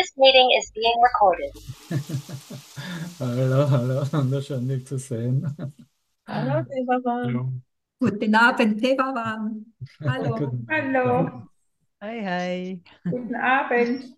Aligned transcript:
This 0.00 0.12
meeting 0.16 0.48
is 0.56 0.72
being 0.74 0.96
recorded. 1.02 1.52
Hallo, 3.20 3.68
hallo, 3.68 4.06
wunderschön 4.12 4.66
dich 4.66 4.86
zu 4.86 4.96
sehen. 4.98 5.44
Hallo. 6.26 6.64
Hallo. 7.04 7.52
Guten 8.00 8.34
Abend, 8.34 8.80
Devavan. 8.82 9.66
Hallo. 10.00 10.36
Guten, 10.38 10.66
Hallo, 10.70 11.42
Hi, 12.00 12.24
hi. 12.24 12.80
guten 13.04 13.34
Abend. 13.34 14.16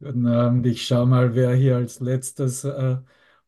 guten 0.00 0.26
Abend. 0.26 0.66
Ich 0.66 0.86
schau 0.86 1.06
mal, 1.06 1.34
wer 1.34 1.54
hier 1.54 1.76
als 1.76 2.00
letztes 2.00 2.64
äh, 2.64 2.98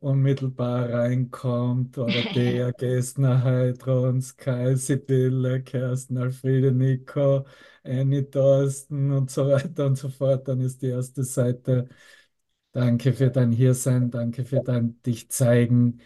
unmittelbar 0.01 0.91
reinkommt. 0.91 1.99
Oder 1.99 2.25
der, 2.25 2.73
Gessner, 2.75 3.43
Heidrun, 3.45 4.21
Sky, 4.23 4.77
Sibylle, 4.77 5.63
Kersten, 5.63 6.19
Alfrede, 6.19 6.73
Nico, 6.73 7.47
Annie, 7.85 8.29
Thorsten 8.31 9.11
und 9.13 9.31
so 9.31 9.49
weiter 9.49 9.87
und 9.87 9.97
so 9.97 10.09
fort. 10.09 10.49
Dann 10.49 10.61
ist 10.61 10.83
die 10.83 10.89
erste 10.89 11.25
Seite. 11.25 11.89
Danke 12.73 13.13
für 13.13 13.31
dein 13.31 13.51
Hiersein, 13.53 14.11
danke 14.11 14.45
für 14.45 14.61
dein 14.61 15.01
Dich 15.03 15.31
zeigen. 15.31 16.01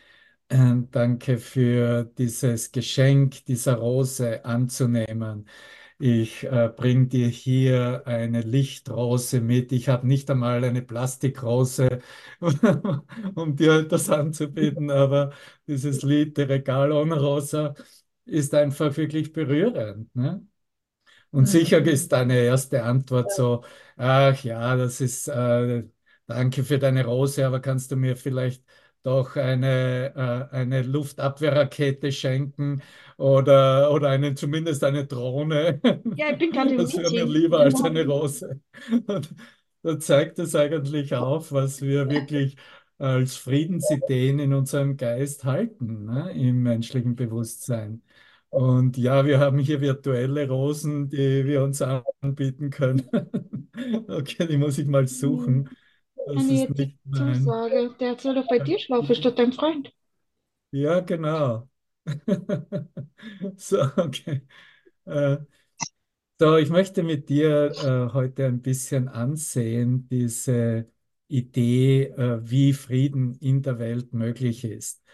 Ähm, 0.50 0.88
Danke 0.92 1.38
für 1.38 2.04
dieses 2.18 2.72
Geschenk 2.72 3.44
dieser 3.46 3.76
Rose 3.76 4.44
anzunehmen. 4.44 5.48
Ich 6.04 6.42
äh, 6.42 6.68
bringe 6.76 7.06
dir 7.06 7.28
hier 7.28 8.02
eine 8.06 8.40
Lichtrose 8.40 9.40
mit. 9.40 9.70
Ich 9.70 9.88
habe 9.88 10.04
nicht 10.04 10.28
einmal 10.32 10.64
eine 10.64 10.82
Plastikrose, 10.82 12.00
um 13.36 13.54
dir 13.54 13.84
das 13.84 14.10
anzubieten, 14.10 14.90
aber 14.90 15.32
dieses 15.68 16.02
Lied, 16.02 16.36
der 16.38 16.48
Regalon 16.48 17.12
Rosa, 17.12 17.74
ist 18.24 18.52
einfach 18.52 18.96
wirklich 18.96 19.32
berührend. 19.32 20.12
Ne? 20.16 20.44
Und 21.30 21.46
sicher 21.46 21.78
ist 21.84 22.12
deine 22.12 22.38
erste 22.40 22.82
Antwort 22.84 23.32
so, 23.32 23.64
ach 23.96 24.42
ja, 24.44 24.76
das 24.76 25.00
ist, 25.00 25.28
äh, 25.28 25.84
danke 26.26 26.64
für 26.64 26.78
deine 26.78 27.04
Rose, 27.06 27.46
aber 27.46 27.60
kannst 27.60 27.92
du 27.92 27.96
mir 27.96 28.16
vielleicht 28.16 28.64
doch 29.02 29.36
eine, 29.36 30.48
äh, 30.52 30.54
eine 30.54 30.82
Luftabwehrrakete 30.82 32.12
schenken 32.12 32.82
oder, 33.16 33.90
oder 33.92 34.08
eine, 34.10 34.34
zumindest 34.34 34.84
eine 34.84 35.06
Drohne? 35.06 35.80
Ja, 36.16 36.30
ich 36.30 36.38
bin 36.38 36.52
gerade 36.52 36.76
Das 36.76 36.96
wäre 36.96 37.10
mir 37.10 37.26
lieber 37.26 37.60
als 37.60 37.82
eine 37.82 38.06
Rose. 38.06 38.60
Da 39.84 39.98
zeigt 39.98 40.38
es 40.38 40.54
eigentlich 40.54 41.14
auf, 41.14 41.50
was 41.52 41.82
wir 41.82 42.08
wirklich 42.08 42.56
als 42.98 43.36
Friedensideen 43.36 44.38
in 44.38 44.54
unserem 44.54 44.96
Geist 44.96 45.44
halten, 45.44 46.04
ne, 46.04 46.30
im 46.34 46.62
menschlichen 46.62 47.16
Bewusstsein. 47.16 48.02
Und 48.50 48.96
ja, 48.96 49.24
wir 49.26 49.40
haben 49.40 49.58
hier 49.58 49.80
virtuelle 49.80 50.46
Rosen, 50.48 51.08
die 51.08 51.44
wir 51.46 51.62
uns 51.64 51.82
anbieten 51.82 52.70
können. 52.70 53.08
Okay, 54.06 54.46
die 54.46 54.58
muss 54.58 54.78
ich 54.78 54.86
mal 54.86 55.08
suchen. 55.08 55.68
Das 56.26 56.36
Eine 56.36 56.52
ist 56.54 56.70
nicht 56.70 56.98
mein. 57.04 57.44
Zusage, 57.44 57.94
der 58.00 58.18
soll 58.18 58.34
doch 58.34 58.48
bei 58.48 58.58
dir 58.58 58.78
schlafen 58.78 59.14
statt 59.14 59.38
dein 59.38 59.52
Freund. 59.52 59.92
Ja, 60.70 61.00
genau. 61.00 61.68
So, 63.56 63.80
okay. 63.96 64.42
Äh, 65.06 65.38
So, 66.40 66.56
ich 66.56 66.70
möchte 66.70 67.02
mit 67.04 67.28
dir 67.28 67.76
äh, 68.10 68.12
heute 68.12 68.46
ein 68.46 68.62
bisschen 68.62 69.08
ansehen, 69.08 70.08
diese 70.08 70.90
Idee, 71.28 72.04
äh, 72.06 72.40
wie 72.42 72.72
Frieden 72.72 73.36
in 73.36 73.62
der 73.62 73.78
Welt 73.78 74.12
möglich 74.12 74.64
ist. 74.64 75.04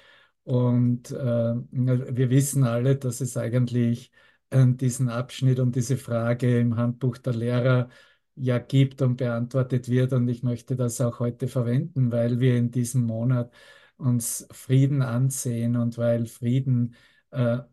Und 0.44 1.10
äh, 1.10 1.54
wir 1.70 2.30
wissen 2.30 2.64
alle, 2.64 2.96
dass 2.96 3.20
es 3.20 3.36
eigentlich 3.36 4.10
äh, 4.50 4.66
diesen 4.68 5.10
Abschnitt 5.10 5.60
und 5.60 5.76
diese 5.76 5.98
Frage 5.98 6.60
im 6.60 6.76
Handbuch 6.76 7.18
der 7.18 7.34
Lehrer 7.34 7.90
ja 8.40 8.58
gibt 8.58 9.02
und 9.02 9.16
beantwortet 9.16 9.88
wird. 9.88 10.12
Und 10.12 10.28
ich 10.28 10.42
möchte 10.42 10.76
das 10.76 11.00
auch 11.00 11.20
heute 11.20 11.48
verwenden, 11.48 12.12
weil 12.12 12.40
wir 12.40 12.56
in 12.56 12.70
diesem 12.70 13.04
Monat 13.04 13.52
uns 13.96 14.46
Frieden 14.52 15.02
ansehen 15.02 15.76
und 15.76 15.98
weil 15.98 16.26
Frieden 16.26 16.94
äh, 17.30 17.58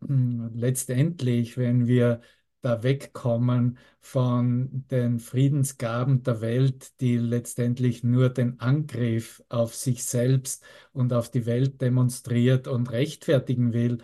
letztendlich, 0.54 1.56
wenn 1.56 1.86
wir 1.86 2.20
da 2.62 2.82
wegkommen 2.82 3.78
von 4.00 4.84
den 4.90 5.20
Friedensgaben 5.20 6.22
der 6.22 6.40
Welt, 6.40 7.00
die 7.00 7.16
letztendlich 7.16 8.02
nur 8.02 8.28
den 8.28 8.58
Angriff 8.60 9.42
auf 9.48 9.74
sich 9.74 10.04
selbst 10.04 10.64
und 10.92 11.12
auf 11.12 11.30
die 11.30 11.46
Welt 11.46 11.80
demonstriert 11.80 12.66
und 12.66 12.90
rechtfertigen 12.90 13.72
will, 13.72 13.98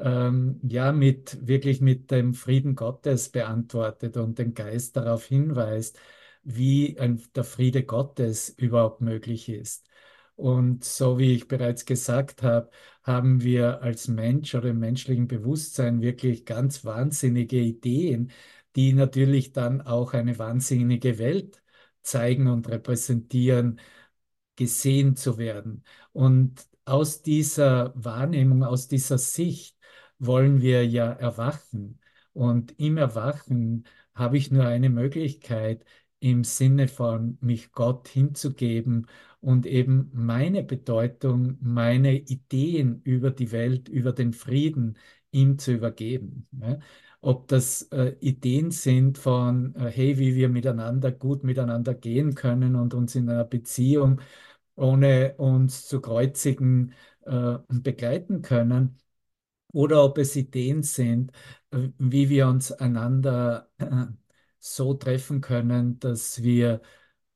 ähm, 0.00 0.60
ja, 0.62 0.92
mit 0.92 1.46
wirklich 1.46 1.80
mit 1.80 2.10
dem 2.10 2.34
Frieden 2.34 2.74
Gottes 2.74 3.30
beantwortet 3.30 4.16
und 4.16 4.38
den 4.38 4.54
Geist 4.54 4.96
darauf 4.96 5.26
hinweist, 5.26 5.98
wie 6.42 6.98
ein, 6.98 7.22
der 7.34 7.44
Friede 7.44 7.84
Gottes 7.84 8.48
überhaupt 8.50 9.00
möglich 9.00 9.48
ist. 9.48 9.86
Und 10.36 10.84
so 10.84 11.18
wie 11.18 11.34
ich 11.34 11.48
bereits 11.48 11.84
gesagt 11.84 12.42
habe, 12.42 12.70
haben 13.02 13.42
wir 13.42 13.82
als 13.82 14.08
Mensch 14.08 14.54
oder 14.54 14.70
im 14.70 14.78
menschlichen 14.78 15.28
Bewusstsein 15.28 16.00
wirklich 16.00 16.46
ganz 16.46 16.84
wahnsinnige 16.84 17.58
Ideen, 17.58 18.32
die 18.76 18.92
natürlich 18.94 19.52
dann 19.52 19.82
auch 19.82 20.14
eine 20.14 20.38
wahnsinnige 20.38 21.18
Welt 21.18 21.62
zeigen 22.02 22.46
und 22.48 22.68
repräsentieren, 22.68 23.80
gesehen 24.56 25.16
zu 25.16 25.38
werden. 25.38 25.84
Und 26.12 26.68
aus 26.84 27.22
dieser 27.22 27.92
Wahrnehmung, 27.96 28.64
aus 28.64 28.88
dieser 28.88 29.18
Sicht 29.18 29.76
wollen 30.20 30.62
wir 30.62 30.86
ja 30.86 31.10
erwachen. 31.12 31.98
Und 32.32 32.78
im 32.78 32.96
Erwachen 32.96 33.84
habe 34.14 34.36
ich 34.38 34.50
nur 34.50 34.66
eine 34.66 34.90
Möglichkeit, 34.90 35.84
im 36.20 36.44
Sinne 36.44 36.86
von 36.88 37.38
mich 37.40 37.72
Gott 37.72 38.08
hinzugeben 38.08 39.06
und 39.40 39.66
eben 39.66 40.10
meine 40.12 40.62
Bedeutung, 40.62 41.56
meine 41.60 42.14
Ideen 42.18 43.00
über 43.04 43.30
die 43.30 43.52
Welt, 43.52 43.88
über 43.88 44.12
den 44.12 44.32
Frieden 44.34 44.98
ihm 45.32 45.58
zu 45.58 45.72
übergeben. 45.72 46.46
Ob 47.22 47.48
das 47.48 47.82
äh, 47.92 48.16
Ideen 48.20 48.70
sind 48.70 49.18
von, 49.18 49.74
äh, 49.76 49.90
hey, 49.90 50.18
wie 50.18 50.34
wir 50.36 50.48
miteinander 50.48 51.12
gut 51.12 51.44
miteinander 51.44 51.94
gehen 51.94 52.34
können 52.34 52.76
und 52.76 52.94
uns 52.94 53.14
in 53.14 53.28
einer 53.28 53.44
Beziehung 53.44 54.20
ohne 54.76 55.34
uns 55.36 55.86
zu 55.86 56.00
kreuzigen 56.00 56.94
äh, 57.26 57.58
begleiten 57.68 58.42
können, 58.42 58.98
oder 59.72 60.04
ob 60.04 60.18
es 60.18 60.36
Ideen 60.36 60.82
sind, 60.82 61.32
äh, 61.70 61.88
wie 61.98 62.28
wir 62.28 62.46
uns 62.48 62.72
einander 62.72 63.70
äh, 63.78 64.06
so 64.58 64.94
treffen 64.94 65.40
können, 65.40 65.98
dass 65.98 66.42
wir 66.42 66.80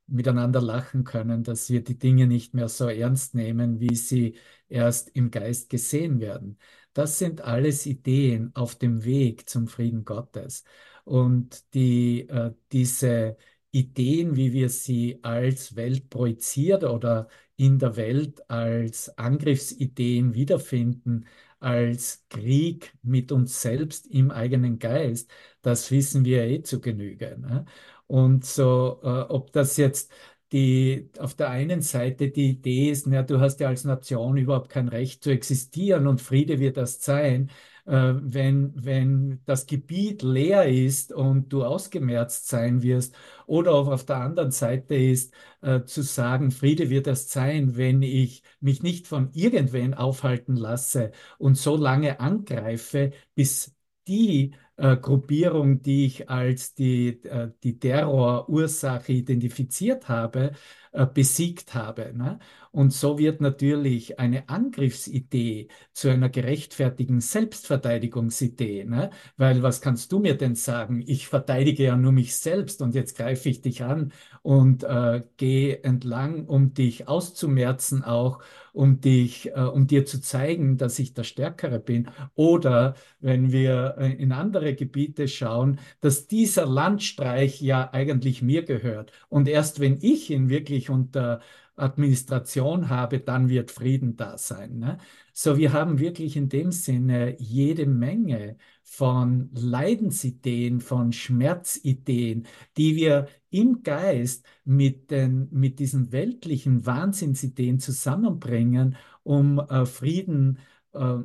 miteinander 0.07 0.61
lachen 0.61 1.05
können, 1.05 1.43
dass 1.45 1.71
wir 1.71 1.83
die 1.83 1.99
Dinge 1.99 2.27
nicht 2.27 2.55
mehr 2.55 2.69
so 2.69 2.89
ernst 2.89 3.35
nehmen, 3.35 3.81
wie 3.81 3.95
sie 3.97 4.37
erst 4.69 5.11
im 5.11 5.31
Geist 5.31 5.71
gesehen 5.71 6.21
werden. 6.21 6.59
Das 6.93 7.19
sind 7.19 7.41
alles 7.41 7.87
Ideen 7.87 8.51
auf 8.55 8.77
dem 8.77 9.05
Weg 9.05 9.49
zum 9.49 9.67
Frieden 9.69 10.05
Gottes. 10.05 10.65
Und 11.05 11.73
die, 11.75 12.29
äh, 12.29 12.53
diese 12.73 13.37
Ideen, 13.71 14.37
wie 14.37 14.53
wir 14.53 14.69
sie 14.69 15.19
als 15.23 15.75
Welt 15.77 16.11
projiziert 16.11 16.85
oder 16.85 17.29
in 17.57 17.79
der 17.79 17.97
Welt 17.97 18.49
als 18.51 19.17
Angriffsideen 19.19 20.35
wiederfinden, 20.35 21.27
als 21.65 22.25
Krieg 22.29 22.95
mit 23.03 23.33
uns 23.33 23.61
selbst 23.63 24.07
im 24.07 24.31
eigenen 24.31 24.79
Geist, 24.79 25.31
das 25.63 25.91
wissen 25.91 26.25
wir 26.25 26.45
eh 26.45 26.63
zu 26.63 26.81
Genüge. 26.81 27.37
Ne? 27.41 27.65
Und 28.07 28.45
so, 28.45 29.01
äh, 29.03 29.07
ob 29.09 29.53
das 29.53 29.77
jetzt 29.77 30.13
die 30.53 31.11
auf 31.19 31.35
der 31.35 31.51
einen 31.51 31.81
Seite 31.83 32.31
die 32.31 32.51
Idee 32.51 32.91
ist, 32.91 33.07
na, 33.07 33.23
du 33.23 33.41
hast 33.41 33.61
ja 33.61 33.69
als 33.69 33.85
Nation 33.85 34.37
überhaupt 34.37 34.69
kein 34.71 34.89
Recht 34.89 35.25
zu 35.25 35.31
existieren 35.31 36.07
und 36.07 36.21
Friede 36.21 36.61
wird 36.61 36.77
das 36.77 37.03
sein, 37.03 37.51
wenn, 37.87 38.73
wenn 38.77 39.41
das 39.45 39.67
Gebiet 39.67 40.23
leer 40.23 40.67
ist 40.67 41.13
und 41.13 41.51
du 41.53 41.65
ausgemerzt 41.65 42.49
sein 42.49 42.83
wirst. 42.83 43.15
Oder 43.47 43.73
auch 43.75 43.89
auf 43.89 44.05
der 44.07 44.17
anderen 44.17 44.51
Seite 44.51 44.95
ist 44.95 45.35
äh, 45.61 45.85
zu 45.85 46.03
sagen, 46.03 46.51
Friede 46.51 46.89
wird 46.91 47.07
erst 47.07 47.31
sein, 47.31 47.77
wenn 47.77 48.03
ich 48.03 48.43
mich 48.61 48.83
nicht 48.83 49.07
von 49.07 49.31
irgendwen 49.33 49.95
aufhalten 49.95 50.57
lasse 50.57 51.13
und 51.39 51.57
so 51.59 51.77
lange 51.77 52.21
angreife, 52.21 53.13
bis 53.35 53.75
die 54.07 54.55
äh, 54.77 54.97
Gruppierung, 54.97 55.83
die 55.83 56.07
ich 56.07 56.29
als 56.31 56.75
die, 56.75 57.23
äh, 57.25 57.51
die 57.63 57.79
Terrorursache 57.79 59.13
identifiziert 59.13 60.09
habe, 60.09 60.53
äh, 60.93 61.07
besiegt 61.07 61.75
habe. 61.75 62.13
Ne? 62.15 62.39
Und 62.75 62.93
so 62.93 63.19
wird 63.19 63.41
natürlich 63.41 64.19
eine 64.19 64.49
Angriffsidee 64.49 65.69
zu 65.93 66.09
einer 66.09 66.29
gerechtfertigen 66.29 67.21
Selbstverteidigungsidee. 67.21 68.85
Ne? 68.85 69.11
Weil 69.37 69.63
was 69.63 69.81
kannst 69.81 70.11
du 70.11 70.19
mir 70.19 70.35
denn 70.37 70.57
sagen? 70.57 71.01
Ich 71.07 71.29
verteidige 71.29 71.85
ja 71.85 71.97
nur 71.97 72.11
mich 72.11 72.35
selbst 72.35 72.83
und 72.83 72.97
jetzt 72.97 73.17
greife 73.17 73.49
ich 73.49 73.61
dich 73.63 73.85
an 73.85 74.13
und 74.43 74.83
äh, 74.83 75.23
gehe 75.37 75.85
entlang, 75.85 76.47
um 76.47 76.75
dich 76.75 77.07
auszumerzen 77.07 78.03
auch, 78.03 78.43
um 78.73 79.01
dich, 79.01 79.53
äh, 79.55 79.61
um 79.61 79.87
dir 79.87 80.05
zu 80.05 80.21
zeigen, 80.21 80.77
dass 80.77 80.99
ich 80.99 81.15
der 81.15 81.23
Stärkere 81.23 81.79
bin. 81.79 82.11
Oder 82.35 82.95
wenn 83.21 83.53
wir 83.53 83.95
äh, 83.99 84.15
in 84.15 84.33
andere 84.33 84.75
Gebiete 84.75 85.29
schauen, 85.29 85.79
dass 86.01 86.27
dieser 86.27 86.67
Landstreich 86.67 87.63
ja 87.63 87.91
eigentlich 87.93 88.43
mir 88.43 88.65
gehört. 88.65 89.13
Und 89.29 89.47
erst 89.47 89.79
wenn 89.79 89.99
ich 90.03 90.31
ihn 90.31 90.49
wirklich 90.49 90.91
unter 90.91 91.41
Administration 91.77 92.89
habe, 92.89 93.21
dann 93.21 93.49
wird 93.49 93.71
Frieden 93.71 94.17
da 94.17 94.39
sein. 94.39 94.79
Ne? 94.79 94.99
So, 95.33 95.57
wir 95.57 95.73
haben 95.73 95.99
wirklich 95.99 96.37
in 96.37 96.49
dem 96.49 96.71
Sinne 96.73 97.37
jede 97.41 97.87
Menge 97.87 98.57
von 98.83 99.51
Leidensideen, 99.55 100.81
von 100.81 101.13
Schmerzideen, 101.13 102.47
die 102.77 102.97
wir 102.97 103.29
im 103.51 103.83
Geist 103.83 104.47
mit, 104.65 105.11
den, 105.11 105.49
mit 105.51 105.79
diesen 105.79 106.13
weltlichen 106.13 106.87
Wahnsinnsideen 106.87 107.79
zusammenbringen, 107.81 108.97
um 109.23 109.59
äh, 109.59 109.87
Frieden 109.87 110.59
äh, 110.93 111.17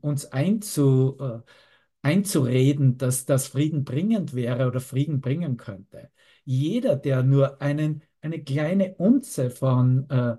uns 0.00 0.26
einzu, 0.26 1.16
äh, 1.20 1.40
einzureden, 2.02 2.98
dass 2.98 3.26
das 3.26 3.48
Frieden 3.48 3.84
bringend 3.84 4.34
wäre 4.34 4.66
oder 4.68 4.80
Frieden 4.80 5.20
bringen 5.20 5.56
könnte. 5.56 6.10
Jeder, 6.44 6.96
der 6.96 7.22
nur 7.22 7.60
einen 7.60 8.02
eine 8.20 8.42
kleine 8.42 8.94
Unze 8.96 9.50
von, 9.50 10.08
äh, 10.10 10.36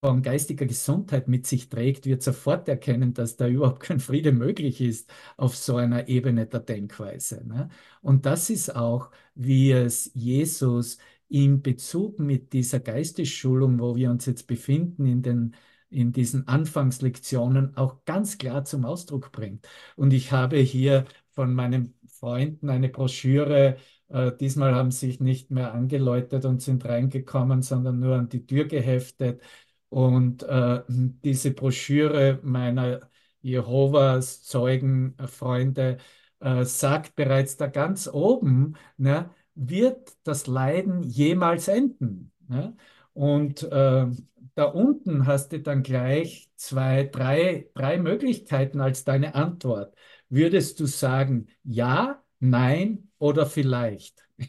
von 0.00 0.22
geistiger 0.22 0.66
Gesundheit 0.66 1.28
mit 1.28 1.46
sich 1.46 1.68
trägt, 1.68 2.06
wird 2.06 2.22
sofort 2.22 2.68
erkennen, 2.68 3.14
dass 3.14 3.36
da 3.36 3.46
überhaupt 3.46 3.80
kein 3.80 4.00
Friede 4.00 4.32
möglich 4.32 4.80
ist 4.80 5.12
auf 5.36 5.56
so 5.56 5.76
einer 5.76 6.08
Ebene 6.08 6.46
der 6.46 6.60
Denkweise. 6.60 7.46
Ne? 7.46 7.68
Und 8.00 8.26
das 8.26 8.50
ist 8.50 8.74
auch, 8.74 9.10
wie 9.34 9.72
es 9.72 10.10
Jesus 10.14 10.98
in 11.28 11.62
Bezug 11.62 12.18
mit 12.18 12.52
dieser 12.52 12.80
Geistesschulung, 12.80 13.78
wo 13.80 13.96
wir 13.96 14.10
uns 14.10 14.26
jetzt 14.26 14.46
befinden, 14.46 15.06
in 15.06 15.22
den 15.22 15.54
in 15.92 16.12
diesen 16.12 16.48
Anfangslektionen 16.48 17.76
auch 17.76 18.04
ganz 18.04 18.38
klar 18.38 18.64
zum 18.64 18.84
Ausdruck 18.84 19.30
bringt. 19.30 19.68
Und 19.96 20.12
ich 20.12 20.32
habe 20.32 20.56
hier 20.56 21.04
von 21.32 21.54
meinen 21.54 21.94
Freunden 22.06 22.70
eine 22.70 22.88
Broschüre 22.88 23.76
äh, 24.12 24.36
diesmal 24.36 24.74
haben 24.74 24.90
sich 24.90 25.20
nicht 25.20 25.50
mehr 25.50 25.72
angeläutet 25.74 26.44
und 26.44 26.62
sind 26.62 26.84
reingekommen, 26.84 27.62
sondern 27.62 28.00
nur 28.00 28.16
an 28.16 28.28
die 28.28 28.46
Tür 28.46 28.66
geheftet. 28.66 29.42
Und 29.88 30.42
äh, 30.44 30.82
diese 30.88 31.52
Broschüre 31.52 32.40
meiner 32.42 33.00
Jehovas 33.40 34.42
Zeugen, 34.44 35.16
Freunde, 35.26 35.98
äh, 36.40 36.64
sagt 36.64 37.14
bereits 37.16 37.56
da 37.56 37.66
ganz 37.66 38.08
oben, 38.08 38.74
ne, 38.96 39.30
wird 39.54 40.12
das 40.24 40.46
Leiden 40.46 41.02
jemals 41.02 41.68
enden? 41.68 42.32
Ne? 42.48 42.76
Und 43.12 43.62
äh, 43.64 44.06
da 44.54 44.64
unten 44.64 45.26
hast 45.26 45.52
du 45.52 45.60
dann 45.60 45.82
gleich 45.82 46.50
zwei, 46.56 47.04
drei, 47.04 47.70
drei 47.74 47.98
Möglichkeiten 47.98 48.80
als 48.80 49.04
deine 49.04 49.34
Antwort. 49.34 49.94
Würdest 50.28 50.80
du 50.80 50.86
sagen, 50.86 51.48
ja, 51.64 52.21
nein 52.42 53.10
oder 53.18 53.46
vielleicht. 53.46 54.26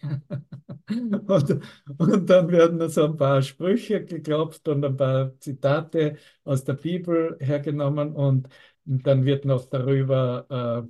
und, 0.89 1.61
und, 1.97 2.29
dann 2.29 2.51
werden 2.51 2.89
so 2.89 3.05
ein 3.05 3.17
paar 3.17 3.41
Sprüche 3.41 4.03
geklopft 4.03 4.67
und 4.67 4.83
ein 4.83 4.97
paar 4.97 5.37
Zitate 5.39 6.17
aus 6.43 6.63
der 6.63 6.73
Bibel 6.73 7.37
hergenommen 7.39 8.13
und, 8.13 8.49
dann 8.85 9.23
wird 9.23 9.45
noch 9.45 9.65
darüber 9.69 10.83
äh, 10.85 10.89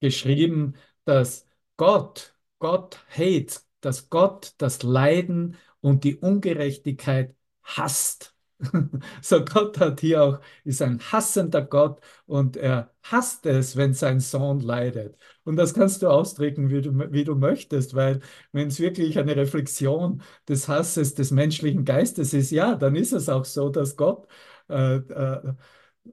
geschrieben, 0.00 0.76
dass 1.04 1.46
Gott, 1.76 2.34
Gott 2.58 3.04
hate, 3.10 3.60
dass 3.82 4.08
Gott 4.08 4.54
das 4.56 4.82
Leiden 4.82 5.56
und 5.82 6.04
die 6.04 6.16
Ungerechtigkeit 6.16 7.34
hasst. 7.62 8.33
So 9.22 9.44
Gott 9.44 9.78
hat 9.80 10.00
hier 10.00 10.22
auch, 10.22 10.40
ist 10.64 10.82
ein 10.82 11.00
hassender 11.12 11.62
Gott 11.62 12.00
und 12.26 12.56
er 12.56 12.90
hasst 13.02 13.46
es, 13.46 13.76
wenn 13.76 13.94
sein 13.94 14.20
Sohn 14.20 14.60
leidet. 14.60 15.16
Und 15.44 15.56
das 15.56 15.74
kannst 15.74 16.02
du 16.02 16.08
ausdrücken, 16.08 16.70
wie 16.70 16.80
du, 16.82 16.92
wie 17.12 17.24
du 17.24 17.34
möchtest, 17.34 17.94
weil 17.94 18.20
wenn 18.52 18.68
es 18.68 18.80
wirklich 18.80 19.18
eine 19.18 19.36
Reflexion 19.36 20.22
des 20.48 20.68
Hasses 20.68 21.14
des 21.14 21.30
menschlichen 21.30 21.84
Geistes 21.84 22.32
ist, 22.34 22.50
ja, 22.50 22.74
dann 22.76 22.96
ist 22.96 23.12
es 23.12 23.28
auch 23.28 23.44
so, 23.44 23.68
dass 23.70 23.96
Gott 23.96 24.26
äh, 24.68 24.96
äh, 24.96 25.54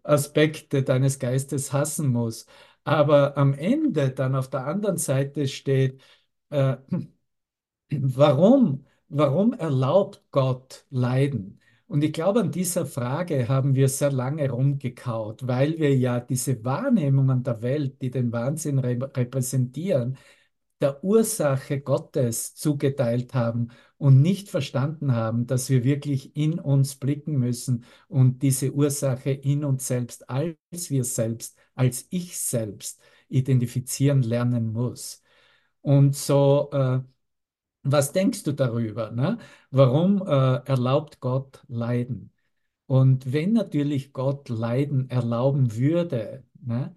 Aspekte 0.04 0.84
deines 0.84 1.20
Geistes 1.20 1.74
hassen 1.74 2.08
muss. 2.10 2.46
Aber 2.84 3.38
am 3.38 3.54
Ende 3.54 4.12
dann 4.12 4.36
auf 4.36 4.50
der 4.50 4.66
anderen 4.68 4.98
Seite 4.98 5.48
steht, 5.48 6.02
äh, 6.50 6.78
warum, 7.92 8.86
warum 9.10 9.54
erlaubt 9.54 10.24
Gott 10.32 10.86
Leiden? 10.90 11.61
Und 11.92 12.04
ich 12.06 12.14
glaube, 12.14 12.40
an 12.40 12.52
dieser 12.54 12.86
Frage 12.86 13.50
haben 13.50 13.76
wir 13.76 13.90
sehr 13.90 14.14
lange 14.14 14.50
rumgekaut, 14.50 15.46
weil 15.46 15.78
wir 15.78 15.94
ja 15.98 16.22
diese 16.22 16.64
Wahrnehmungen 16.64 17.44
der 17.44 17.62
Welt, 17.62 18.02
die 18.02 18.10
den 18.10 18.32
Wahnsinn 18.32 18.80
repräsentieren, 18.80 20.18
der 20.80 21.04
Ursache 21.04 21.82
Gottes 21.82 22.56
zugeteilt 22.56 23.34
haben 23.34 23.70
und 23.98 24.22
nicht 24.22 24.50
verstanden 24.50 25.14
haben, 25.14 25.48
dass 25.48 25.70
wir 25.70 25.84
wirklich 25.84 26.36
in 26.38 26.60
uns 26.60 26.96
blicken 26.96 27.38
müssen 27.38 27.84
und 28.08 28.42
diese 28.42 28.72
Ursache 28.74 29.32
in 29.32 29.66
uns 29.66 29.86
selbst, 29.88 30.30
als 30.30 30.90
wir 30.90 31.04
selbst, 31.04 31.58
als 31.76 32.08
ich 32.10 32.38
selbst 32.40 33.02
identifizieren 33.28 34.24
lernen 34.24 34.72
muss. 34.72 35.22
Und 35.82 36.16
so 36.16 36.70
äh, 36.74 37.02
was 37.84 38.12
denkst 38.14 38.44
du 38.44 38.54
darüber? 38.54 39.12
Ne? 39.12 39.38
Warum 39.72 40.22
äh, 40.22 40.56
erlaubt 40.66 41.20
Gott 41.20 41.64
Leiden? 41.68 42.32
Und 42.88 43.32
wenn 43.32 43.54
natürlich 43.54 44.14
Gott 44.14 44.50
Leiden 44.50 45.10
erlauben 45.10 45.76
würde, 45.76 46.44
ne, 46.62 46.96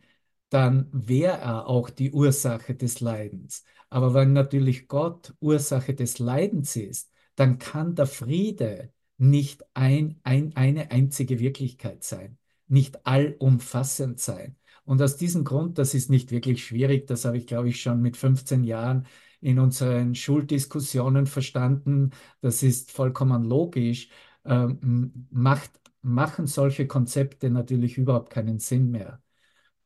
dann 0.51 0.89
wäre 0.93 1.39
er 1.39 1.69
auch 1.69 1.91
die 1.91 2.13
Ursache 2.13 2.75
des 2.75 3.01
Leidens. 3.01 3.65
Aber 3.91 4.13
wenn 4.15 4.33
natürlich 4.33 4.89
Gott 4.89 5.35
Ursache 5.41 5.95
des 5.95 6.19
Leidens 6.19 6.77
ist, 6.77 7.13
dann 7.37 7.59
kann 7.59 7.95
der 7.95 8.07
Friede 8.07 8.93
nicht 9.19 9.65
ein, 9.75 10.21
ein, 10.25 10.57
eine 10.57 10.91
einzige 10.91 11.39
Wirklichkeit 11.39 12.03
sein, 12.05 12.39
nicht 12.67 13.07
allumfassend 13.07 14.21
sein. 14.21 14.57
Und 14.85 15.01
aus 15.01 15.17
diesem 15.17 15.45
Grund, 15.45 15.79
das 15.79 15.95
ist 15.95 16.11
nicht 16.11 16.31
wirklich 16.31 16.65
schwierig, 16.65 17.07
das 17.07 17.25
habe 17.25 17.39
ich, 17.39 17.47
glaube 17.47 17.69
ich, 17.69 17.81
schon 17.81 18.01
mit 18.03 18.17
15 18.17 18.65
Jahren 18.65 19.07
in 19.45 19.59
unseren 19.59 20.15
Schuldiskussionen 20.15 21.27
verstanden, 21.27 22.11
das 22.41 22.63
ist 22.63 22.91
vollkommen 22.93 23.45
logisch, 23.45 24.09
ähm, 24.47 25.29
macht, 25.31 25.71
machen 26.03 26.47
solche 26.47 26.87
Konzepte 26.87 27.51
natürlich 27.51 27.99
überhaupt 27.99 28.31
keinen 28.31 28.59
Sinn 28.59 28.91
mehr. 28.91 29.23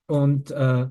Und 0.07 0.51
äh, 0.53 0.89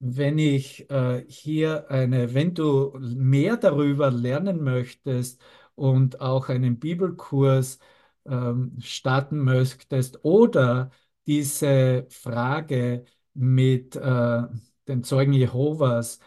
wenn 0.00 0.38
ich 0.38 0.90
äh, 0.90 1.24
hier 1.28 1.90
eine, 1.90 2.34
wenn 2.34 2.54
du 2.54 2.92
mehr 3.00 3.56
darüber 3.56 4.10
lernen 4.10 4.62
möchtest 4.62 5.40
und 5.74 6.20
auch 6.20 6.48
einen 6.48 6.78
Bibelkurs 6.78 7.78
ähm, 8.26 8.76
starten 8.80 9.38
möchtest 9.38 10.24
oder 10.24 10.90
diese 11.26 12.06
Frage 12.10 13.04
mit 13.34 13.96
äh, 13.96 14.42
den 14.88 15.04
Zeugen 15.04 15.32
Jehovas 15.32 16.18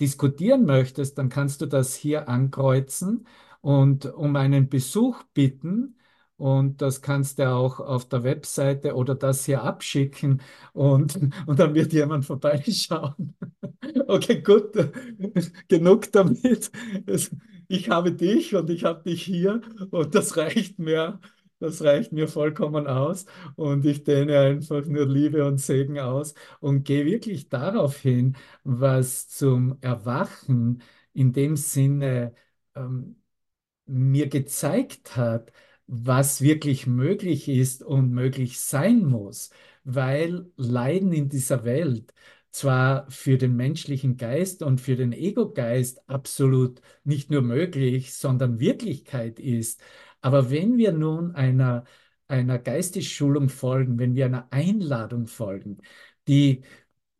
diskutieren 0.00 0.64
möchtest, 0.64 1.18
dann 1.18 1.28
kannst 1.28 1.60
du 1.60 1.66
das 1.66 1.94
hier 1.94 2.28
ankreuzen 2.28 3.26
und 3.60 4.06
um 4.06 4.36
einen 4.36 4.68
Besuch 4.68 5.22
bitten. 5.34 5.96
Und 6.36 6.82
das 6.82 7.02
kannst 7.02 7.38
du 7.38 7.48
auch 7.50 7.78
auf 7.78 8.08
der 8.08 8.24
Webseite 8.24 8.94
oder 8.96 9.14
das 9.14 9.44
hier 9.44 9.62
abschicken 9.62 10.42
und, 10.72 11.16
und 11.46 11.58
dann 11.60 11.74
wird 11.74 11.92
jemand 11.92 12.24
vorbeischauen. 12.24 13.36
Okay, 14.08 14.40
gut, 14.42 14.72
genug 15.68 16.12
damit. 16.12 16.70
Ich 17.68 17.90
habe 17.90 18.12
dich 18.12 18.54
und 18.54 18.70
ich 18.70 18.84
habe 18.84 19.02
dich 19.02 19.22
hier 19.22 19.60
und 19.90 20.14
das 20.14 20.36
reicht 20.36 20.78
mir. 20.78 21.20
Das 21.62 21.82
reicht 21.82 22.12
mir 22.12 22.28
vollkommen 22.28 22.86
aus 22.86 23.26
und 23.56 23.84
ich 23.86 24.04
dehne 24.04 24.38
einfach 24.40 24.84
nur 24.86 25.06
Liebe 25.06 25.44
und 25.46 25.58
Segen 25.58 25.98
aus 25.98 26.34
und 26.60 26.84
gehe 26.84 27.04
wirklich 27.06 27.48
darauf 27.48 27.96
hin, 27.98 28.36
was 28.64 29.28
zum 29.28 29.78
Erwachen 29.80 30.82
in 31.14 31.32
dem 31.32 31.56
Sinne 31.56 32.34
ähm, 32.74 33.16
mir 33.86 34.28
gezeigt 34.28 35.16
hat, 35.16 35.52
was 35.86 36.40
wirklich 36.42 36.86
möglich 36.86 37.48
ist 37.48 37.82
und 37.82 38.10
möglich 38.12 38.60
sein 38.60 39.04
muss, 39.04 39.50
weil 39.84 40.50
Leiden 40.56 41.12
in 41.12 41.28
dieser 41.28 41.64
Welt 41.64 42.14
zwar 42.50 43.10
für 43.10 43.38
den 43.38 43.56
menschlichen 43.56 44.16
Geist 44.16 44.62
und 44.62 44.80
für 44.80 44.96
den 44.96 45.12
Ego-Geist 45.12 46.08
absolut 46.08 46.80
nicht 47.04 47.30
nur 47.30 47.42
möglich, 47.42 48.14
sondern 48.14 48.60
Wirklichkeit 48.60 49.38
ist. 49.40 49.80
Aber 50.22 50.50
wenn 50.50 50.78
wir 50.78 50.92
nun 50.92 51.34
einer, 51.34 51.84
einer 52.28 52.58
Geistesschulung 52.58 53.48
folgen, 53.50 53.98
wenn 53.98 54.14
wir 54.14 54.26
einer 54.26 54.48
Einladung 54.50 55.26
folgen, 55.26 55.78
die 56.28 56.62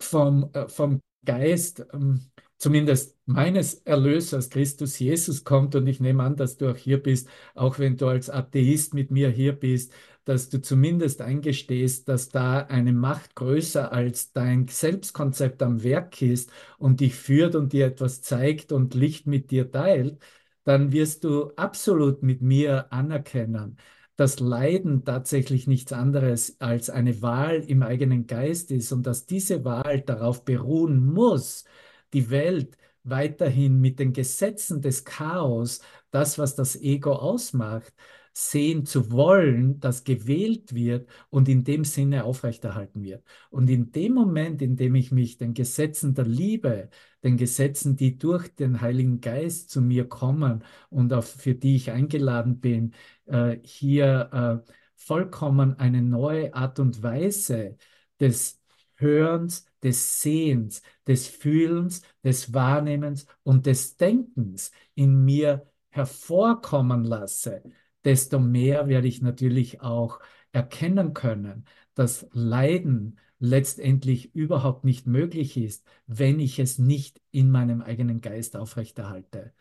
vom, 0.01 0.51
äh, 0.55 0.69
vom 0.69 1.01
Geist, 1.25 1.87
ähm, 1.93 2.21
zumindest 2.59 3.19
meines 3.27 3.75
Erlösers 3.75 4.51
Christus 4.51 4.99
Jesus 4.99 5.45
kommt, 5.45 5.75
und 5.75 5.87
ich 5.87 6.01
nehme 6.01 6.23
an, 6.23 6.37
dass 6.37 6.57
du 6.57 6.71
auch 6.71 6.77
hier 6.77 7.03
bist, 7.03 7.29
auch 7.55 7.79
wenn 7.79 7.97
du 7.97 8.07
als 8.09 8.31
Atheist 8.31 8.95
mit 8.95 9.11
mir 9.11 9.31
hier 9.31 9.53
bist, 9.53 9.93
dass 10.25 10.49
du 10.49 10.61
zumindest 10.63 11.21
eingestehst, 11.21 12.09
dass 12.09 12.29
da 12.29 12.61
eine 12.61 12.93
Macht 12.93 13.35
größer 13.35 13.93
als 13.93 14.33
dein 14.33 14.69
Selbstkonzept 14.69 15.63
am 15.63 15.83
Werk 15.83 16.23
ist 16.23 16.51
und 16.79 17.01
dich 17.01 17.15
führt 17.17 17.57
und 17.57 17.73
dir 17.73 17.87
etwas 17.87 18.23
zeigt 18.23 18.71
und 18.73 18.95
Licht 18.95 19.27
mit 19.27 19.51
dir 19.51 19.71
teilt, 19.71 20.19
dann 20.65 20.93
wirst 20.93 21.25
du 21.25 21.53
absolut 21.57 22.23
mit 22.23 22.43
mir 22.43 22.93
anerkennen, 22.93 23.77
dass 24.17 24.41
Leiden 24.41 25.05
tatsächlich 25.05 25.67
nichts 25.67 25.93
anderes 25.93 26.61
als 26.61 26.91
eine 26.91 27.23
Wahl 27.23 27.57
im 27.67 27.83
eigenen 27.83 28.27
Geist 28.27 28.71
ist 28.71 28.93
und 28.93 29.07
dass 29.07 29.27
diese 29.27 29.65
Wahl 29.65 30.01
darauf 30.03 30.45
beruhen 30.45 31.05
muss, 31.13 31.65
die 32.13 32.31
Welt 32.31 32.77
weiterhin 33.05 33.81
mit 33.81 33.99
den 33.99 34.13
Gesetzen 34.13 34.81
des 34.81 35.05
Chaos, 35.05 35.81
das, 36.11 36.39
was 36.39 36.55
das 36.55 36.77
Ego 36.81 37.13
ausmacht, 37.15 37.93
sehen 38.33 38.87
zu 38.87 39.11
wollen, 39.11 39.81
das 39.81 40.05
gewählt 40.05 40.75
wird 40.75 41.09
und 41.31 41.49
in 41.49 41.65
dem 41.65 41.85
Sinne 41.85 42.25
aufrechterhalten 42.25 43.03
wird. 43.03 43.25
Und 43.51 43.69
in 43.69 43.93
dem 43.93 44.15
Moment, 44.15 44.63
in 44.63 44.77
dem 44.77 44.95
ich 44.95 45.13
mich 45.13 45.39
den 45.39 45.55
Gesetzen 45.55 46.15
der 46.15 46.27
Liebe, 46.27 46.89
den 47.23 47.37
Gesetzen, 47.37 47.97
die 47.97 48.19
durch 48.19 48.49
den 48.55 48.81
Heiligen 48.81 49.21
Geist 49.21 49.71
zu 49.71 49.81
mir 49.83 50.09
kommen 50.09 50.65
und 50.91 51.13
auf, 51.13 51.29
für 51.29 51.55
die 51.55 51.77
ich 51.77 51.91
eingeladen 51.91 52.61
bin, 52.61 52.95
äh, 53.27 53.59
hier 53.63 54.63
äh, 54.67 54.73
vollkommen 54.97 55.79
eine 55.79 56.03
neue 56.03 56.55
Art 56.55 56.79
und 56.79 57.03
Weise 57.03 57.77
des 58.21 58.61
Hörens, 58.97 59.67
des 59.83 60.23
Sehens, 60.23 60.83
des 61.07 61.29
Fühlens, 61.29 62.03
des 62.25 62.55
Wahrnehmens 62.55 63.27
und 63.43 63.67
des 63.67 63.97
Denkens 63.97 64.71
in 64.95 65.25
mir 65.25 65.67
hervorkommen 65.91 67.05
lasse, 67.05 67.63
desto 68.05 68.39
mehr 68.39 68.89
werde 68.89 69.09
ich 69.09 69.23
natürlich 69.23 69.81
auch 69.81 70.21
erkennen 70.53 71.15
können, 71.15 71.65
dass 71.95 72.27
Leiden 72.33 73.19
letztendlich 73.39 74.35
überhaupt 74.35 74.85
nicht 74.85 75.07
möglich 75.07 75.57
ist, 75.57 75.85
wenn 76.07 76.39
ich 76.41 76.59
es 76.59 76.79
nicht 76.79 77.21
in 77.33 77.51
meinem 77.51 77.83
eigenen 77.83 78.21
Geist 78.21 78.57
aufrechterhalte. 78.57 79.53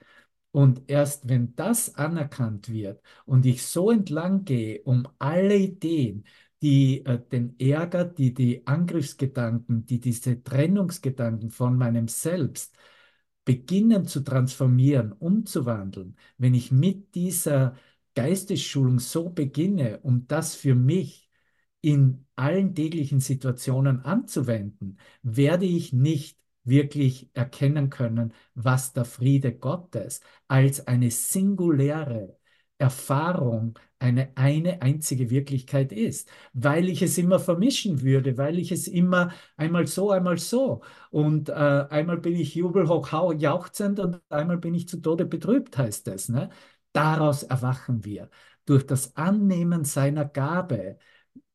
Und 0.52 0.84
erst 0.88 1.30
wenn 1.30 1.56
das 1.56 1.96
anerkannt 1.96 2.70
wird 2.70 3.02
und 3.26 3.46
ich 3.46 3.66
so 3.66 3.90
entlang 3.90 4.44
gehe, 4.44 4.82
um 4.84 5.08
alle 5.18 5.56
Ideen, 5.58 6.26
die 6.62 7.06
äh, 7.06 7.20
den 7.32 7.58
Ärger, 7.60 8.06
die 8.06 8.34
die 8.34 8.68
Angriffsgedanken, 8.68 9.86
die 9.86 10.00
diese 10.00 10.44
Trennungsgedanken 10.44 11.50
von 11.50 11.78
meinem 11.78 12.08
Selbst 12.08 12.76
beginnen 13.46 14.06
zu 14.06 14.22
transformieren, 14.22 15.12
umzuwandeln, 15.14 16.16
wenn 16.38 16.54
ich 16.54 16.72
mit 16.72 17.16
dieser 17.16 17.76
Geistesschulung 18.16 19.00
so 19.00 19.30
beginne, 19.30 20.00
um 20.02 20.28
das 20.28 20.56
für 20.56 20.76
mich 20.76 21.30
in 21.82 22.26
allen 22.36 22.76
täglichen 22.76 23.20
Situationen 23.20 24.02
anzuwenden, 24.06 24.98
werde 25.24 25.66
ich 25.66 25.94
nicht 25.94 26.38
wirklich 26.64 27.30
erkennen 27.34 27.90
können, 27.90 28.34
was 28.54 28.94
der 28.94 29.06
Friede 29.06 29.54
Gottes 29.58 30.22
als 30.48 30.88
eine 30.88 31.10
singuläre 31.10 32.38
Erfahrung, 32.78 33.78
eine 34.00 34.32
eine 34.36 34.82
einzige 34.82 35.30
Wirklichkeit 35.30 35.92
ist, 35.92 36.30
weil 36.54 36.90
ich 36.90 37.02
es 37.04 37.18
immer 37.20 37.40
vermischen 37.40 38.02
würde, 38.02 38.38
weil 38.38 38.58
ich 38.58 38.72
es 38.72 38.88
immer 38.88 39.32
einmal 39.56 39.86
so, 39.88 40.10
einmal 40.12 40.38
so 40.40 40.82
und 41.12 41.50
äh, 41.50 41.54
einmal 41.54 42.18
bin 42.18 42.36
ich 42.36 42.56
jubelhoch 42.56 43.12
jauchzend 43.40 44.00
und 44.00 44.20
einmal 44.30 44.58
bin 44.58 44.74
ich 44.74 44.88
zu 44.88 44.98
Tode 45.02 45.26
betrübt, 45.26 45.78
heißt 45.78 46.08
es. 46.08 46.30
Ne? 46.30 46.50
Daraus 46.94 47.44
erwachen 47.44 48.04
wir. 48.06 48.30
Durch 48.66 48.86
das 48.86 49.16
Annehmen 49.16 49.86
seiner 49.86 50.26
Gabe 50.26 50.98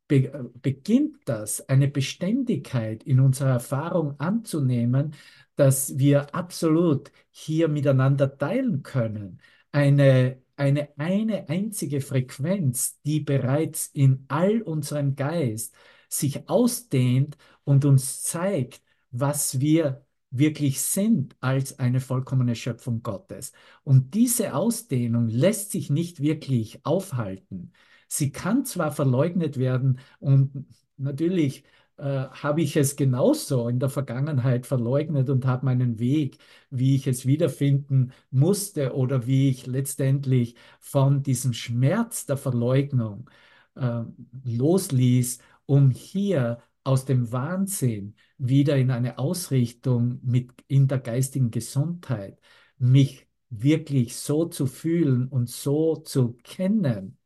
be 0.09 0.50
beginnt 0.62 1.19
das, 1.26 1.69
eine 1.69 1.88
Beständigkeit 1.88 3.02
in 3.05 3.21
unserer 3.21 3.50
Erfahrung 3.50 4.19
anzunehmen, 4.21 5.14
dass 5.57 5.99
wir 5.99 6.35
absolut 6.35 7.11
hier 7.31 7.69
miteinander 7.69 8.38
teilen 8.38 8.83
können. 8.83 9.40
Eine, 9.73 10.43
eine, 10.57 10.90
eine 10.99 11.49
einzige 11.49 12.00
Frequenz, 12.00 13.00
die 13.02 13.21
bereits 13.21 13.88
in 13.88 14.25
all 14.28 14.62
unserem 14.62 15.16
Geist 15.16 15.75
sich 16.09 16.49
ausdehnt 16.49 17.37
und 17.64 17.85
uns 17.85 18.23
zeigt, 18.23 18.83
was 19.11 19.61
wir 19.61 20.05
wirklich 20.30 20.80
sind 20.80 21.37
als 21.40 21.78
eine 21.78 22.00
vollkommene 22.00 22.54
Schöpfung 22.54 23.02
Gottes. 23.02 23.52
Und 23.85 24.14
diese 24.14 24.54
Ausdehnung 24.54 25.28
lässt 25.28 25.71
sich 25.71 25.90
nicht 25.90 26.21
wirklich 26.21 26.85
aufhalten. 26.85 27.73
Sie 28.09 28.33
kann 28.33 28.64
zwar 28.64 28.92
verleugnet 28.92 29.59
werden 29.59 29.99
und 30.21 30.66
natürlich 30.97 31.64
äh, 31.99 32.28
habe 32.28 32.62
ich 32.62 32.76
es 32.76 32.97
genauso 32.97 33.68
in 33.68 33.78
der 33.80 33.88
Vergangenheit 33.88 34.66
verleugnet 34.66 35.30
und 35.30 35.47
habe 35.47 35.64
meinen 35.66 35.99
Weg, 35.99 36.38
wie 36.71 36.95
ich 36.97 37.06
es 37.06 37.26
wiederfinden 37.26 38.12
musste 38.30 38.95
oder 38.95 39.26
wie 39.26 39.49
ich 39.50 39.66
letztendlich 39.66 40.56
von 40.80 41.23
diesem 41.23 41.52
Schmerz 41.52 42.26
der 42.26 42.37
Verleugnung 42.37 43.30
äh, 43.76 44.02
losließ, 44.45 45.38
um 45.66 45.90
hier 45.90 46.59
aus 46.85 47.04
dem 47.04 47.33
Wahnsinn 47.33 48.14
wieder 48.38 48.76
in 48.76 48.90
eine 48.90 49.19
Ausrichtung 49.19 50.21
mit 50.23 50.52
in 50.69 50.88
der 50.88 50.99
geistigen 50.99 51.50
Gesundheit, 51.50 52.38
mich 52.78 53.26
wirklich 53.50 54.16
so 54.16 54.47
zu 54.47 54.66
fühlen 54.66 55.28
und 55.28 55.49
so 55.49 55.97
zu 55.97 56.35
kennen, 56.43 57.19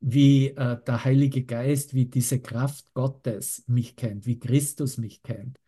wie 0.00 0.48
äh, 0.48 0.78
der 0.84 1.04
Heilige 1.04 1.44
Geist, 1.44 1.94
wie 1.94 2.06
diese 2.06 2.40
Kraft 2.40 2.92
Gottes 2.94 3.64
mich 3.66 3.96
kennt, 3.96 4.26
wie 4.26 4.38
Christus 4.38 4.98
mich 4.98 5.22
kennt. 5.22 5.58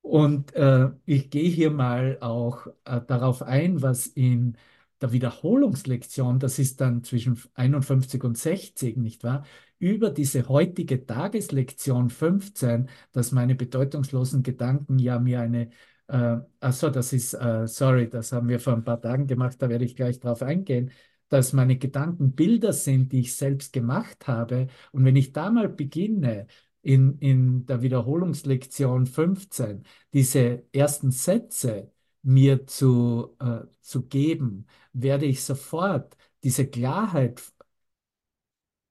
Und 0.00 0.52
äh, 0.54 0.90
ich 1.06 1.30
gehe 1.30 1.48
hier 1.48 1.70
mal 1.70 2.18
auch 2.20 2.66
äh, 2.84 3.00
darauf 3.06 3.42
ein, 3.42 3.82
was 3.82 4.06
in 4.06 4.56
der 5.02 5.12
Wiederholungslektion, 5.12 6.38
das 6.38 6.58
ist 6.58 6.80
dann 6.80 7.04
zwischen 7.04 7.40
51 7.54 8.22
und 8.24 8.38
60, 8.38 8.96
nicht 8.96 9.24
wahr? 9.24 9.44
Über 9.78 10.10
diese 10.10 10.48
heutige 10.48 11.06
Tageslektion 11.06 12.10
15, 12.10 12.88
dass 13.12 13.32
meine 13.32 13.54
bedeutungslosen 13.54 14.42
Gedanken 14.42 14.98
ja 14.98 15.18
mir 15.18 15.40
eine, 15.40 15.70
äh, 16.08 16.38
achso, 16.60 16.90
das 16.90 17.12
ist, 17.12 17.34
äh, 17.34 17.66
sorry, 17.66 18.08
das 18.08 18.32
haben 18.32 18.48
wir 18.48 18.60
vor 18.60 18.74
ein 18.74 18.84
paar 18.84 19.00
Tagen 19.00 19.26
gemacht, 19.26 19.60
da 19.60 19.68
werde 19.68 19.84
ich 19.84 19.96
gleich 19.96 20.20
drauf 20.20 20.42
eingehen, 20.42 20.90
dass 21.28 21.52
meine 21.52 21.78
Gedanken 21.78 22.32
Bilder 22.34 22.72
sind, 22.72 23.12
die 23.12 23.20
ich 23.20 23.34
selbst 23.34 23.72
gemacht 23.72 24.26
habe. 24.28 24.68
Und 24.92 25.04
wenn 25.04 25.16
ich 25.16 25.32
da 25.32 25.50
mal 25.50 25.68
beginne, 25.68 26.46
in, 26.82 27.18
in 27.18 27.64
der 27.66 27.82
Wiederholungslektion 27.82 29.06
15, 29.06 29.84
diese 30.12 30.64
ersten 30.72 31.10
Sätze 31.12 31.92
mir 32.22 32.66
zu, 32.66 33.36
äh, 33.40 33.60
zu 33.80 34.06
geben, 34.06 34.66
werde 34.92 35.26
ich 35.26 35.42
sofort 35.44 36.16
diese 36.42 36.66
Klarheit 36.68 37.42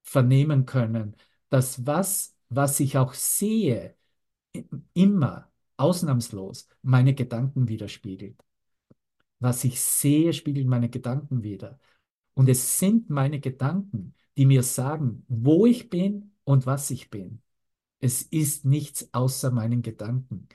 vernehmen 0.03 0.65
können, 0.65 1.15
dass 1.49 1.85
was, 1.85 2.35
was 2.49 2.79
ich 2.79 2.97
auch 2.97 3.13
sehe, 3.13 3.95
immer 4.93 5.51
ausnahmslos 5.77 6.67
meine 6.81 7.13
Gedanken 7.13 7.67
widerspiegelt. 7.67 8.43
Was 9.39 9.63
ich 9.63 9.81
sehe, 9.81 10.33
spiegelt 10.33 10.67
meine 10.67 10.89
Gedanken 10.89 11.43
wider. 11.43 11.79
Und 12.33 12.49
es 12.49 12.79
sind 12.79 13.09
meine 13.09 13.39
Gedanken, 13.39 14.15
die 14.37 14.45
mir 14.45 14.63
sagen, 14.63 15.25
wo 15.27 15.65
ich 15.65 15.89
bin 15.89 16.33
und 16.43 16.65
was 16.65 16.91
ich 16.91 17.09
bin. 17.09 17.41
Es 17.99 18.21
ist 18.23 18.65
nichts 18.65 19.13
außer 19.13 19.51
meinen 19.51 19.81
Gedanken. 19.81 20.47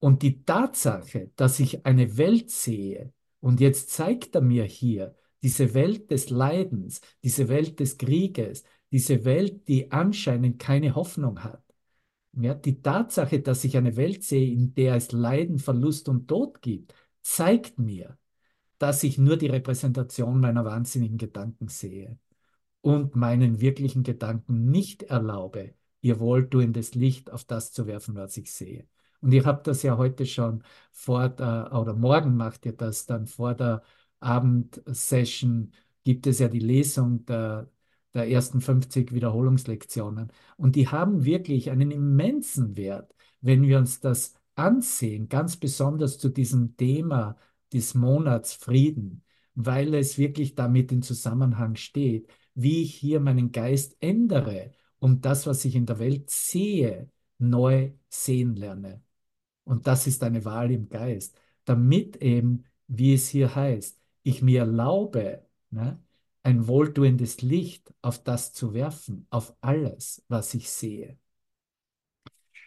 Und 0.00 0.22
die 0.22 0.44
Tatsache, 0.44 1.30
dass 1.36 1.58
ich 1.60 1.84
eine 1.84 2.16
Welt 2.16 2.50
sehe, 2.50 3.12
und 3.40 3.60
jetzt 3.60 3.90
zeigt 3.90 4.34
er 4.34 4.40
mir 4.40 4.64
hier 4.64 5.14
diese 5.42 5.74
Welt 5.74 6.10
des 6.10 6.30
Leidens, 6.30 7.00
diese 7.22 7.48
Welt 7.48 7.80
des 7.80 7.98
Krieges, 7.98 8.64
diese 8.90 9.24
Welt, 9.24 9.68
die 9.68 9.90
anscheinend 9.92 10.58
keine 10.58 10.94
Hoffnung 10.94 11.42
hat. 11.44 11.62
Ja, 12.32 12.54
die 12.54 12.80
Tatsache, 12.82 13.40
dass 13.40 13.64
ich 13.64 13.76
eine 13.76 13.96
Welt 13.96 14.22
sehe, 14.22 14.52
in 14.52 14.74
der 14.74 14.96
es 14.96 15.12
Leiden, 15.12 15.58
Verlust 15.58 16.08
und 16.08 16.28
Tod 16.28 16.62
gibt, 16.62 16.94
zeigt 17.22 17.78
mir, 17.78 18.18
dass 18.78 19.02
ich 19.02 19.18
nur 19.18 19.36
die 19.36 19.48
Repräsentation 19.48 20.40
meiner 20.40 20.64
wahnsinnigen 20.64 21.18
Gedanken 21.18 21.68
sehe 21.68 22.18
und 22.80 23.16
meinen 23.16 23.60
wirklichen 23.60 24.02
Gedanken 24.04 24.70
nicht 24.70 25.04
erlaube, 25.04 25.74
ihr 26.00 26.20
wohltuendes 26.20 26.94
Licht 26.94 27.30
auf 27.32 27.44
das 27.44 27.72
zu 27.72 27.86
werfen, 27.86 28.14
was 28.14 28.36
ich 28.36 28.52
sehe. 28.52 28.86
Und 29.20 29.32
ihr 29.32 29.44
habt 29.44 29.66
das 29.66 29.82
ja 29.82 29.96
heute 29.96 30.26
schon 30.26 30.62
vor 30.92 31.28
der, 31.28 31.72
oder 31.72 31.94
morgen 31.94 32.36
macht 32.36 32.66
ihr 32.66 32.72
das 32.72 33.06
dann 33.06 33.26
vor 33.26 33.54
der 33.54 33.82
Abendsession, 34.20 35.72
gibt 36.04 36.26
es 36.26 36.38
ja 36.38 36.48
die 36.48 36.60
Lesung 36.60 37.24
der, 37.26 37.70
der 38.14 38.28
ersten 38.30 38.60
50 38.60 39.12
Wiederholungslektionen. 39.12 40.32
Und 40.56 40.76
die 40.76 40.88
haben 40.88 41.24
wirklich 41.24 41.70
einen 41.70 41.90
immensen 41.90 42.76
Wert, 42.76 43.14
wenn 43.40 43.62
wir 43.62 43.78
uns 43.78 44.00
das 44.00 44.34
ansehen, 44.54 45.28
ganz 45.28 45.56
besonders 45.56 46.18
zu 46.18 46.28
diesem 46.28 46.76
Thema 46.76 47.36
des 47.72 47.94
Monats 47.94 48.54
Frieden, 48.54 49.22
weil 49.54 49.94
es 49.94 50.18
wirklich 50.18 50.54
damit 50.54 50.92
in 50.92 51.02
Zusammenhang 51.02 51.76
steht, 51.76 52.28
wie 52.54 52.82
ich 52.82 52.94
hier 52.94 53.20
meinen 53.20 53.52
Geist 53.52 53.96
ändere, 54.00 54.72
um 54.98 55.20
das, 55.20 55.46
was 55.46 55.64
ich 55.64 55.74
in 55.76 55.86
der 55.86 55.98
Welt 55.98 56.30
sehe, 56.30 57.10
neu 57.38 57.92
sehen 58.08 58.56
lerne. 58.56 59.02
Und 59.68 59.86
das 59.86 60.06
ist 60.06 60.22
eine 60.22 60.44
Wahl 60.44 60.70
im 60.70 60.88
Geist, 60.88 61.38
damit 61.64 62.16
eben, 62.16 62.64
wie 62.86 63.14
es 63.14 63.28
hier 63.28 63.54
heißt, 63.54 64.00
ich 64.22 64.42
mir 64.42 64.60
erlaube, 64.60 65.46
ne, 65.70 66.02
ein 66.42 66.66
wohltuendes 66.66 67.42
Licht 67.42 67.92
auf 68.02 68.22
das 68.22 68.52
zu 68.54 68.72
werfen, 68.72 69.26
auf 69.30 69.54
alles, 69.60 70.24
was 70.28 70.54
ich 70.54 70.70
sehe. 70.70 71.18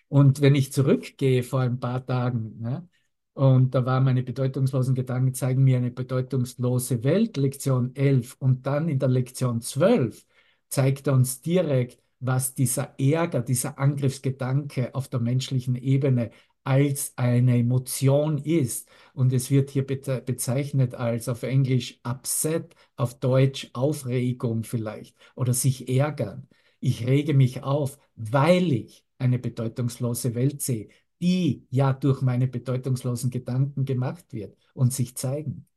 Und 0.10 0.41
wenn 0.41 0.55
ich 0.55 0.72
zurückgehe 0.74 1.41
vor 1.43 1.62
ein 1.62 1.79
paar 1.79 2.05
Tagen, 2.05 2.60
ne, 2.60 2.88
und 3.34 3.74
da 3.74 3.86
waren 3.86 4.03
meine 4.03 4.24
bedeutungslosen 4.24 4.93
Gedanken, 4.93 5.34
zeigen 5.34 5.63
mir 5.63 5.77
eine 5.77 5.91
bedeutungslose 5.91 7.03
Welt, 7.03 7.38
Lektion 7.38 7.96
11. 7.96 8.36
Und 8.39 8.65
dann 8.67 8.89
in 8.89 9.00
der 9.00 9.10
Lektion 9.10 9.62
12 9.62 10.25
zeigt 10.70 11.08
er 11.08 11.13
uns 11.13 11.41
direkt, 11.41 12.03
was 12.20 12.53
dieser 12.53 12.93
Ärger, 13.00 13.41
dieser 13.41 13.79
Angriffsgedanke 13.79 14.93
auf 14.93 15.08
der 15.08 15.22
menschlichen 15.22 15.75
Ebene 15.75 16.31
als 16.63 17.13
eine 17.18 17.58
Emotion 17.58 18.38
ist. 18.38 18.89
Und 19.13 19.34
es 19.34 19.50
wird 19.51 19.70
hier 19.72 19.86
bezeichnet 19.86 20.96
als 20.96 21.27
auf 21.30 21.44
Englisch 21.44 22.00
upset, 22.03 22.75
auf 22.96 23.20
Deutsch 23.20 23.70
Aufregung 23.74 24.63
vielleicht 24.63 25.15
oder 25.36 25.53
sich 25.53 25.89
ärgern. 25.89 26.48
Ich 26.80 27.06
rege 27.08 27.34
mich 27.34 27.63
auf, 27.63 27.98
weil 28.15 28.72
ich 28.72 29.06
eine 29.18 29.39
bedeutungslose 29.39 30.36
Welt 30.36 30.62
sehe, 30.62 30.89
die 31.22 31.68
ja 31.70 31.94
durch 31.94 32.22
meine 32.22 32.48
bedeutungslosen 32.48 33.30
Gedanken 33.30 33.86
gemacht 33.86 34.34
wird 34.34 34.58
und 34.74 34.91
sich 34.94 35.15
zeigen. 35.15 35.68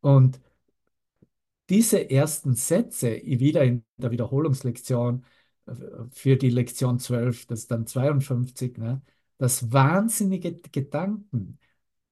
Und 0.00 0.40
diese 1.68 2.10
ersten 2.10 2.54
Sätze, 2.54 3.20
wieder 3.24 3.64
in 3.64 3.84
der 3.96 4.10
Wiederholungslektion 4.10 5.24
äh, 5.66 5.72
für 6.10 6.36
die 6.36 6.50
Lektion 6.50 6.98
12, 6.98 7.46
das 7.46 7.60
ist 7.60 7.70
dann 7.70 7.86
52, 7.86 8.78
ne, 8.78 9.02
dass 9.38 9.72
wahnsinnige 9.72 10.54
Gedanken 10.54 11.58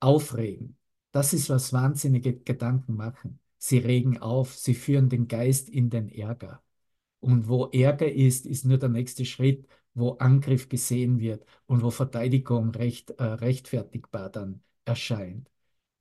aufregen. 0.01 0.77
Das 1.13 1.33
ist, 1.33 1.49
was 1.49 1.73
wahnsinnige 1.73 2.39
Gedanken 2.41 2.97
machen. 2.97 3.41
Sie 3.59 3.79
regen 3.79 4.19
auf, 4.19 4.55
sie 4.55 4.75
führen 4.75 5.09
den 5.09 5.29
Geist 5.29 5.69
in 5.69 5.91
den 5.91 6.09
Ärger. 6.09 6.63
Und 7.21 7.49
wo 7.49 7.67
Ärger 7.67 8.13
ist, 8.13 8.47
ist 8.47 8.65
nur 8.67 8.79
der 8.79 8.91
nächste 8.91 9.25
Schritt, 9.25 9.67
wo 9.95 10.13
Angriff 10.19 10.69
gesehen 10.69 11.21
wird 11.21 11.47
und 11.67 11.83
wo 11.83 11.91
Verteidigung 11.91 12.71
recht, 12.73 13.11
äh, 13.13 13.25
rechtfertigbar 13.25 14.29
dann 14.31 14.63
erscheint. 14.85 15.51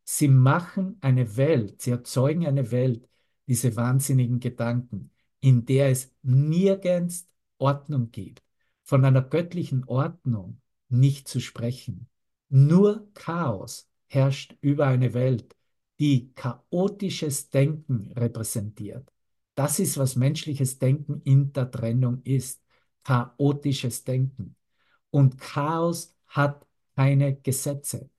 Sie 0.04 0.28
machen 0.28 0.98
eine 1.02 1.38
Welt, 1.38 1.82
sie 1.82 1.92
erzeugen 1.92 2.46
eine 2.46 2.72
Welt, 2.72 3.08
diese 3.48 3.76
wahnsinnigen 3.76 4.40
Gedanken, 4.40 5.12
in 5.40 5.66
der 5.66 5.90
es 5.90 6.12
nirgends 6.24 7.30
Ordnung 7.58 8.12
gibt. 8.12 8.44
Von 8.84 9.06
einer 9.06 9.22
göttlichen 9.22 9.86
Ordnung 9.86 10.60
nicht 10.94 11.28
zu 11.28 11.40
sprechen. 11.40 12.10
Nur 12.50 13.10
Chaos 13.14 13.90
herrscht 14.08 14.56
über 14.62 14.88
eine 14.88 15.14
Welt, 15.14 15.56
die 16.00 16.34
chaotisches 16.36 17.50
Denken 17.50 18.12
repräsentiert. 18.16 19.12
Das 19.56 19.80
ist, 19.80 19.98
was 19.98 20.16
menschliches 20.16 20.80
Denken 20.80 21.22
in 21.24 21.54
der 21.54 21.70
Trennung 21.72 22.22
ist 22.24 22.64
chaotisches 23.04 24.04
Denken. 24.04 24.56
Und 25.12 25.40
Chaos 25.40 26.16
hat 26.28 26.68
keine 26.96 27.36
Gesetze. 27.36 28.10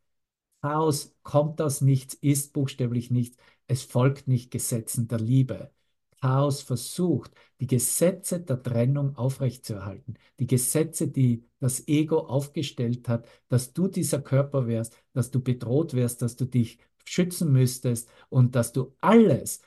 Chaos 0.62 1.14
kommt 1.23 1.61
aus 1.61 1.81
nichts, 1.81 2.14
ist 2.14 2.52
buchstäblich 2.52 3.11
nichts. 3.11 3.37
Es 3.66 3.83
folgt 3.83 4.28
nicht 4.28 4.50
Gesetzen 4.50 5.09
der 5.09 5.21
Liebe. 5.21 5.74
Chaos 6.25 6.62
versucht, 6.62 7.33
die 7.61 7.66
Gesetze 7.66 8.40
der 8.40 8.62
Trennung 8.62 9.14
aufrechtzuerhalten. 9.14 10.14
Die 10.38 10.47
Gesetze, 10.47 11.09
die 11.09 11.45
das 11.61 11.87
Ego 11.87 12.21
aufgestellt 12.21 13.11
hat, 13.11 13.28
dass 13.49 13.75
du 13.75 13.88
dieser 13.88 14.23
Körper 14.23 14.66
wärst, 14.66 14.97
dass 15.12 15.31
du 15.31 15.43
bedroht 15.43 15.93
wärst, 15.93 16.23
dass 16.23 16.35
du 16.37 16.47
dich 16.47 16.78
schützen 17.04 17.52
müsstest 17.52 18.09
und 18.31 18.54
dass 18.54 18.73
du 18.73 18.97
alles 19.02 19.61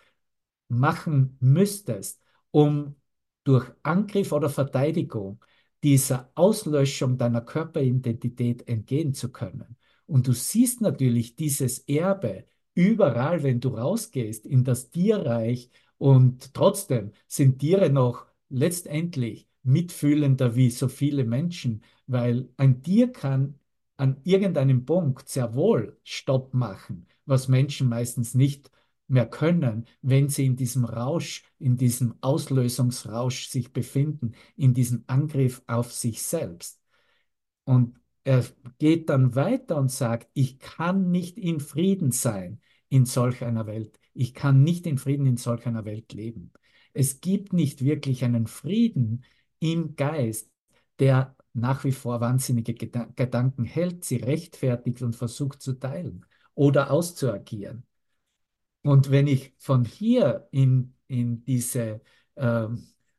machen 0.68 1.38
müsstest, 1.40 2.24
um 2.50 2.96
durch 3.44 3.72
Angriff 3.84 4.32
oder 4.32 4.50
Verteidigung 4.50 5.46
dieser 5.84 6.32
Auslöschung 6.34 7.20
deiner 7.20 7.42
Körperidentität 7.42 8.68
entgehen 8.68 9.14
zu 9.14 9.32
können. 9.32 9.78
Und 10.08 10.28
du 10.28 10.34
siehst 10.34 10.82
natürlich 10.82 11.36
dieses 11.36 11.78
Erbe 11.88 12.46
überall, 12.74 13.44
wenn 13.44 13.60
du 13.60 13.70
rausgehst 13.70 14.48
in 14.48 14.64
das 14.64 14.90
Tierreich 14.90 15.70
und 15.98 16.54
trotzdem 16.54 17.12
sind 17.28 17.60
Tiere 17.60 17.90
noch 17.90 18.28
letztendlich 18.50 19.48
mitfühlender 19.64 20.56
wie 20.56 20.70
so 20.70 20.88
viele 20.88 21.26
Menschen, 21.26 21.84
weil 22.08 22.50
ein 22.58 22.82
Tier 22.84 23.12
kann 23.12 23.60
an 23.98 24.22
irgendeinem 24.24 24.86
Punkt 24.86 25.28
sehr 25.28 25.56
wohl 25.56 25.98
Stopp 26.04 26.54
machen, 26.54 27.08
was 27.26 27.48
Menschen 27.48 27.90
meistens 27.90 28.36
nicht 28.36 28.72
mehr 29.08 29.26
können, 29.26 29.86
wenn 30.02 30.30
sie 30.30 30.46
in 30.46 30.56
diesem 30.56 30.86
Rausch, 30.86 31.44
in 31.60 31.78
diesem 31.78 32.16
Auslösungsrausch 32.22 33.48
sich 33.50 33.74
befinden, 33.74 34.34
in 34.56 34.74
diesem 34.74 35.04
Angriff 35.08 35.62
auf 35.68 35.92
sich 35.94 36.22
selbst. 36.22 36.82
Und 37.64 38.00
er 38.24 38.46
geht 38.80 39.10
dann 39.10 39.36
weiter 39.36 39.78
und 39.78 39.92
sagt, 39.92 40.30
ich 40.34 40.60
kann 40.60 41.12
nicht 41.12 41.38
in 41.38 41.60
Frieden 41.60 42.12
sein 42.12 42.62
in 42.90 43.06
solch 43.06 43.44
einer 43.44 43.68
Welt. 43.68 44.00
Ich 44.14 44.34
kann 44.34 44.64
nicht 44.64 44.88
in 44.88 44.98
Frieden 44.98 45.26
in 45.26 45.38
solch 45.38 45.66
einer 45.68 45.86
Welt 45.86 46.14
leben. 46.14 46.52
Es 46.94 47.22
gibt 47.22 47.54
nicht 47.54 47.84
wirklich 47.84 48.24
einen 48.24 48.48
Frieden 48.48 49.24
im 49.60 49.96
Geist, 49.96 50.50
der 51.00 51.36
nach 51.54 51.84
wie 51.84 51.92
vor 51.92 52.22
wahnsinnige 52.22 52.74
Gedanken 52.74 53.66
hält, 53.66 54.06
sie 54.06 54.18
rechtfertigt 54.18 55.02
und 55.02 55.16
versucht 55.16 55.62
zu 55.62 55.74
teilen 55.74 56.26
oder 56.54 56.92
auszuagieren. 56.92 57.84
Und 58.84 59.12
wenn 59.12 59.28
ich 59.28 59.54
von 59.58 59.86
hier 59.86 60.48
in, 60.52 60.96
in 61.08 61.44
diese 61.44 62.02
äh, 62.36 62.68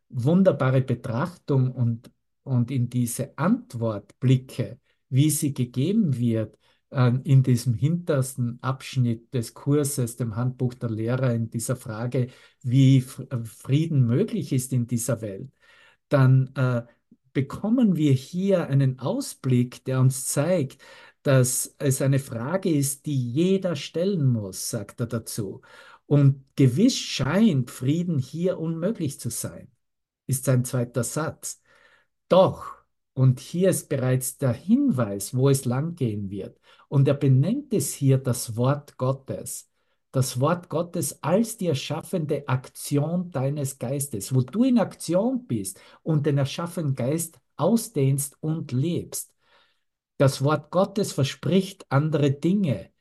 wunderbare 0.09 0.81
Betrachtung 0.83 1.73
und, 1.73 2.11
und 2.43 2.71
in 2.71 2.89
diese 2.89 3.37
Antwort 3.37 4.19
blicke, 4.21 4.81
wie 5.09 5.31
sie 5.31 5.53
gegeben 5.53 6.17
wird, 6.17 6.58
in 6.91 7.43
diesem 7.43 7.75
hintersten 7.75 8.59
Abschnitt 8.63 9.35
des 9.35 9.55
Kurses, 9.55 10.17
dem 10.17 10.37
Handbuch 10.37 10.75
der 10.75 10.91
Lehrer, 10.91 11.35
in 11.35 11.51
dieser 11.51 11.77
Frage, 11.77 12.29
wie 12.63 12.99
äh, 12.99 13.45
Frieden 13.45 14.07
möglich 14.07 14.53
ist 14.53 14.73
in 14.73 14.87
dieser 14.87 15.21
Welt, 15.21 15.51
dann 16.09 16.51
äh, 16.57 16.83
bekommen 17.33 17.97
wir 17.97 18.13
hier 18.13 18.69
einen 18.69 18.99
Ausblick, 19.01 19.85
der 19.85 20.01
uns 20.01 20.27
zeigt, 20.27 20.83
dass 21.23 21.75
es 21.79 22.01
eine 22.03 22.19
Frage 22.19 22.71
ist, 22.71 23.07
die 23.07 23.33
jeder 23.33 23.77
stellen 23.77 24.27
muss, 24.27 24.71
sagt 24.71 25.01
er 25.01 25.07
dazu. 25.07 25.63
Und 26.07 26.45
gewiss 26.57 26.97
scheint 26.97 27.71
Frieden 27.71 28.19
hier 28.19 28.59
unmöglich 28.59 29.21
zu 29.21 29.31
sein, 29.31 29.71
ist 30.27 30.45
sein 30.47 30.65
zweiter 30.65 31.05
Satz. 31.05 31.63
Doch, 32.29 32.78
und 33.19 33.41
hier 33.41 33.71
ist 33.71 33.89
bereits 33.89 34.39
der 34.39 34.53
Hinweis, 34.53 35.35
wo 35.35 35.49
es 35.49 35.65
langgehen 35.65 36.31
wird. 36.31 36.61
Und 36.87 37.09
er 37.09 37.15
benennt 37.15 37.75
es 37.75 37.93
hier 37.93 38.17
das 38.17 38.57
Wort 38.57 38.97
Gottes. 38.97 39.69
Das 40.13 40.39
Wort 40.39 40.69
Gottes 40.69 41.21
als 41.21 41.57
die 41.57 41.67
erschaffende 41.67 42.47
Aktion 42.47 43.33
deines 43.33 43.81
Geistes, 43.81 44.33
wo 44.33 44.43
du 44.43 44.63
in 44.63 44.79
Aktion 44.79 45.49
bist 45.49 45.81
und 46.05 46.27
den 46.27 46.39
erschaffenen 46.39 46.95
Geist 46.95 47.41
ausdehnst 47.57 48.37
und 48.41 48.71
lebst. 48.71 49.35
Das 50.19 50.45
Wort 50.45 50.71
Gottes 50.71 51.11
verspricht 51.11 51.87
andere 51.89 52.31
Dinge, 52.31 52.93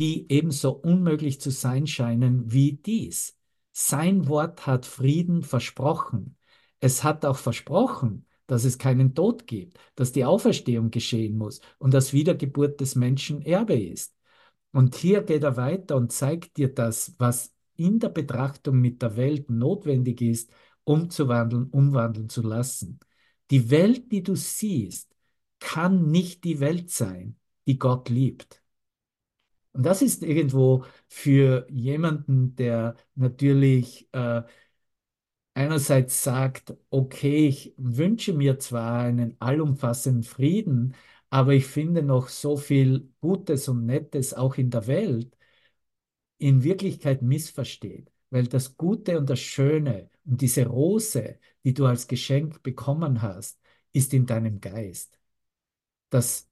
die 0.00 0.26
ebenso 0.32 0.72
unmöglich 0.72 1.40
zu 1.40 1.52
sein 1.52 1.86
scheinen 1.86 2.50
wie 2.50 2.72
dies. 2.72 3.38
Sein 3.70 4.26
Wort 4.26 4.66
hat 4.66 4.84
Frieden 4.84 5.44
versprochen. 5.44 6.36
Es 6.80 7.04
hat 7.04 7.24
auch 7.24 7.36
versprochen, 7.36 8.26
dass 8.50 8.64
es 8.64 8.78
keinen 8.78 9.14
Tod 9.14 9.46
gibt, 9.46 9.78
dass 9.94 10.10
die 10.10 10.24
Auferstehung 10.24 10.90
geschehen 10.90 11.38
muss 11.38 11.60
und 11.78 11.94
dass 11.94 12.12
Wiedergeburt 12.12 12.80
des 12.80 12.96
Menschen 12.96 13.42
Erbe 13.42 13.78
ist. 13.78 14.16
Und 14.72 14.96
hier 14.96 15.22
geht 15.22 15.44
er 15.44 15.56
weiter 15.56 15.94
und 15.94 16.10
zeigt 16.10 16.56
dir 16.56 16.74
das, 16.74 17.14
was 17.18 17.54
in 17.76 18.00
der 18.00 18.08
Betrachtung 18.08 18.80
mit 18.80 19.02
der 19.02 19.16
Welt 19.16 19.50
notwendig 19.50 20.20
ist, 20.20 20.50
umzuwandeln, 20.82 21.68
umwandeln 21.70 22.28
zu 22.28 22.42
lassen. 22.42 22.98
Die 23.52 23.70
Welt, 23.70 24.10
die 24.10 24.24
du 24.24 24.34
siehst, 24.34 25.14
kann 25.60 26.10
nicht 26.10 26.42
die 26.42 26.58
Welt 26.58 26.90
sein, 26.90 27.36
die 27.68 27.78
Gott 27.78 28.08
liebt. 28.08 28.64
Und 29.72 29.86
das 29.86 30.02
ist 30.02 30.24
irgendwo 30.24 30.84
für 31.06 31.66
jemanden, 31.70 32.56
der 32.56 32.96
natürlich 33.14 34.08
äh, 34.10 34.42
einerseits 35.60 36.22
sagt, 36.24 36.74
okay, 36.90 37.48
ich 37.48 37.74
wünsche 37.76 38.32
mir 38.32 38.58
zwar 38.58 39.02
einen 39.02 39.36
allumfassenden 39.40 40.22
Frieden, 40.22 40.94
aber 41.28 41.52
ich 41.54 41.66
finde 41.66 42.02
noch 42.02 42.28
so 42.28 42.56
viel 42.56 43.12
Gutes 43.20 43.68
und 43.68 43.84
Nettes 43.86 44.32
auch 44.34 44.56
in 44.56 44.70
der 44.70 44.86
Welt, 44.86 45.36
in 46.38 46.62
Wirklichkeit 46.64 47.22
missversteht. 47.22 48.10
Weil 48.30 48.46
das 48.46 48.76
Gute 48.76 49.18
und 49.18 49.28
das 49.28 49.40
Schöne 49.40 50.08
und 50.24 50.40
diese 50.40 50.66
Rose, 50.66 51.38
die 51.64 51.74
du 51.74 51.86
als 51.86 52.06
Geschenk 52.08 52.62
bekommen 52.62 53.22
hast, 53.22 53.60
ist 53.92 54.14
in 54.14 54.26
deinem 54.26 54.60
Geist. 54.60 55.18
Das, 56.10 56.48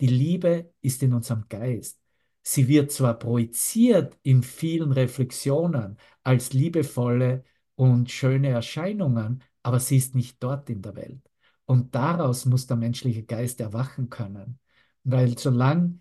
die 0.00 0.06
Liebe 0.08 0.72
ist 0.82 1.02
in 1.02 1.12
unserem 1.14 1.46
Geist. 1.48 2.00
Sie 2.42 2.68
wird 2.68 2.92
zwar 2.92 3.18
projiziert 3.18 4.18
in 4.22 4.42
vielen 4.42 4.92
Reflexionen 4.92 5.98
als 6.22 6.52
liebevolle 6.52 7.44
und 7.74 8.10
schöne 8.10 8.48
Erscheinungen, 8.48 9.42
aber 9.62 9.80
sie 9.80 9.96
ist 9.96 10.14
nicht 10.14 10.42
dort 10.42 10.70
in 10.70 10.82
der 10.82 10.96
Welt. 10.96 11.22
Und 11.64 11.94
daraus 11.94 12.44
muss 12.46 12.66
der 12.66 12.76
menschliche 12.76 13.24
Geist 13.24 13.60
erwachen 13.60 14.10
können. 14.10 14.58
Weil 15.04 15.38
solange 15.38 15.98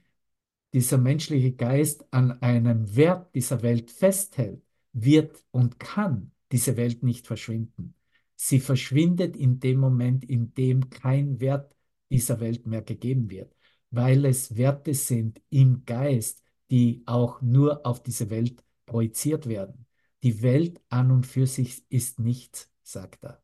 dieser 0.73 0.97
menschliche 0.97 1.53
Geist 1.53 2.05
an 2.11 2.41
einem 2.41 2.95
Wert 2.95 3.33
dieser 3.35 3.61
Welt 3.61 3.91
festhält, 3.91 4.63
wird 4.93 5.43
und 5.51 5.79
kann 5.79 6.31
diese 6.51 6.77
Welt 6.77 7.03
nicht 7.03 7.27
verschwinden. 7.27 7.95
Sie 8.35 8.59
verschwindet 8.59 9.35
in 9.37 9.59
dem 9.59 9.79
Moment, 9.79 10.23
in 10.25 10.53
dem 10.53 10.89
kein 10.89 11.39
Wert 11.39 11.75
dieser 12.09 12.39
Welt 12.39 12.65
mehr 12.67 12.81
gegeben 12.81 13.29
wird, 13.29 13.55
weil 13.91 14.25
es 14.25 14.57
Werte 14.57 14.93
sind 14.93 15.41
im 15.49 15.85
Geist, 15.85 16.43
die 16.69 17.03
auch 17.05 17.41
nur 17.41 17.85
auf 17.85 18.01
diese 18.03 18.29
Welt 18.29 18.63
projiziert 18.85 19.47
werden. 19.47 19.85
Die 20.23 20.41
Welt 20.41 20.81
an 20.89 21.11
und 21.11 21.25
für 21.25 21.47
sich 21.47 21.83
ist 21.89 22.19
nichts, 22.19 22.69
sagt 22.83 23.23
er. 23.23 23.41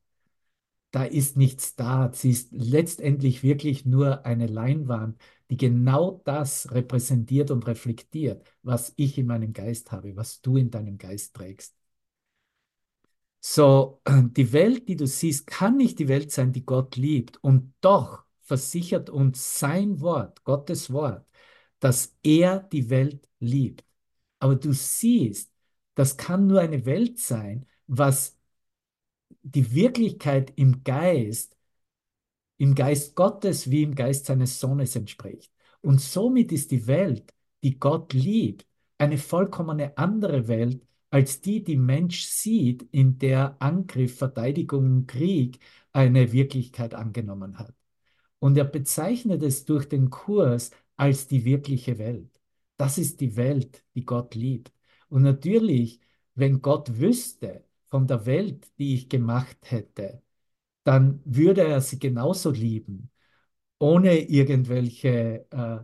Da 0.92 1.04
ist 1.04 1.38
nichts 1.38 1.76
da. 1.76 2.12
Sie 2.14 2.32
ist 2.32 2.50
letztendlich 2.52 3.44
wirklich 3.44 3.86
nur 3.86 4.26
eine 4.26 4.48
Leinwand, 4.48 5.20
die 5.50 5.58
genau 5.58 6.22
das 6.26 6.72
repräsentiert 6.72 7.52
und 7.52 7.68
reflektiert, 7.68 8.46
was 8.64 8.94
ich 8.96 9.18
in 9.18 9.28
meinem 9.28 9.54
Geist 9.54 9.92
habe, 9.92 10.16
was 10.16 10.42
du 10.42 10.58
in 10.58 10.72
deinem 10.72 10.98
Geist 10.98 11.36
trägst. 11.36 11.76
So, 13.40 14.02
die 14.08 14.52
Welt, 14.54 14.88
die 14.88 14.96
du 14.96 15.08
siehst, 15.08 15.48
kann 15.48 15.78
nicht 15.78 16.00
die 16.00 16.08
Welt 16.08 16.32
sein, 16.32 16.52
die 16.54 16.66
Gott 16.66 16.96
liebt. 16.96 17.38
Und 17.44 17.74
doch 17.82 18.26
versichert 18.42 19.10
uns 19.10 19.60
sein 19.60 20.02
Wort, 20.02 20.44
Gottes 20.44 20.92
Wort, 20.92 21.26
dass 21.80 22.16
er 22.24 22.60
die 22.62 22.90
Welt 22.90 23.28
liebt. 23.40 23.84
Aber 24.40 24.56
du 24.56 24.74
siehst, 24.74 25.52
das 25.98 26.16
kann 26.16 26.46
nur 26.46 26.62
eine 26.62 26.86
Welt 26.86 27.18
sein, 27.20 27.66
was 27.88 28.38
die 29.42 29.74
Wirklichkeit 29.74 30.54
im 30.56 30.84
Geist, 30.84 31.58
im 32.58 32.76
Geist 32.76 33.16
Gottes 33.16 33.72
wie 33.72 33.82
im 33.82 33.96
Geist 33.96 34.28
seines 34.28 34.60
Sohnes 34.60 34.96
entspricht. 34.96 35.52
Und 35.82 36.00
somit 36.00 36.52
ist 36.52 36.70
die 36.70 36.86
Welt, 36.86 37.34
die 37.64 37.80
Gott 37.80 38.14
liebt, 38.14 38.68
eine 39.00 39.18
vollkommene 39.18 39.98
andere 39.98 40.48
Welt 40.48 40.86
als 41.10 41.42
die, 41.42 41.64
die 41.64 41.78
Mensch 41.78 42.26
sieht, 42.26 42.84
in 42.92 43.18
der 43.18 43.60
Angriff, 43.60 44.18
Verteidigung 44.18 44.86
und 44.86 45.08
Krieg 45.08 45.60
eine 45.94 46.32
Wirklichkeit 46.32 46.94
angenommen 46.94 47.58
hat. 47.58 47.74
Und 48.40 48.58
er 48.58 48.66
bezeichnet 48.66 49.42
es 49.42 49.66
durch 49.66 49.90
den 49.90 50.12
Kurs 50.12 50.72
als 50.96 51.28
die 51.28 51.44
wirkliche 51.44 51.98
Welt. 51.98 52.40
Das 52.78 53.00
ist 53.00 53.20
die 53.22 53.36
Welt, 53.36 53.84
die 53.96 54.06
Gott 54.06 54.36
liebt. 54.36 54.77
Und 55.10 55.24
natürlich, 55.24 56.00
wenn 56.36 56.62
Gott 56.62 57.00
wüsste 57.00 57.64
von 57.88 58.08
der 58.08 58.26
Welt, 58.26 58.68
die 58.78 58.96
ich 58.96 59.10
gemacht 59.10 59.58
hätte, 59.64 60.22
dann 60.86 61.22
würde 61.26 61.64
er 61.64 61.82
sie 61.82 62.00
genauso 62.00 62.52
lieben, 62.52 63.12
ohne 63.80 64.20
irgendwelche, 64.20 65.48
äh, 65.52 65.80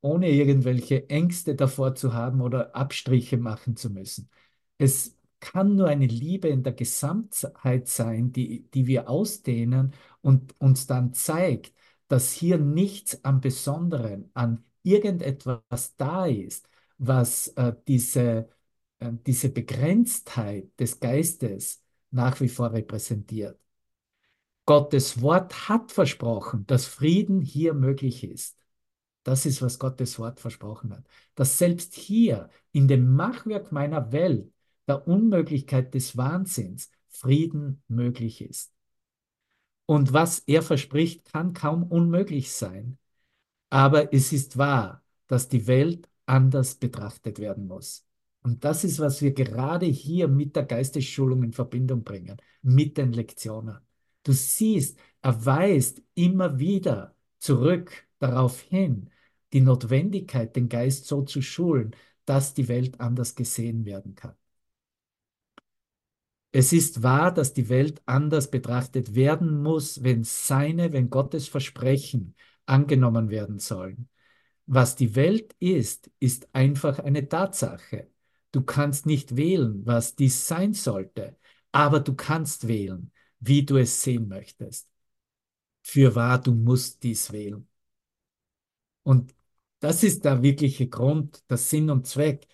ohne 0.00 0.30
irgendwelche 0.30 1.08
Ängste 1.10 1.54
davor 1.54 1.94
zu 1.94 2.14
haben 2.14 2.40
oder 2.40 2.74
Abstriche 2.74 3.36
machen 3.38 3.76
zu 3.76 3.90
müssen. 3.90 4.30
Es 4.78 5.16
kann 5.40 5.76
nur 5.76 5.88
eine 5.88 6.06
Liebe 6.06 6.48
in 6.48 6.62
der 6.62 6.72
Gesamtheit 6.72 7.88
sein, 7.88 8.32
die, 8.32 8.68
die 8.72 8.86
wir 8.86 9.08
ausdehnen 9.08 9.94
und 10.22 10.54
uns 10.60 10.86
dann 10.86 11.12
zeigt, 11.14 11.74
dass 12.08 12.32
hier 12.32 12.58
nichts 12.58 13.24
am 13.24 13.40
Besonderen, 13.40 14.30
an 14.34 14.64
irgendetwas 14.82 15.96
da 15.96 16.26
ist, 16.26 16.68
was 17.00 17.48
äh, 17.56 17.74
diese, 17.88 18.48
äh, 19.00 19.12
diese 19.26 19.48
Begrenztheit 19.48 20.78
des 20.78 21.00
Geistes 21.00 21.82
nach 22.10 22.40
wie 22.40 22.48
vor 22.48 22.72
repräsentiert. 22.72 23.58
Gottes 24.66 25.20
Wort 25.22 25.68
hat 25.68 25.90
versprochen, 25.90 26.66
dass 26.66 26.86
Frieden 26.86 27.40
hier 27.40 27.74
möglich 27.74 28.22
ist. 28.22 28.58
Das 29.24 29.46
ist, 29.46 29.62
was 29.62 29.78
Gottes 29.78 30.18
Wort 30.18 30.40
versprochen 30.40 30.92
hat. 30.92 31.06
Dass 31.34 31.58
selbst 31.58 31.94
hier 31.94 32.50
in 32.72 32.86
dem 32.86 33.14
Machwerk 33.14 33.72
meiner 33.72 34.12
Welt, 34.12 34.52
der 34.86 35.08
Unmöglichkeit 35.08 35.94
des 35.94 36.16
Wahnsinns, 36.16 36.90
Frieden 37.08 37.82
möglich 37.88 38.42
ist. 38.42 38.72
Und 39.86 40.12
was 40.12 40.40
er 40.40 40.62
verspricht, 40.62 41.24
kann 41.24 41.52
kaum 41.54 41.82
unmöglich 41.82 42.52
sein. 42.52 42.98
Aber 43.70 44.12
es 44.14 44.32
ist 44.32 44.56
wahr, 44.58 45.02
dass 45.26 45.48
die 45.48 45.66
Welt 45.66 46.08
anders 46.26 46.74
betrachtet 46.76 47.38
werden 47.38 47.66
muss. 47.66 48.06
Und 48.42 48.64
das 48.64 48.84
ist, 48.84 48.98
was 49.00 49.20
wir 49.22 49.32
gerade 49.32 49.86
hier 49.86 50.28
mit 50.28 50.56
der 50.56 50.64
Geistesschulung 50.64 51.42
in 51.42 51.52
Verbindung 51.52 52.04
bringen, 52.04 52.36
mit 52.62 52.96
den 52.96 53.12
Lektionen. 53.12 53.78
Du 54.22 54.32
siehst, 54.32 54.98
er 55.22 55.44
weist 55.44 56.02
immer 56.14 56.58
wieder 56.58 57.14
zurück 57.38 58.06
darauf 58.18 58.60
hin, 58.60 59.10
die 59.52 59.60
Notwendigkeit, 59.60 60.54
den 60.56 60.68
Geist 60.68 61.06
so 61.06 61.22
zu 61.22 61.42
schulen, 61.42 61.94
dass 62.24 62.54
die 62.54 62.68
Welt 62.68 63.00
anders 63.00 63.34
gesehen 63.34 63.84
werden 63.84 64.14
kann. 64.14 64.34
Es 66.52 66.72
ist 66.72 67.02
wahr, 67.02 67.32
dass 67.32 67.52
die 67.52 67.68
Welt 67.68 68.02
anders 68.06 68.50
betrachtet 68.50 69.14
werden 69.14 69.62
muss, 69.62 70.02
wenn 70.02 70.24
seine, 70.24 70.92
wenn 70.92 71.10
Gottes 71.10 71.48
Versprechen 71.48 72.34
angenommen 72.66 73.30
werden 73.30 73.58
sollen. 73.58 74.08
Was 74.72 74.94
die 74.94 75.16
Welt 75.16 75.54
ist, 75.58 76.10
ist 76.20 76.48
einfach 76.54 77.00
eine 77.00 77.28
Tatsache. 77.28 78.08
Du 78.52 78.62
kannst 78.62 79.04
nicht 79.04 79.36
wählen, 79.36 79.84
was 79.84 80.14
dies 80.14 80.46
sein 80.46 80.74
sollte, 80.74 81.36
aber 81.72 81.98
du 81.98 82.14
kannst 82.14 82.68
wählen, 82.68 83.10
wie 83.40 83.64
du 83.64 83.78
es 83.78 84.02
sehen 84.02 84.28
möchtest. 84.28 84.88
Für 85.82 86.14
wahr, 86.14 86.40
du 86.40 86.52
musst 86.52 87.02
dies 87.02 87.32
wählen. 87.32 87.66
Und 89.02 89.34
das 89.80 90.02
ist 90.04 90.24
der 90.24 90.42
wirkliche 90.42 90.88
Grund, 90.88 91.42
der 91.50 91.56
Sinn 91.56 91.90
und 91.90 92.06
Zweck 92.06 92.46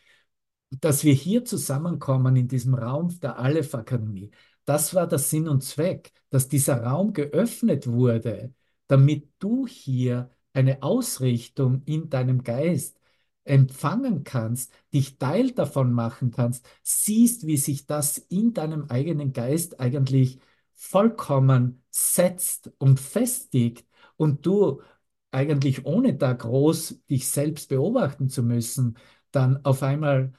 dass 0.71 1.05
wir 1.05 1.15
hier 1.15 1.45
zusammenkommen 1.45 2.37
in 2.37 2.49
diesem 2.49 2.75
Raum 2.75 3.19
der 3.21 3.39
Aleph 3.39 3.75
Akademie, 3.75 4.31
das 4.65 4.95
war 4.95 5.07
der 5.07 5.19
Sinn 5.19 5.49
und 5.49 5.63
Zweck, 5.63 6.13
dass 6.31 6.49
dieser 6.49 6.83
Raum 6.83 7.13
geöffnet 7.13 7.87
wurde, 7.87 8.53
damit 8.89 9.31
du 9.39 9.67
hier 9.67 10.31
eine 10.57 10.83
Ausrichtung 10.83 11.83
in 11.85 12.11
deinem 12.11 12.43
Geist 12.43 12.99
empfangen 13.45 14.25
kannst, 14.25 14.73
dich 14.93 15.19
Teil 15.19 15.53
davon 15.53 15.93
machen 15.93 16.31
kannst, 16.33 16.69
siehst, 16.83 17.47
wie 17.47 17.57
sich 17.57 17.87
das 17.87 18.19
in 18.19 18.53
deinem 18.55 18.87
eigenen 18.91 19.33
Geist 19.33 19.81
eigentlich 19.81 20.41
vollkommen 20.75 21.83
setzt 21.91 22.71
und 22.79 23.01
festigt 23.01 23.87
und 24.17 24.45
du 24.47 24.83
eigentlich 25.31 25.85
ohne 25.87 26.15
da 26.15 26.33
groß 26.33 27.03
dich 27.11 27.29
selbst 27.29 27.69
beobachten 27.69 28.29
zu 28.29 28.43
müssen, 28.43 28.97
dann 29.31 29.65
auf 29.65 29.83
einmal 29.83 30.33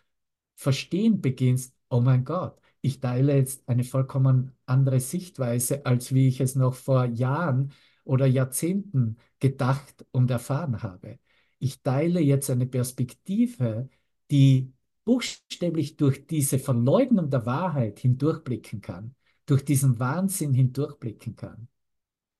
verstehen 0.55 1.21
beginnst, 1.21 1.75
oh 1.89 2.01
mein 2.01 2.25
Gott, 2.25 2.59
ich 2.81 2.99
teile 2.99 3.35
jetzt 3.35 3.67
eine 3.69 3.83
vollkommen 3.83 4.51
andere 4.65 4.99
Sichtweise, 4.99 5.85
als 5.85 6.13
wie 6.13 6.27
ich 6.27 6.41
es 6.41 6.55
noch 6.55 6.73
vor 6.75 7.05
Jahren 7.05 7.71
oder 8.07 8.25
Jahrzehnten 8.25 9.17
gedacht 9.39 10.05
und 10.11 10.31
erfahren 10.31 10.81
habe. 10.81 11.19
Ich 11.59 11.81
teile 11.81 12.19
jetzt 12.19 12.49
eine 12.49 12.67
Perspektive, 12.67 13.89
die 14.31 14.73
buchstäblich 15.05 15.97
durch 15.97 16.27
diese 16.27 16.59
Verleugnung 16.59 17.29
der 17.29 17.45
Wahrheit 17.45 17.99
hindurchblicken 17.99 18.81
kann, 18.81 19.15
durch 19.45 19.63
diesen 19.63 19.99
Wahnsinn 19.99 20.53
hindurchblicken 20.53 21.35
kann. 21.35 21.67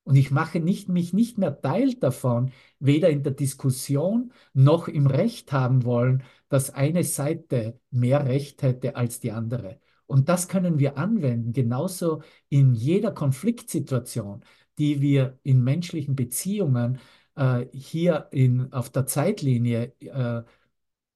Und 0.04 0.16
ich 0.16 0.32
mache 0.32 0.62
nicht, 0.62 0.88
mich 0.88 1.12
nicht 1.14 1.38
mehr 1.38 1.60
Teil 1.60 1.96
davon, 1.96 2.52
weder 2.80 3.10
in 3.10 3.24
der 3.24 3.34
Diskussion 3.34 4.32
noch 4.54 4.88
im 4.88 5.06
Recht 5.06 5.52
haben 5.52 5.84
wollen, 5.84 6.24
dass 6.48 6.70
eine 6.70 7.04
Seite 7.04 7.80
mehr 7.92 8.26
Recht 8.26 8.62
hätte 8.62 8.96
als 8.96 9.20
die 9.20 9.32
andere. 9.32 9.82
Und 10.06 10.30
das 10.30 10.48
können 10.48 10.80
wir 10.80 10.98
anwenden, 10.98 11.52
genauso 11.52 12.22
in 12.48 12.74
jeder 12.74 13.12
Konfliktsituation, 13.12 14.46
die 14.78 15.02
wir 15.02 15.40
in 15.44 15.64
menschlichen 15.64 16.16
Beziehungen 16.16 17.00
äh, 17.36 17.66
hier 17.74 18.28
in, 18.32 18.72
auf 18.74 18.90
der 18.90 19.06
Zeitlinie 19.06 19.94
äh, 20.00 20.44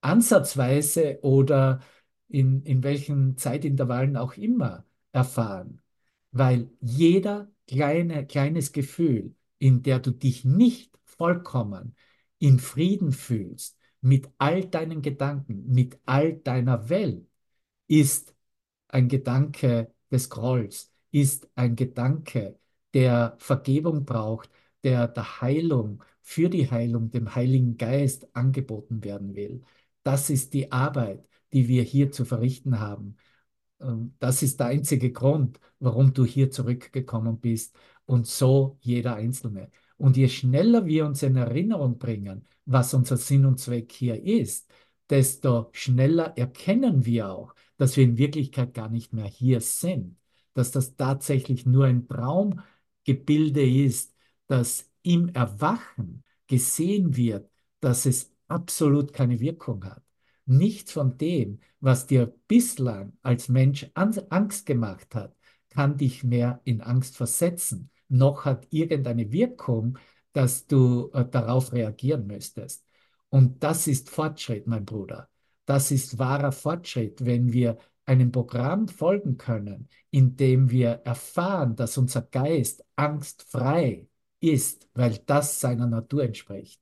ansatzweise 0.02 1.19
oder 1.24 1.82
in, 2.30 2.63
in 2.63 2.84
welchen 2.84 3.38
Zeitintervallen 3.38 4.17
auch 4.17 4.34
immer 4.36 4.86
erfahren. 5.12 5.82
Weil 6.32 6.69
jeder 6.82 7.52
kleine, 7.67 8.26
kleines 8.26 8.71
Gefühl, 8.71 9.36
in 9.60 9.84
der 9.84 10.00
du 10.00 10.12
dich 10.12 10.45
nicht 10.45 10.97
vollkommen 11.04 11.95
in 12.39 12.60
Frieden 12.60 13.12
fühlst, 13.12 13.78
mit 14.02 14.30
all 14.39 14.65
deinen 14.65 15.02
Gedanken, 15.02 15.71
mit 15.71 16.00
all 16.06 16.34
deiner 16.34 16.89
Welt, 16.89 17.28
ist 17.88 18.36
ein 18.88 19.08
Gedanke 19.10 19.93
des 20.12 20.30
Grolls, 20.30 20.91
ist 21.12 21.50
ein 21.56 21.76
Gedanke, 21.76 22.60
der 22.93 23.36
Vergebung 23.39 24.06
braucht, 24.06 24.49
der 24.84 25.08
der 25.08 25.41
Heilung, 25.41 26.04
für 26.21 26.49
die 26.49 26.69
Heilung 26.69 27.12
dem 27.12 27.36
Heiligen 27.36 27.77
Geist 27.77 28.36
angeboten 28.36 29.04
werden 29.04 29.36
will. 29.36 29.63
Das 30.04 30.30
ist 30.30 30.54
die 30.54 30.71
Arbeit, 30.71 31.27
die 31.54 31.67
wir 31.67 31.84
hier 31.84 32.12
zu 32.12 32.25
verrichten 32.25 32.80
haben. 32.80 33.17
Ähm, 33.82 34.15
das 34.19 34.43
ist 34.43 34.60
der 34.60 34.67
einzige 34.67 35.12
Grund, 35.12 35.60
warum 35.80 36.13
du 36.13 36.25
hier 36.25 36.51
zurückgekommen 36.51 37.39
bist 37.39 37.75
und 38.06 38.27
so 38.27 38.77
jeder 38.82 39.15
Einzelne. 39.15 39.71
Und 39.97 40.17
je 40.17 40.30
schneller 40.30 40.86
wir 40.86 41.06
uns 41.06 41.23
in 41.23 41.36
Erinnerung 41.36 41.97
bringen, 41.97 42.47
was 42.65 42.93
unser 42.93 43.17
Sinn 43.17 43.45
und 43.45 43.60
Zweck 43.60 43.91
hier 43.91 44.21
ist, 44.23 44.71
desto 45.10 45.69
schneller 45.73 46.38
erkennen 46.38 47.06
wir 47.06 47.32
auch, 47.32 47.54
dass 47.77 47.97
wir 47.97 48.04
in 48.06 48.17
Wirklichkeit 48.17 48.73
gar 48.73 48.89
nicht 48.89 49.13
mehr 49.13 49.25
hier 49.25 49.62
sind, 49.62 50.17
dass 50.54 50.71
das 50.71 50.95
tatsächlich 50.95 51.65
nur 51.65 51.86
ein 51.86 52.08
Traumgebilde 53.05 53.65
ist, 53.65 54.15
das 54.47 54.91
im 55.03 55.29
Erwachen 55.29 56.23
gesehen 56.47 57.15
wird, 57.15 57.49
dass 57.79 58.05
es 58.05 58.33
absolut 58.47 59.13
keine 59.13 59.39
Wirkung 59.39 59.83
hat. 59.85 60.03
Nichts 60.45 60.91
von 60.91 61.17
dem, 61.17 61.59
was 61.79 62.07
dir 62.07 62.33
bislang 62.47 63.13
als 63.21 63.47
Mensch 63.47 63.89
Angst 63.93 64.65
gemacht 64.65 65.15
hat, 65.15 65.35
kann 65.69 65.97
dich 65.97 66.23
mehr 66.23 66.59
in 66.65 66.81
Angst 66.81 67.15
versetzen, 67.15 67.89
noch 68.09 68.43
hat 68.43 68.67
irgendeine 68.71 69.31
Wirkung, 69.31 69.97
dass 70.33 70.67
du 70.67 71.09
äh, 71.13 71.25
darauf 71.25 71.71
reagieren 71.71 72.27
müsstest. 72.27 72.85
Und 73.29 73.63
das 73.63 73.87
ist 73.87 74.09
Fortschritt, 74.09 74.67
mein 74.67 74.83
Bruder. 74.83 75.29
Das 75.65 75.91
ist 75.91 76.19
wahrer 76.19 76.51
Fortschritt, 76.51 77.25
wenn 77.25 77.53
wir 77.53 77.77
einem 78.12 78.32
Programm 78.32 78.89
folgen 78.89 79.38
können, 79.38 79.88
in 80.12 80.36
dem 80.36 80.69
wir 80.69 81.02
erfahren, 81.06 81.78
dass 81.78 81.97
unser 81.97 82.21
Geist 82.21 82.84
angstfrei 82.97 84.08
ist, 84.41 84.89
weil 84.93 85.17
das 85.26 85.62
seiner 85.62 85.88
Natur 85.88 86.24
entspricht. 86.26 86.82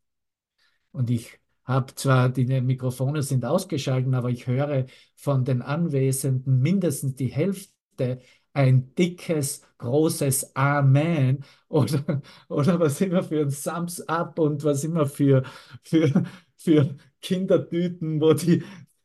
Und 0.91 1.11
ich 1.11 1.39
habe 1.65 1.93
zwar, 1.93 2.29
die 2.29 2.45
Mikrofone 2.61 3.21
sind 3.21 3.45
ausgeschaltet, 3.45 4.11
aber 4.15 4.29
ich 4.31 4.47
höre 4.47 4.87
von 5.15 5.45
den 5.45 5.61
Anwesenden 5.61 6.61
mindestens 6.61 7.15
die 7.15 7.27
Hälfte 7.27 8.21
ein 8.53 8.95
dickes, 8.95 9.61
großes 9.77 10.55
Amen 10.55 11.43
oder, 11.69 12.23
oder 12.47 12.79
was 12.79 12.99
immer 13.01 13.21
für 13.21 13.41
ein 13.41 13.51
Thumbs 13.51 14.01
Up 14.01 14.39
und 14.39 14.63
was 14.63 14.83
immer 14.83 15.05
für, 15.05 15.43
für, 15.83 16.23
für 16.57 16.95
Kindertüten, 17.21 18.19
wo 18.19 18.33
die 18.33 18.63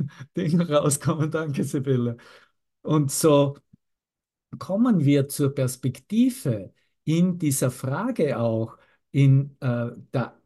Dinge 0.36 0.68
rauskommen. 0.70 1.30
Danke, 1.30 1.64
Sibylle. 1.64 2.16
Und 2.82 3.10
so 3.10 3.56
kommen 4.58 5.04
wir 5.04 5.28
zur 5.28 5.54
Perspektive 5.54 6.72
in 7.04 7.38
dieser 7.38 7.70
Frage 7.70 8.38
auch, 8.38 8.78
in 9.10 9.56
äh, 9.60 9.90
der 10.12 10.40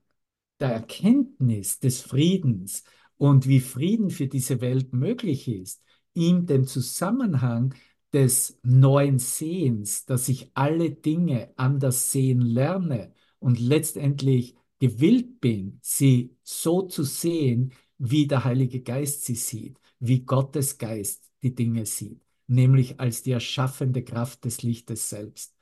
der 0.60 0.72
Erkenntnis 0.74 1.80
des 1.80 2.02
Friedens 2.02 2.84
und 3.18 3.48
wie 3.48 3.60
Frieden 3.60 4.10
für 4.10 4.28
diese 4.28 4.60
Welt 4.62 4.92
möglich 4.94 5.48
ist, 5.48 5.82
in 6.14 6.46
dem 6.46 6.66
Zusammenhang 6.66 7.74
des 8.12 8.58
neuen 8.62 9.18
Sehens, 9.18 10.06
dass 10.06 10.28
ich 10.28 10.50
alle 10.54 10.90
Dinge 10.90 11.52
anders 11.56 12.12
sehen 12.12 12.40
lerne 12.40 13.12
und 13.40 13.60
letztendlich 13.60 14.56
gewillt 14.80 15.40
bin, 15.40 15.78
sie 15.82 16.36
so 16.44 16.82
zu 16.82 17.04
sehen, 17.04 17.72
wie 17.98 18.26
der 18.26 18.44
Heilige 18.44 18.82
Geist 18.82 19.24
sie 19.24 19.34
sieht, 19.34 19.78
wie 19.98 20.24
Gottes 20.24 20.78
Geist 20.78 21.30
die 21.42 21.54
Dinge 21.54 21.86
sieht, 21.86 22.22
nämlich 22.46 23.00
als 23.00 23.22
die 23.22 23.32
erschaffende 23.32 24.04
Kraft 24.04 24.44
des 24.44 24.62
Lichtes 24.62 25.08
selbst. 25.08 25.54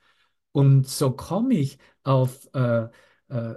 Und 0.53 0.87
so 0.89 1.13
komme 1.13 1.55
ich 1.55 1.79
auf 2.03 2.49
äh, 2.55 2.89
äh, 3.29 3.55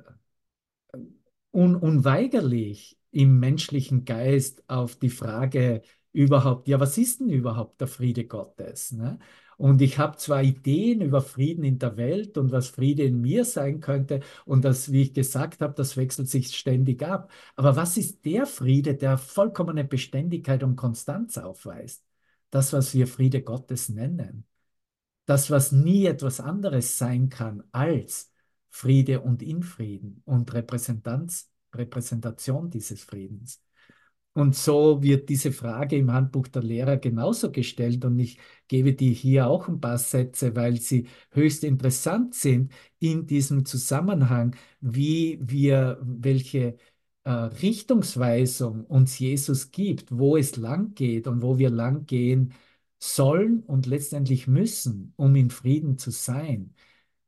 un 1.52 1.76
unweigerlich 1.76 2.98
im 3.12 3.40
menschlichen 3.40 4.06
Geist 4.06 4.64
auf 4.68 4.96
die 4.96 5.10
Frage 5.10 5.82
überhaupt, 6.12 6.68
ja, 6.68 6.80
was 6.80 6.98
ist 6.98 7.20
denn 7.20 7.30
überhaupt 7.30 7.82
der 7.82 7.88
Friede 7.88 8.26
Gottes? 8.26 8.92
Ne? 8.92 9.20
Und 9.60 9.82
ich 9.82 10.00
habe 10.00 10.16
zwar 10.16 10.42
Ideen 10.42 11.02
über 11.02 11.22
Frieden 11.22 11.66
in 11.66 11.80
der 11.80 11.98
Welt 11.98 12.38
und 12.38 12.54
was 12.54 12.70
Friede 12.70 13.04
in 13.04 13.20
mir 13.20 13.44
sein 13.44 13.82
könnte, 13.82 14.22
und 14.46 14.64
das, 14.64 14.90
wie 14.94 15.02
ich 15.02 15.14
gesagt 15.14 15.60
habe, 15.62 15.74
das 15.76 15.98
wechselt 15.98 16.30
sich 16.30 16.56
ständig 16.58 17.04
ab. 17.04 17.30
Aber 17.58 17.76
was 17.76 17.98
ist 17.98 18.24
der 18.24 18.46
Friede, 18.46 18.96
der 18.96 19.18
vollkommene 19.18 19.84
Beständigkeit 19.84 20.64
und 20.64 20.78
Konstanz 20.78 21.38
aufweist? 21.38 22.06
Das, 22.52 22.72
was 22.72 22.94
wir 22.94 23.06
Friede 23.06 23.42
Gottes 23.44 23.90
nennen. 23.90 24.46
Das, 25.26 25.52
was 25.52 25.74
nie 25.74 26.06
etwas 26.06 26.40
anderes 26.40 26.98
sein 26.98 27.30
kann 27.30 27.64
als 27.74 28.32
Friede 28.70 29.20
und 29.22 29.42
in 29.44 29.64
Frieden 29.64 30.22
und 30.26 30.54
Repräsentanz, 30.54 31.52
Repräsentation 31.76 32.70
dieses 32.70 33.04
Friedens. 33.04 33.62
Und 34.34 34.56
so 34.56 35.02
wird 35.04 35.28
diese 35.30 35.52
Frage 35.52 35.98
im 35.98 36.12
Handbuch 36.14 36.48
der 36.48 36.64
Lehrer 36.64 36.98
genauso 36.98 37.52
gestellt. 37.52 38.06
Und 38.06 38.20
ich 38.20 38.38
gebe 38.68 38.94
dir 38.94 39.12
hier 39.12 39.48
auch 39.48 39.68
ein 39.68 39.82
paar 39.82 39.98
Sätze, 39.98 40.56
weil 40.56 40.80
sie 40.80 41.08
höchst 41.32 41.64
interessant 41.64 42.36
sind 42.36 42.72
in 43.00 43.26
diesem 43.28 43.66
Zusammenhang, 43.66 44.56
wie 44.82 45.40
wir, 45.42 46.00
welche 46.02 46.78
äh, 47.24 47.32
Richtungsweisung 47.32 48.86
uns 48.86 49.20
Jesus 49.20 49.72
gibt, 49.72 50.18
wo 50.18 50.38
es 50.38 50.56
lang 50.56 50.94
geht 50.96 51.28
und 51.28 51.42
wo 51.42 51.58
wir 51.58 51.70
lang 51.70 52.06
gehen 52.06 52.54
sollen 53.00 53.62
und 53.64 53.86
letztendlich 53.86 54.48
müssen, 54.48 55.14
um 55.18 55.36
in 55.36 55.50
Frieden 55.50 55.98
zu 55.98 56.12
sein. 56.12 56.74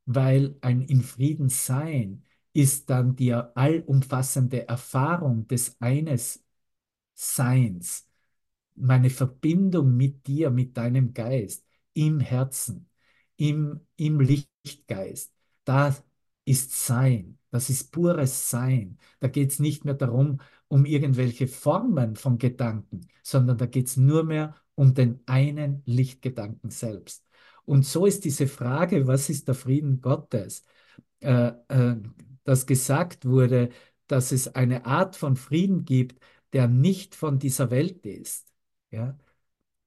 Weil 0.06 0.58
ein 0.62 0.82
in 0.82 1.02
Frieden 1.02 1.50
sein 1.50 2.24
ist 2.54 2.90
dann 2.90 3.16
die 3.16 3.34
allumfassende 3.34 4.68
Erfahrung 4.68 5.48
des 5.48 5.80
eines 5.82 6.41
Seins, 7.22 8.08
meine 8.76 9.10
Verbindung 9.12 9.96
mit 9.96 10.26
dir, 10.28 10.50
mit 10.50 10.76
deinem 10.78 11.14
Geist 11.14 11.66
im 11.94 12.20
Herzen, 12.20 12.90
im, 13.38 13.82
im 13.96 14.20
Lichtgeist. 14.20 15.32
Da 15.64 15.96
ist 16.46 16.86
Sein, 16.86 17.38
das 17.52 17.70
ist 17.70 17.92
pures 17.92 18.50
Sein. 18.50 18.98
Da 19.20 19.28
geht 19.28 19.52
es 19.52 19.60
nicht 19.60 19.86
mehr 19.86 19.94
darum, 19.94 20.42
um 20.68 20.86
irgendwelche 20.86 21.48
Formen 21.48 22.16
von 22.16 22.38
Gedanken, 22.40 23.02
sondern 23.24 23.58
da 23.58 23.66
geht 23.68 23.88
es 23.88 23.98
nur 23.98 24.24
mehr 24.24 24.56
um 24.76 24.94
den 24.96 25.22
einen 25.28 25.84
Lichtgedanken 25.86 26.72
selbst. 26.72 27.24
Und 27.66 27.86
so 27.86 28.06
ist 28.08 28.26
diese 28.26 28.48
Frage, 28.48 29.06
was 29.06 29.30
ist 29.30 29.48
der 29.48 29.56
Frieden 29.56 30.02
Gottes, 30.02 30.64
äh, 31.20 31.52
äh, 31.68 31.98
dass 32.44 32.66
gesagt 32.66 33.26
wurde, 33.26 33.70
dass 34.08 34.32
es 34.32 34.56
eine 34.56 34.86
Art 34.86 35.16
von 35.16 35.36
Frieden 35.36 35.86
gibt, 35.86 36.20
der 36.54 36.68
nicht 36.68 37.16
von 37.16 37.40
dieser 37.40 37.72
Welt 37.72 38.06
ist. 38.06 38.54
Ja? 38.92 39.18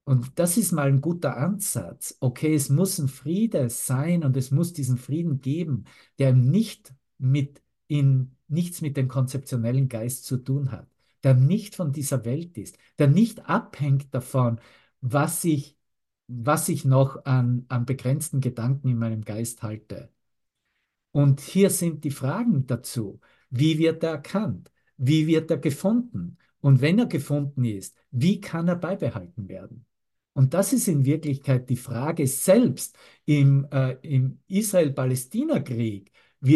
Und 0.05 0.39
das 0.39 0.57
ist 0.57 0.71
mal 0.71 0.87
ein 0.87 1.01
guter 1.01 1.37
Ansatz. 1.37 2.17
Okay, 2.19 2.53
es 2.55 2.69
muss 2.69 2.99
ein 2.99 3.07
Friede 3.07 3.69
sein 3.69 4.23
und 4.23 4.37
es 4.37 4.51
muss 4.51 4.73
diesen 4.73 4.97
Frieden 4.97 5.41
geben, 5.41 5.85
der 6.19 6.33
nicht 6.33 6.93
mit 7.17 7.61
in 7.87 8.35
nichts 8.47 8.81
mit 8.81 8.97
dem 8.97 9.07
konzeptionellen 9.07 9.89
Geist 9.89 10.25
zu 10.25 10.37
tun 10.37 10.71
hat, 10.71 10.87
der 11.23 11.33
nicht 11.35 11.75
von 11.75 11.91
dieser 11.91 12.25
Welt 12.25 12.57
ist, 12.57 12.77
der 12.99 13.07
nicht 13.07 13.47
abhängt 13.49 14.13
davon, 14.13 14.59
was 15.01 15.43
ich 15.43 15.75
was 16.27 16.69
ich 16.69 16.85
noch 16.85 17.25
an, 17.25 17.65
an 17.69 17.85
begrenzten 17.85 18.41
Gedanken 18.41 18.89
in 18.89 18.97
meinem 18.97 19.23
Geist 19.23 19.63
halte. 19.63 20.11
Und 21.11 21.39
hier 21.41 21.69
sind 21.69 22.03
die 22.03 22.11
Fragen 22.11 22.67
dazu. 22.67 23.19
Wie 23.49 23.77
wird 23.77 24.03
er 24.03 24.11
erkannt? 24.11 24.71
Wie 24.97 25.27
wird 25.27 25.49
er 25.51 25.57
gefunden? 25.57 26.37
Und 26.65 26.81
wenn 26.81 26.97
er 26.97 27.05
gefunden 27.05 27.63
ist, 27.63 27.95
wie 28.09 28.41
kann 28.41 28.67
er 28.67 28.75
beibehalten 28.75 29.47
werden? 29.47 29.85
Und 30.33 30.55
das 30.55 30.73
ist 30.73 30.87
in 30.87 31.05
Wirklichkeit 31.05 31.69
die 31.69 31.75
Frage 31.75 32.25
selbst 32.25 32.97
im, 33.25 33.67
äh, 33.71 33.97
im 34.01 34.39
Israel-Palästina-Krieg. 34.47 36.11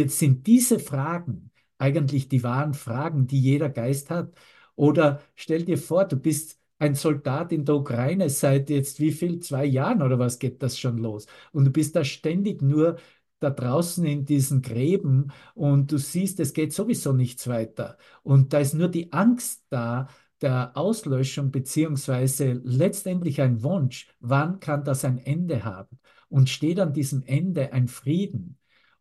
Sind 0.07 0.47
diese 0.47 0.79
Fragen 0.79 1.51
eigentlich 1.77 2.27
die 2.27 2.41
wahren 2.41 2.73
Fragen, 2.73 3.27
die 3.27 3.39
jeder 3.39 3.69
Geist 3.69 4.09
hat? 4.09 4.33
Oder 4.75 5.21
stell 5.35 5.63
dir 5.63 5.77
vor, 5.77 6.05
du 6.05 6.15
bist 6.15 6.59
ein 6.79 6.95
Soldat 6.95 7.51
in 7.51 7.63
der 7.63 7.75
Ukraine 7.75 8.31
seit 8.31 8.71
jetzt 8.71 8.99
wie 8.99 9.11
viel, 9.11 9.39
zwei 9.41 9.65
Jahren 9.65 10.01
oder 10.01 10.17
was 10.17 10.39
geht 10.39 10.63
das 10.63 10.79
schon 10.79 10.97
los? 10.97 11.27
Und 11.51 11.65
du 11.65 11.71
bist 11.71 11.95
da 11.95 12.03
ständig 12.03 12.63
nur 12.63 12.97
da 13.39 13.49
draußen 13.49 14.06
in 14.06 14.25
diesen 14.25 14.62
Gräben 14.62 15.32
und 15.56 15.91
du 15.91 15.97
siehst, 15.97 16.39
es 16.39 16.54
geht 16.54 16.73
sowieso 16.73 17.13
nichts 17.13 17.47
weiter. 17.47 17.97
Und 18.23 18.54
da 18.54 18.60
ist 18.60 18.73
nur 18.73 18.89
die 18.89 19.12
Angst 19.13 19.63
da 19.69 20.08
der 20.41 20.78
Auslöschung 20.78 21.52
beziehungsweise 21.52 22.62
letztendlich 22.63 23.41
ein 23.41 23.63
Wunsch, 23.63 24.08
wann 24.19 24.60
kann 24.60 24.84
das 24.84 25.04
ein 25.06 25.17
Ende 25.17 25.65
haben? 25.65 25.99
Und 26.30 26.49
steht 26.49 26.80
an 26.80 26.93
diesem 26.93 27.23
Ende 27.23 27.73
ein 27.73 27.88
Frieden? 27.88 28.58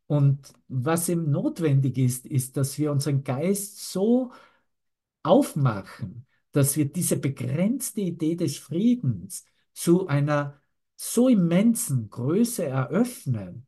Und 0.06 0.52
was 0.68 1.08
eben 1.08 1.30
notwendig 1.30 1.98
ist, 1.98 2.26
ist, 2.26 2.56
dass 2.56 2.78
wir 2.78 2.90
unseren 2.90 3.22
Geist 3.24 3.92
so 3.92 4.32
aufmachen, 5.22 6.26
dass 6.52 6.76
wir 6.76 6.90
diese 6.90 7.18
begrenzte 7.18 8.00
Idee 8.00 8.34
des 8.34 8.56
Friedens 8.58 9.44
zu 9.74 10.08
einer 10.08 10.60
so 10.96 11.28
immensen 11.28 12.10
Größe 12.10 12.64
eröffnen, 12.64 13.67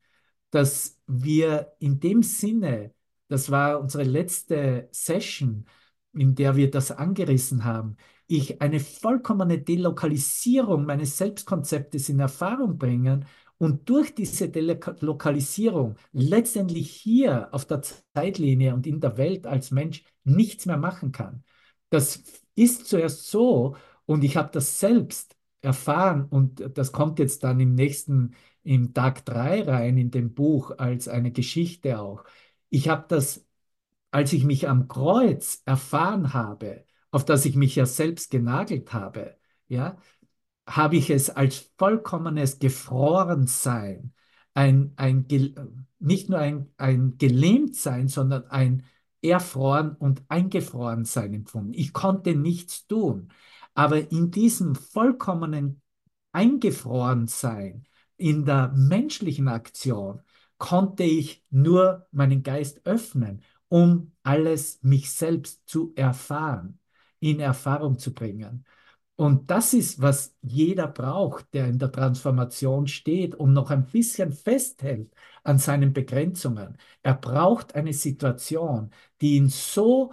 dass 0.51 0.99
wir 1.07 1.73
in 1.79 2.01
dem 2.01 2.23
Sinne, 2.23 2.93
das 3.29 3.51
war 3.51 3.81
unsere 3.81 4.05
letzte 4.05 4.89
Session, 4.93 5.67
in 6.13 6.35
der 6.35 6.57
wir 6.57 6.71
das 6.71 6.91
angerissen 6.91 7.65
haben, 7.65 7.97
ich 8.27 8.61
eine 8.63 8.81
vollkommene 8.81 9.59
Delokalisierung 9.59 10.85
meines 10.87 11.19
Selbstkonzeptes 11.19 12.09
in 12.09 12.21
Erfahrung 12.21 12.79
bringen 12.79 13.27
und 13.59 13.89
durch 13.89 14.15
diese 14.15 14.49
Delokalisierung 14.49 15.97
letztendlich 16.13 16.91
hier 16.91 17.53
auf 17.53 17.67
der 17.67 17.83
Zeitlinie 18.15 18.75
und 18.75 18.87
in 18.87 19.01
der 19.01 19.17
Welt 19.19 19.47
als 19.47 19.71
Mensch 19.71 20.05
nichts 20.25 20.67
mehr 20.67 20.79
machen 20.79 21.13
kann. 21.13 21.45
Das 21.91 22.23
ist 22.55 22.87
zuerst 22.87 23.27
so 23.29 23.77
und 24.07 24.25
ich 24.25 24.37
habe 24.37 24.51
das 24.53 24.79
selbst 24.81 25.37
erfahren 25.61 26.25
und 26.25 26.63
das 26.79 26.93
kommt 26.93 27.19
jetzt 27.19 27.45
dann 27.45 27.61
im 27.61 27.75
nächsten, 27.75 28.35
im 28.63 28.95
Tag 28.95 29.25
3 29.25 29.63
rein 29.63 29.99
in 29.99 30.11
dem 30.11 30.35
Buch 30.35 30.73
als 30.79 31.09
eine 31.09 31.33
Geschichte 31.33 32.01
auch. 32.01 32.25
Ich 32.69 32.89
habe 32.89 33.07
das, 33.09 33.47
als 34.11 34.33
ich 34.33 34.45
mich 34.45 34.69
am 34.69 34.89
Kreuz 34.89 35.63
erfahren 35.67 36.33
habe, 36.35 36.85
auf 37.11 37.25
das 37.25 37.45
ich 37.45 37.57
mich 37.57 37.77
ja 37.77 37.87
selbst 37.87 38.31
genagelt 38.31 38.93
habe, 38.93 39.37
ja, 39.69 39.97
habe 40.67 40.97
ich 40.97 41.11
es 41.11 41.31
als 41.31 41.73
vollkommenes 41.79 42.59
Gefrorensein, 42.59 44.15
ein, 44.55 44.93
ein, 44.97 45.27
nicht 45.99 46.29
nur 46.29 46.39
ein, 46.39 46.73
ein 46.77 47.19
Gelähmtsein, 47.19 48.09
sondern 48.09 48.47
ein 48.47 48.85
erfroren 49.23 49.97
und 49.97 50.23
eingefroren 50.29 51.05
sein 51.05 51.35
empfunden. 51.35 51.75
Ich 51.75 51.93
konnte 51.93 52.35
nichts 52.35 52.87
tun. 52.87 53.33
Aber 53.75 54.11
in 54.11 54.31
diesem 54.31 54.75
vollkommenen 54.75 55.83
Eingefrorensein, 56.33 57.87
in 58.21 58.45
der 58.45 58.69
menschlichen 58.75 59.49
Aktion, 59.49 60.21
konnte 60.59 61.05
ich 61.05 61.45
nur 61.51 62.07
meinen 62.13 62.43
Geist 62.43 62.85
öffnen, 62.87 63.43
um 63.69 64.13
alles 64.23 64.81
mich 64.83 65.11
selbst 65.11 65.67
zu 65.69 65.93
erfahren, 65.97 66.79
in 67.21 67.41
Erfahrung 67.41 67.99
zu 67.99 68.13
bringen. 68.13 68.65
Und 69.17 69.51
das 69.51 69.75
ist, 69.75 70.01
was 70.01 70.35
jeder 70.41 70.87
braucht, 70.89 71.53
der 71.53 71.67
in 71.69 71.79
der 71.79 71.93
Transformation 71.93 72.87
steht 72.87 73.35
und 73.35 73.53
noch 73.53 73.71
ein 73.71 73.85
bisschen 73.87 74.33
festhält 74.33 75.13
an 75.45 75.59
seinen 75.59 75.93
Begrenzungen. 75.93 76.79
Er 77.03 77.15
braucht 77.15 77.75
eine 77.75 77.93
Situation, 77.93 78.91
die 79.21 79.37
ihn 79.37 79.49
so 79.51 80.13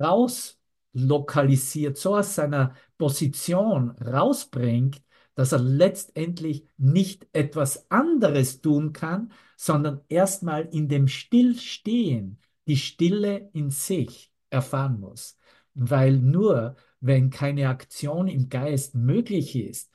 rauslokalisiert, 0.00 1.96
so 1.98 2.16
aus 2.16 2.34
seiner 2.34 2.74
Position 2.98 3.90
rausbringt, 3.90 5.02
dass 5.34 5.52
er 5.52 5.60
letztendlich 5.60 6.66
nicht 6.76 7.26
etwas 7.32 7.90
anderes 7.90 8.60
tun 8.60 8.92
kann, 8.92 9.32
sondern 9.56 10.00
erstmal 10.08 10.68
in 10.72 10.88
dem 10.88 11.08
Stillstehen 11.08 12.38
die 12.66 12.76
Stille 12.76 13.50
in 13.52 13.70
sich 13.70 14.32
erfahren 14.50 15.00
muss. 15.00 15.36
Weil 15.74 16.18
nur 16.18 16.76
wenn 17.00 17.30
keine 17.30 17.68
Aktion 17.68 18.28
im 18.28 18.48
Geist 18.48 18.94
möglich 18.94 19.56
ist, 19.56 19.90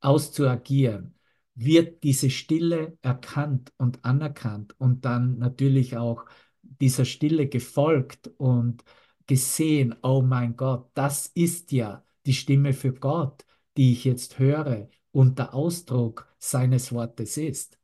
auszuagieren, 0.00 1.14
wird 1.54 2.02
diese 2.02 2.30
Stille 2.30 2.98
erkannt 3.02 3.72
und 3.76 4.04
anerkannt 4.04 4.74
und 4.78 5.04
dann 5.04 5.38
natürlich 5.38 5.96
auch 5.96 6.24
dieser 6.62 7.04
Stille 7.04 7.48
gefolgt 7.48 8.30
und 8.38 8.84
gesehen, 9.26 9.94
oh 10.02 10.22
mein 10.22 10.56
Gott, 10.56 10.90
das 10.94 11.26
ist 11.26 11.72
ja 11.72 12.04
die 12.26 12.32
Stimme 12.34 12.72
für 12.72 12.92
Gott, 12.92 13.44
die 13.76 13.92
ich 13.92 14.04
jetzt 14.04 14.38
höre 14.38 14.88
und 15.12 15.38
der 15.38 15.54
Ausdruck 15.54 16.28
seines 16.38 16.92
Wortes 16.92 17.36
ist. 17.36 17.78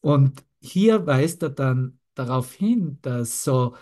Und 0.00 0.44
hier 0.60 1.06
weist 1.06 1.42
er 1.42 1.50
dann 1.50 1.98
darauf 2.14 2.52
hin, 2.54 2.98
dass 3.02 3.44
so 3.44 3.76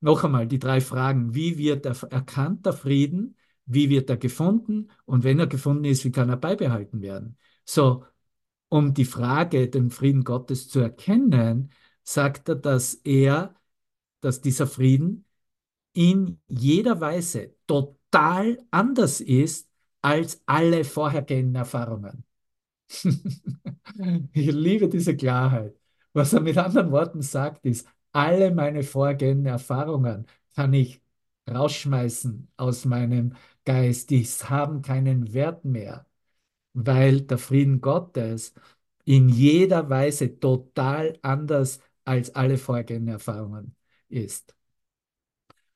noch 0.00 0.24
einmal 0.24 0.46
die 0.46 0.58
drei 0.58 0.80
Fragen, 0.80 1.34
wie 1.34 1.58
wird 1.58 1.86
er 1.86 1.96
erkannt, 2.10 2.66
der 2.66 2.72
Frieden, 2.72 3.36
wie 3.66 3.88
wird 3.90 4.10
er 4.10 4.16
gefunden 4.16 4.90
und 5.04 5.24
wenn 5.24 5.38
er 5.38 5.46
gefunden 5.46 5.84
ist, 5.84 6.04
wie 6.04 6.12
kann 6.12 6.28
er 6.28 6.36
beibehalten 6.36 7.00
werden? 7.02 7.38
So, 7.64 8.04
um 8.68 8.94
die 8.94 9.04
Frage, 9.04 9.68
den 9.68 9.90
Frieden 9.90 10.24
Gottes 10.24 10.68
zu 10.68 10.80
erkennen, 10.80 11.72
sagt 12.02 12.48
er, 12.48 12.56
dass 12.56 12.94
er, 12.94 13.54
dass 14.20 14.40
dieser 14.40 14.66
Frieden 14.66 15.26
in 15.92 16.40
jeder 16.48 17.00
Weise 17.00 17.54
total 17.66 18.58
anders 18.70 19.20
ist 19.20 19.71
als 20.02 20.42
alle 20.46 20.84
vorhergehenden 20.84 21.56
Erfahrungen. 21.56 22.24
ich 24.32 24.52
liebe 24.52 24.88
diese 24.88 25.16
Klarheit. 25.16 25.76
Was 26.12 26.32
er 26.32 26.40
mit 26.40 26.58
anderen 26.58 26.90
Worten 26.92 27.22
sagt, 27.22 27.64
ist, 27.64 27.88
alle 28.12 28.52
meine 28.54 28.82
vorgehenden 28.82 29.46
Erfahrungen 29.46 30.26
kann 30.54 30.72
ich 30.74 31.00
rausschmeißen 31.50 32.48
aus 32.56 32.84
meinem 32.84 33.34
Geist. 33.64 34.10
Die 34.10 34.24
haben 34.24 34.82
keinen 34.82 35.32
Wert 35.32 35.64
mehr, 35.64 36.06
weil 36.74 37.22
der 37.22 37.38
Frieden 37.38 37.80
Gottes 37.80 38.54
in 39.04 39.28
jeder 39.28 39.88
Weise 39.90 40.38
total 40.40 41.18
anders 41.22 41.80
als 42.04 42.34
alle 42.34 42.58
vorgehenden 42.58 43.14
Erfahrungen 43.14 43.76
ist. 44.08 44.54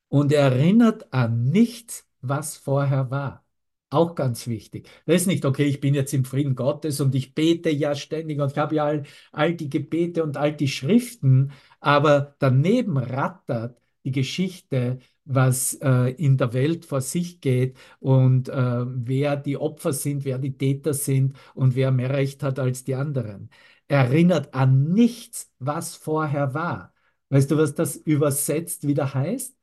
Und 0.08 0.32
erinnert 0.32 1.12
an 1.12 1.44
nichts, 1.50 2.08
was 2.20 2.56
vorher 2.56 3.10
war. 3.10 3.45
Auch 3.90 4.16
ganz 4.16 4.49
wichtig. 4.49 4.88
Das 5.07 5.22
ist 5.22 5.27
nicht, 5.29 5.44
okay, 5.44 5.64
ich 5.64 5.81
bin 5.81 5.94
jetzt 5.94 6.12
im 6.12 6.25
Frieden 6.25 6.57
Gottes 6.57 7.01
und 7.01 7.14
ich 7.14 7.35
bete 7.35 7.70
ja 7.70 7.94
ständig 7.94 8.40
und 8.40 8.51
ich 8.51 8.59
habe 8.59 8.75
ja 8.75 8.85
all, 8.85 9.05
all 9.31 9.55
die 9.55 9.70
Gebete 9.70 10.25
und 10.25 10.37
all 10.37 10.55
die 10.57 10.66
Schriften, 10.68 11.53
aber 11.79 12.35
daneben 12.40 12.99
rattert 12.99 13.79
die 14.05 14.11
Geschichte, 14.11 14.99
was 15.25 15.75
äh, 15.75 16.11
in 16.14 16.37
der 16.37 16.53
Welt 16.53 16.85
vor 16.85 17.01
sich 17.01 17.40
geht 17.40 17.77
und 18.01 18.49
äh, 18.49 18.85
wer 18.87 19.37
die 19.37 19.57
Opfer 19.57 19.92
sind, 19.92 20.25
wer 20.25 20.38
die 20.38 20.57
Täter 20.57 20.92
sind 20.92 21.37
und 21.55 21.77
wer 21.77 21.92
mehr 21.92 22.11
Recht 22.11 22.42
hat 22.42 22.59
als 22.59 22.83
die 22.85 22.96
anderen. 22.96 23.51
Erinnert 23.88 24.53
an 24.55 24.92
nichts, 24.92 25.53
was 25.61 25.94
vorher 25.94 26.55
war. 26.55 26.92
Weißt 27.29 27.51
du, 27.53 27.57
was 27.57 27.75
das 27.75 27.96
übersetzt 27.96 28.87
wieder 28.87 29.14
heißt? 29.14 29.57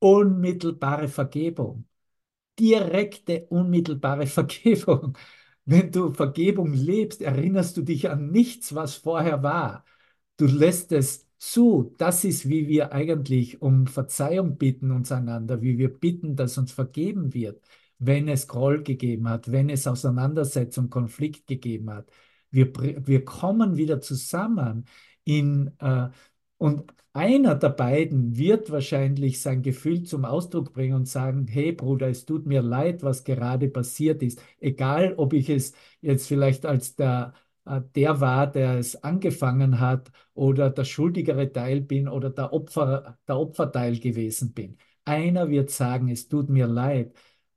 Unmittelbare 0.00 1.08
Vergebung 1.08 1.87
direkte, 2.58 3.46
unmittelbare 3.50 4.26
Vergebung. 4.26 5.16
Wenn 5.64 5.92
du 5.92 6.12
Vergebung 6.12 6.72
lebst, 6.72 7.20
erinnerst 7.22 7.76
du 7.76 7.82
dich 7.82 8.08
an 8.10 8.30
nichts, 8.30 8.74
was 8.74 8.94
vorher 8.96 9.42
war. 9.42 9.84
Du 10.36 10.46
lässt 10.46 10.92
es 10.92 11.28
zu. 11.38 11.94
Das 11.98 12.24
ist, 12.24 12.48
wie 12.48 12.68
wir 12.68 12.92
eigentlich 12.92 13.60
um 13.62 13.86
Verzeihung 13.86 14.56
bitten 14.58 14.90
uns 14.90 15.12
einander, 15.12 15.60
wie 15.62 15.78
wir 15.78 15.92
bitten, 15.92 16.36
dass 16.36 16.58
uns 16.58 16.72
vergeben 16.72 17.34
wird, 17.34 17.62
wenn 17.98 18.28
es 18.28 18.48
Groll 18.48 18.82
gegeben 18.82 19.28
hat, 19.28 19.50
wenn 19.52 19.68
es 19.70 19.86
Auseinandersetzung, 19.86 20.90
Konflikt 20.90 21.46
gegeben 21.46 21.90
hat. 21.90 22.10
Wir, 22.50 22.72
wir 23.06 23.24
kommen 23.24 23.76
wieder 23.76 24.00
zusammen 24.00 24.86
in, 25.24 25.72
äh, 25.80 26.08
und 26.58 26.92
einer 27.12 27.54
der 27.56 27.70
beiden 27.70 28.36
wird 28.36 28.70
wahrscheinlich 28.70 29.40
sein 29.40 29.62
Gefühl 29.62 30.04
zum 30.04 30.24
Ausdruck 30.24 30.72
bringen 30.72 30.94
und 30.94 31.08
sagen, 31.08 31.46
hey 31.48 31.72
Bruder, 31.72 32.08
es 32.08 32.24
tut 32.26 32.46
mir 32.46 32.62
leid, 32.62 33.02
was 33.02 33.24
gerade 33.24 33.68
passiert 33.68 34.22
ist. 34.22 34.40
Egal, 34.60 35.14
ob 35.16 35.32
ich 35.32 35.50
es 35.50 35.72
jetzt 36.00 36.28
vielleicht 36.28 36.66
als 36.66 36.94
der, 36.96 37.34
äh, 37.64 37.80
der 37.94 38.20
war, 38.20 38.46
der 38.50 38.78
es 38.78 39.02
angefangen 39.02 39.80
hat 39.80 40.12
oder 40.34 40.70
der 40.70 40.84
schuldigere 40.84 41.52
Teil 41.52 41.80
bin 41.80 42.08
oder 42.08 42.30
der, 42.30 42.52
Opfer, 42.52 43.18
der 43.26 43.38
Opferteil 43.38 43.98
gewesen 43.98 44.52
bin. 44.52 44.78
Einer 45.04 45.48
wird 45.50 45.70
sagen, 45.70 46.08
es 46.08 46.28
tut 46.28 46.48
mir 46.50 46.66
leid. 46.66 47.14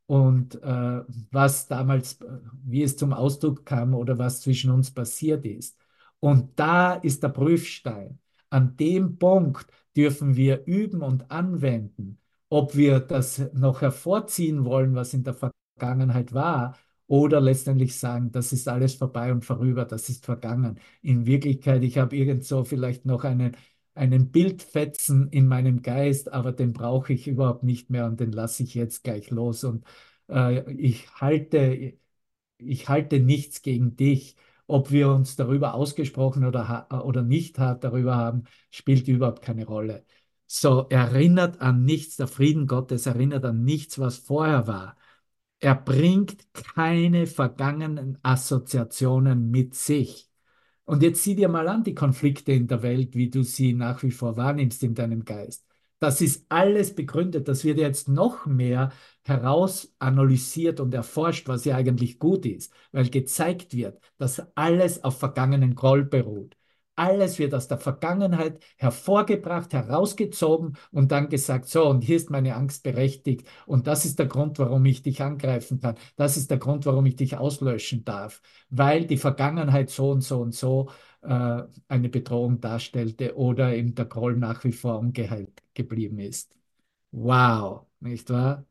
Und 0.08 0.56
äh, 0.62 1.02
was 1.32 1.68
damals, 1.68 2.20
wie 2.64 2.84
es 2.84 2.98
zum 2.98 3.14
Ausdruck 3.14 3.66
kam 3.66 3.94
oder 3.94 4.18
was 4.18 4.42
zwischen 4.42 4.72
uns 4.72 4.92
passiert 4.92 5.46
ist. 5.46 5.78
Und 6.20 6.60
da 6.60 6.96
ist 6.96 7.24
der 7.24 7.30
Prüfstein 7.30 8.20
an 8.52 8.78
dem 8.78 9.18
Punkt 9.18 9.68
dürfen 9.98 10.36
wir 10.36 10.66
üben 10.68 11.02
und 11.02 11.32
anwenden, 11.32 12.20
ob 12.50 12.76
wir 12.76 13.00
das 13.00 13.40
noch 13.54 13.82
hervorziehen 13.82 14.66
wollen, 14.66 14.96
was 14.96 15.14
in 15.14 15.24
der 15.24 15.36
Vergangenheit 15.36 16.34
war 16.34 16.78
oder 17.08 17.42
letztendlich 17.42 17.98
sagen, 17.98 18.32
das 18.32 18.54
ist 18.54 18.68
alles 18.68 18.96
vorbei 18.96 19.32
und 19.32 19.44
vorüber, 19.46 19.86
das 19.86 20.10
ist 20.10 20.26
vergangen. 20.26 20.80
In 21.02 21.26
Wirklichkeit, 21.26 21.84
ich 21.84 21.98
habe 21.98 22.16
irgend 22.16 22.46
so 22.46 22.64
vielleicht 22.64 23.06
noch 23.06 23.24
einen, 23.26 23.56
einen 23.96 24.32
Bildfetzen 24.32 25.30
in 25.30 25.48
meinem 25.48 25.82
Geist, 25.82 26.32
aber 26.32 26.52
den 26.54 26.74
brauche 26.74 27.14
ich 27.14 27.28
überhaupt 27.28 27.64
nicht 27.64 27.90
mehr 27.90 28.06
und 28.06 28.20
den 28.20 28.32
lasse 28.32 28.64
ich 28.64 28.76
jetzt 28.76 29.04
gleich 29.04 29.30
los. 29.30 29.64
Und 29.66 29.86
äh, 30.30 30.72
ich 30.74 31.10
halte, 31.20 31.94
ich 32.58 32.90
halte 32.90 33.20
nichts 33.20 33.62
gegen 33.62 33.96
dich. 33.96 34.36
Ob 34.72 34.90
wir 34.90 35.10
uns 35.10 35.36
darüber 35.36 35.74
ausgesprochen 35.74 36.46
oder, 36.46 36.88
oder 37.06 37.24
nicht 37.24 37.58
darüber 37.58 38.16
haben, 38.16 38.46
spielt 38.70 39.06
überhaupt 39.10 39.42
keine 39.42 39.66
Rolle. 39.66 40.06
So 40.48 40.88
erinnert 40.90 41.60
an 41.60 41.84
nichts, 41.84 42.16
der 42.16 42.28
Frieden 42.28 42.68
Gottes 42.68 43.06
erinnert 43.06 43.44
an 43.44 43.66
nichts, 43.66 44.00
was 44.00 44.18
vorher 44.18 44.68
war. 44.68 44.96
Er 45.60 45.76
bringt 45.76 46.54
keine 46.54 47.28
vergangenen 47.28 48.18
Assoziationen 48.24 49.52
mit 49.52 49.76
sich. 49.76 50.30
Und 50.86 51.04
jetzt 51.04 51.24
sieh 51.24 51.36
dir 51.36 51.50
mal 51.50 51.68
an 51.68 51.84
die 51.84 51.94
Konflikte 51.94 52.54
in 52.54 52.68
der 52.68 52.82
Welt, 52.82 53.14
wie 53.14 53.30
du 53.30 53.44
sie 53.44 53.74
nach 53.74 54.04
wie 54.04 54.12
vor 54.12 54.38
wahrnimmst 54.38 54.84
in 54.84 54.96
deinem 54.96 55.26
Geist. 55.26 55.66
Das 56.02 56.20
ist 56.22 56.46
alles 56.50 56.96
begründet. 56.96 57.48
Das 57.48 57.64
wird 57.64 57.78
jetzt 57.78 58.10
noch 58.10 58.48
mehr 58.48 58.92
herausanalysiert 59.24 60.80
und 60.80 60.94
erforscht, 60.96 61.48
was 61.48 61.64
ja 61.66 61.76
eigentlich 61.78 62.20
gut 62.20 62.46
ist, 62.48 62.74
weil 62.92 63.10
gezeigt 63.10 63.76
wird, 63.76 64.00
dass 64.18 64.42
alles 64.56 65.04
auf 65.04 65.20
vergangenen 65.20 65.76
Groll 65.76 66.04
beruht. 66.04 66.58
Alles 66.96 67.40
wird 67.40 67.54
aus 67.56 67.68
der 67.68 67.78
Vergangenheit 67.80 68.62
hervorgebracht, 68.78 69.74
herausgezogen 69.74 70.78
und 70.92 71.12
dann 71.12 71.30
gesagt, 71.30 71.68
so, 71.68 71.88
und 71.88 72.02
hier 72.04 72.18
ist 72.18 72.30
meine 72.32 72.56
Angst 72.56 72.84
berechtigt 72.84 73.48
und 73.66 73.88
das 73.88 74.06
ist 74.06 74.20
der 74.20 74.28
Grund, 74.28 74.60
warum 74.60 74.86
ich 74.86 75.02
dich 75.04 75.22
angreifen 75.24 75.80
kann. 75.82 75.96
Das 76.18 76.36
ist 76.38 76.52
der 76.52 76.58
Grund, 76.60 76.86
warum 76.86 77.06
ich 77.06 77.16
dich 77.16 77.38
auslöschen 77.38 78.04
darf, 78.06 78.42
weil 78.70 79.06
die 79.08 79.18
Vergangenheit 79.18 79.90
so 79.90 80.12
und 80.12 80.22
so 80.22 80.42
und 80.42 80.54
so 80.54 80.90
äh, 81.22 81.64
eine 81.88 82.10
Bedrohung 82.10 82.60
darstellte 82.62 83.36
oder 83.36 83.76
eben 83.76 83.96
der 83.96 84.06
Groll 84.06 84.38
nach 84.38 84.64
wie 84.64 84.72
vor 84.72 85.00
ungeheilt 85.00 85.62
geblieben 85.74 86.20
ist. 86.20 86.58
Wow, 87.12 87.88
nicht 88.00 88.30
wahr? 88.30 88.66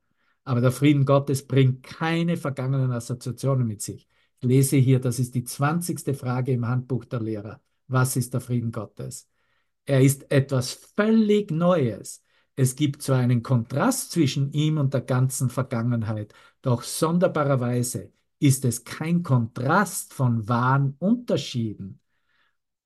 Aber 0.45 0.61
der 0.61 0.73
Frieden 0.73 1.05
Gottes 1.05 1.47
bringt 1.47 1.83
keine 1.83 2.37
vergangenen 2.37 2.91
Assoziationen 2.93 3.67
mit 3.67 3.83
sich. 3.83 4.09
Ich 4.41 4.49
lese 4.49 4.77
hier, 4.77 5.01
das 5.01 5.19
ist 5.19 5.35
die 5.35 5.45
20. 5.45 6.17
Frage 6.17 6.53
im 6.53 6.67
Handbuch 6.67 7.05
der 7.05 7.21
Lehrer. 7.21 7.61
Was 7.89 8.17
ist 8.17 8.33
der 8.35 8.41
Frieden 8.41 8.73
Gottes? 8.73 9.29
Er 9.85 10.01
ist 10.01 10.31
etwas 10.31 10.73
völlig 10.97 11.51
Neues. 11.51 12.23
Es 12.57 12.77
gibt 12.77 13.03
zwar 13.03 13.19
einen 13.19 13.43
Kontrast 13.43 14.13
zwischen 14.13 14.53
ihm 14.53 14.79
und 14.79 14.95
der 14.95 15.01
ganzen 15.03 15.51
Vergangenheit, 15.51 16.35
doch 16.63 16.83
sonderbarerweise 16.83 18.13
ist 18.39 18.65
es 18.65 18.85
kein 18.85 19.23
Kontrast 19.23 20.15
von 20.15 20.49
wahren 20.49 20.95
Unterschieden. 20.99 22.01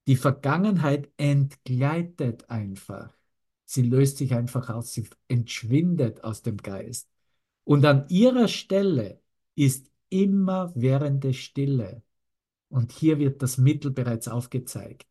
Die 0.06 0.16
Vergangenheit 0.16 1.10
entgleitet 1.16 2.50
einfach. 2.50 3.16
Sie 3.64 3.82
löst 3.82 4.18
sich 4.18 4.34
einfach 4.34 4.68
aus, 4.68 4.92
sie 4.92 5.08
entschwindet 5.28 6.22
aus 6.24 6.42
dem 6.42 6.58
Geist. 6.58 7.08
Und 7.64 7.84
an 7.86 8.06
ihrer 8.08 8.48
Stelle 8.48 9.20
ist 9.54 9.90
immer 10.10 10.72
währende 10.74 11.32
Stille. 11.32 12.02
Und 12.68 12.92
hier 12.92 13.18
wird 13.18 13.42
das 13.42 13.56
Mittel 13.56 13.90
bereits 13.90 14.28
aufgezeigt, 14.28 15.06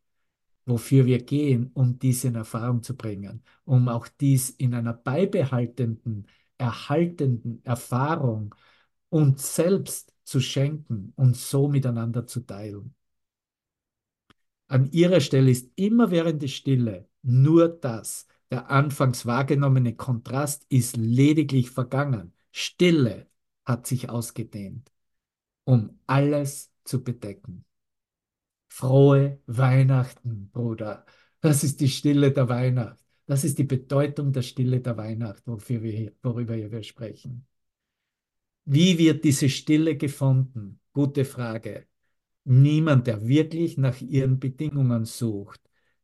wofür 0.66 1.06
wir 1.06 1.22
gehen, 1.22 1.70
um 1.74 1.98
dies 1.98 2.24
in 2.24 2.36
Erfahrung 2.36 2.82
zu 2.82 2.96
bringen, 2.96 3.42
um 3.64 3.88
auch 3.88 4.06
dies 4.08 4.50
in 4.50 4.74
einer 4.74 4.92
beibehaltenden, 4.94 6.28
erhaltenden 6.58 7.64
Erfahrung 7.64 8.54
uns 9.08 9.54
selbst 9.56 10.14
zu 10.24 10.40
schenken 10.40 11.12
und 11.16 11.36
so 11.36 11.68
miteinander 11.68 12.26
zu 12.26 12.40
teilen. 12.40 12.94
An 14.68 14.90
ihrer 14.92 15.20
Stelle 15.20 15.50
ist 15.50 15.70
immer 15.76 16.10
während 16.10 16.42
der 16.42 16.48
Stille 16.48 17.08
nur 17.22 17.68
das. 17.68 18.26
Der 18.50 18.70
anfangs 18.70 19.26
wahrgenommene 19.26 19.96
Kontrast 19.96 20.66
ist 20.68 20.96
lediglich 20.96 21.70
vergangen. 21.70 22.34
Stille 22.52 23.26
hat 23.64 23.86
sich 23.86 24.10
ausgedehnt, 24.10 24.92
um 25.64 25.98
alles 26.06 26.72
zu 26.84 27.02
bedecken. 27.02 27.64
Frohe 28.68 29.40
Weihnachten, 29.46 30.50
Bruder. 30.50 31.06
Das 31.40 31.64
ist 31.64 31.80
die 31.80 31.88
Stille 31.88 32.32
der 32.32 32.48
Weihnacht. 32.48 33.02
Das 33.26 33.44
ist 33.44 33.58
die 33.58 33.64
Bedeutung 33.64 34.32
der 34.32 34.42
Stille 34.42 34.80
der 34.80 34.96
Weihnacht, 34.96 35.46
wofür 35.46 35.82
wir 35.82 35.92
hier, 35.92 36.12
worüber 36.22 36.56
wir 36.56 36.82
sprechen. 36.82 37.46
Wie 38.66 38.98
wird 38.98 39.24
diese 39.24 39.48
Stille 39.48 39.96
gefunden? 39.96 40.80
Gute 40.92 41.24
Frage. 41.24 41.86
Niemand, 42.44 43.06
der 43.06 43.26
wirklich 43.26 43.78
nach 43.78 44.00
ihren 44.00 44.38
Bedingungen 44.38 45.04
sucht, 45.04 45.60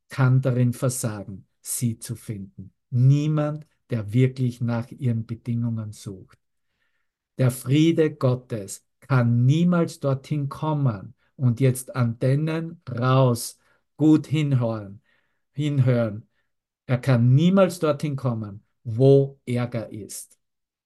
kann 0.09 0.41
darin 0.41 0.73
versagen, 0.73 1.47
sie 1.61 1.99
zu 1.99 2.17
finden. 2.17 2.73
Niemand, 2.91 3.67
der 3.91 4.13
wirklich 4.13 4.61
nach 4.61 4.91
ihren 4.91 5.27
Bedingungen 5.27 5.93
sucht. 5.93 6.39
Der 7.39 7.51
Friede 7.51 8.15
Gottes 8.15 8.87
kann 9.01 9.45
niemals 9.45 10.01
dorthin 10.01 10.49
kommen 10.49 11.15
und 11.37 11.61
jetzt 11.61 11.95
Antennen 11.95 12.81
raus, 12.89 13.59
gut 13.97 14.27
hinhören, 14.27 15.03
hinhören. 15.53 16.29
Er 16.87 16.99
kann 16.99 17.35
niemals 17.35 17.79
dorthin 17.79 18.17
kommen, 18.17 18.65
wo 18.85 19.41
Ärger 19.47 19.91
ist, 19.91 20.39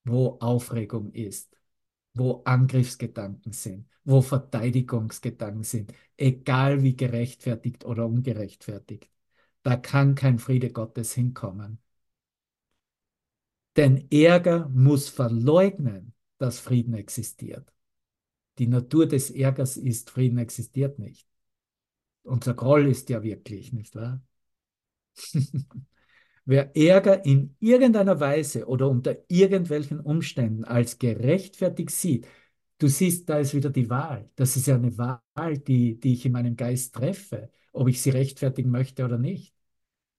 wo 0.04 0.38
Aufregung 0.40 1.12
ist, 1.12 1.56
wo 2.14 2.42
Angriffsgedanken 2.44 3.52
sind, 3.52 3.88
wo 4.04 4.22
Verteidigungsgedanken 4.22 5.64
sind, 5.64 5.92
egal 6.16 6.82
wie 6.82 6.96
gerechtfertigt 6.96 7.84
oder 7.84 8.06
ungerechtfertigt. 8.06 9.10
Da 9.62 9.76
kann 9.76 10.14
kein 10.14 10.38
Friede 10.38 10.70
Gottes 10.70 11.14
hinkommen. 11.14 11.78
Denn 13.76 14.06
Ärger 14.10 14.68
muss 14.68 15.08
verleugnen, 15.08 16.12
dass 16.38 16.60
Frieden 16.60 16.94
existiert. 16.94 17.72
Die 18.58 18.66
Natur 18.68 19.06
des 19.08 19.30
Ärgers 19.30 19.76
ist, 19.76 20.10
Frieden 20.10 20.38
existiert 20.38 20.98
nicht. 20.98 21.28
Unser 22.24 22.54
Groll 22.54 22.88
ist 22.88 23.10
ja 23.10 23.22
wirklich, 23.22 23.72
nicht 23.72 23.94
wahr? 23.96 24.22
Wer 26.46 26.76
Ärger 26.76 27.24
in 27.24 27.56
irgendeiner 27.60 28.20
Weise 28.20 28.66
oder 28.66 28.88
unter 28.88 29.16
irgendwelchen 29.28 30.00
Umständen 30.00 30.64
als 30.64 30.98
gerechtfertigt 30.98 31.90
sieht, 31.90 32.26
du 32.78 32.88
siehst, 32.88 33.28
da 33.28 33.38
ist 33.38 33.54
wieder 33.54 33.70
die 33.70 33.88
Wahl. 33.88 34.30
Das 34.36 34.56
ist 34.56 34.66
ja 34.66 34.74
eine 34.74 34.96
Wahl, 34.98 35.58
die, 35.58 35.98
die 35.98 36.12
ich 36.14 36.26
in 36.26 36.32
meinem 36.32 36.56
Geist 36.56 36.94
treffe, 36.94 37.50
ob 37.72 37.88
ich 37.88 38.02
sie 38.02 38.10
rechtfertigen 38.10 38.70
möchte 38.70 39.04
oder 39.04 39.18
nicht. 39.18 39.54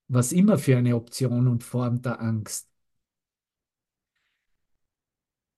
Was 0.07 0.32
immer 0.32 0.57
für 0.57 0.78
eine 0.78 0.95
Option 0.95 1.47
und 1.47 1.63
Form 1.63 2.01
der 2.01 2.21
Angst. 2.21 2.69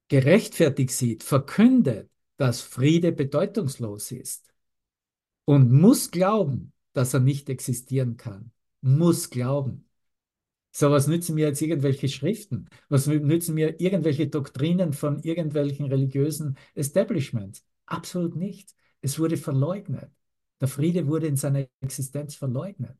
Gerechtfertigt 0.10 0.92
sieht, 0.92 1.24
verkündet, 1.24 2.10
dass 2.38 2.62
Friede 2.62 3.12
bedeutungslos 3.12 4.12
ist 4.12 4.54
und 5.46 5.72
muss 5.72 6.12
glauben, 6.12 6.74
dass 6.94 7.14
er 7.14 7.20
nicht 7.20 7.50
existieren 7.50 8.18
kann. 8.18 8.52
Muss 8.82 9.30
glauben. 9.30 9.87
So, 10.78 10.92
was 10.92 11.08
nützen 11.08 11.34
mir 11.34 11.48
jetzt 11.48 11.62
irgendwelche 11.64 12.08
Schriften? 12.08 12.70
Was 12.88 13.08
nützen 13.08 13.56
mir 13.56 13.82
irgendwelche 13.82 14.28
Doktrinen 14.28 14.94
von 14.94 15.18
irgendwelchen 15.24 15.88
religiösen 15.88 16.56
Establishments? 16.76 17.66
Absolut 17.88 18.36
nichts. 18.36 18.76
Es 19.02 19.18
wurde 19.18 19.38
verleugnet. 19.38 20.12
Der 20.62 20.68
Friede 20.68 21.08
wurde 21.08 21.26
in 21.26 21.36
seiner 21.36 21.68
Existenz 21.82 22.36
verleugnet. 22.36 22.96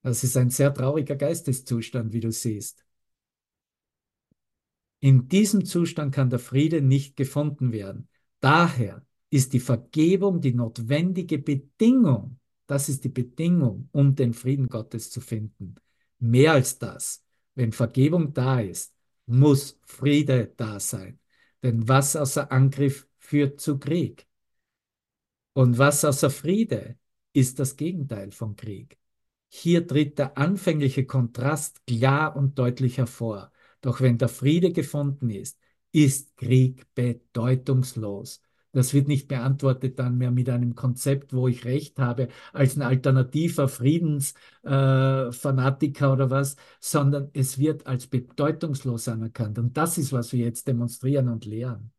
Das 0.00 0.24
ist 0.24 0.34
ein 0.38 0.48
sehr 0.48 0.72
trauriger 0.72 1.14
Geisteszustand, 1.14 2.14
wie 2.14 2.20
du 2.20 2.32
siehst. 2.32 2.86
In 5.00 5.28
diesem 5.28 5.66
Zustand 5.66 6.14
kann 6.14 6.30
der 6.30 6.38
Friede 6.38 6.80
nicht 6.80 7.16
gefunden 7.16 7.70
werden. 7.70 8.08
Daher 8.40 9.04
ist 9.28 9.52
die 9.52 9.60
Vergebung 9.60 10.40
die 10.40 10.54
notwendige 10.54 11.36
Bedingung, 11.38 12.38
das 12.72 12.88
ist 12.88 13.04
die 13.04 13.10
Bedingung, 13.10 13.90
um 13.92 14.14
den 14.14 14.32
Frieden 14.32 14.66
Gottes 14.66 15.10
zu 15.10 15.20
finden. 15.20 15.74
Mehr 16.18 16.52
als 16.52 16.78
das, 16.78 17.22
wenn 17.54 17.70
Vergebung 17.70 18.32
da 18.32 18.60
ist, 18.60 18.94
muss 19.26 19.78
Friede 19.84 20.54
da 20.56 20.80
sein. 20.80 21.20
Denn 21.62 21.86
was 21.86 22.16
außer 22.16 22.50
Angriff 22.50 23.06
führt 23.18 23.60
zu 23.60 23.78
Krieg? 23.78 24.26
Und 25.52 25.76
was 25.76 26.02
außer 26.02 26.30
Friede 26.30 26.96
ist 27.34 27.58
das 27.58 27.76
Gegenteil 27.76 28.32
von 28.32 28.56
Krieg. 28.56 28.98
Hier 29.48 29.86
tritt 29.86 30.18
der 30.18 30.38
anfängliche 30.38 31.04
Kontrast 31.04 31.86
klar 31.86 32.34
und 32.36 32.58
deutlich 32.58 32.96
hervor. 32.96 33.52
Doch 33.82 34.00
wenn 34.00 34.16
der 34.16 34.30
Friede 34.30 34.72
gefunden 34.72 35.28
ist, 35.28 35.58
ist 35.92 36.34
Krieg 36.38 36.86
bedeutungslos. 36.94 38.40
Das 38.72 38.94
wird 38.94 39.06
nicht 39.06 39.28
beantwortet 39.28 39.98
dann 39.98 40.16
mehr 40.16 40.30
mit 40.30 40.48
einem 40.48 40.74
Konzept, 40.74 41.34
wo 41.34 41.46
ich 41.46 41.66
Recht 41.66 41.98
habe, 41.98 42.28
als 42.52 42.76
ein 42.76 42.82
alternativer 42.82 43.68
Friedensfanatiker 43.68 46.06
äh, 46.06 46.12
oder 46.12 46.30
was, 46.30 46.56
sondern 46.80 47.28
es 47.34 47.58
wird 47.58 47.86
als 47.86 48.06
bedeutungslos 48.06 49.08
anerkannt. 49.08 49.58
Und 49.58 49.76
das 49.76 49.98
ist, 49.98 50.12
was 50.12 50.32
wir 50.32 50.46
jetzt 50.46 50.66
demonstrieren 50.68 51.28
und 51.28 51.44
lehren. 51.44 51.92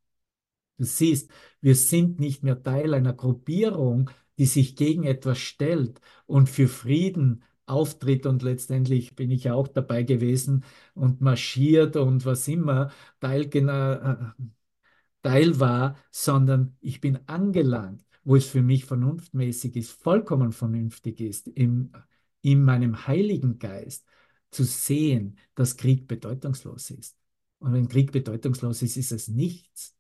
Du 0.78 0.86
siehst, 0.86 1.32
wir 1.62 1.76
sind 1.76 2.20
nicht 2.20 2.44
mehr 2.44 2.62
Teil 2.62 2.94
einer 2.94 3.14
Gruppierung, 3.14 4.10
die 4.38 4.46
sich 4.46 4.76
gegen 4.76 5.04
etwas 5.04 5.38
stellt 5.40 6.02
und 6.26 6.50
für 6.50 6.68
Frieden 6.68 7.44
auftritt 7.66 8.26
und 8.26 8.44
letztendlich 8.44 9.16
bin 9.16 9.32
ich 9.32 9.50
auch 9.52 9.68
dabei 9.68 10.04
gewesen 10.04 10.64
und 10.96 11.22
marschiert 11.22 11.96
und 11.96 12.26
was 12.26 12.48
immer, 12.48 12.92
Teil, 13.20 13.44
äh, 13.44 14.32
Teil 15.24 15.60
war, 15.60 15.98
sondern 16.12 16.78
ich 16.82 17.02
bin 17.02 17.20
angelangt, 17.28 18.06
wo 18.24 18.36
es 18.36 18.46
für 18.46 18.62
mich 18.62 18.86
vernunftmäßig 18.86 19.76
ist, 19.76 19.92
vollkommen 19.92 20.52
vernünftig 20.52 21.20
ist, 21.22 21.48
im, 21.48 21.92
in 22.42 22.64
meinem 22.64 23.08
Heiligen 23.08 23.58
Geist 23.58 24.06
zu 24.52 24.64
sehen, 24.64 25.38
dass 25.56 25.78
Krieg 25.78 26.08
bedeutungslos 26.08 26.92
ist. 26.92 27.18
Und 27.60 27.74
wenn 27.74 27.88
Krieg 27.88 28.12
bedeutungslos 28.12 28.82
ist, 28.82 28.98
ist 28.98 29.12
es 29.12 29.28
nichts. 29.30 29.96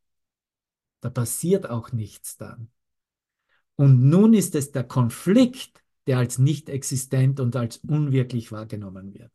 Da 0.99 1.09
passiert 1.09 1.69
auch 1.69 1.91
nichts 1.91 2.37
dann. 2.37 2.69
Und 3.75 4.03
nun 4.03 4.33
ist 4.33 4.55
es 4.55 4.71
der 4.71 4.83
Konflikt, 4.83 5.83
der 6.05 6.17
als 6.17 6.37
nicht 6.37 6.69
existent 6.69 7.39
und 7.39 7.55
als 7.55 7.77
unwirklich 7.77 8.51
wahrgenommen 8.51 9.13
wird. 9.13 9.31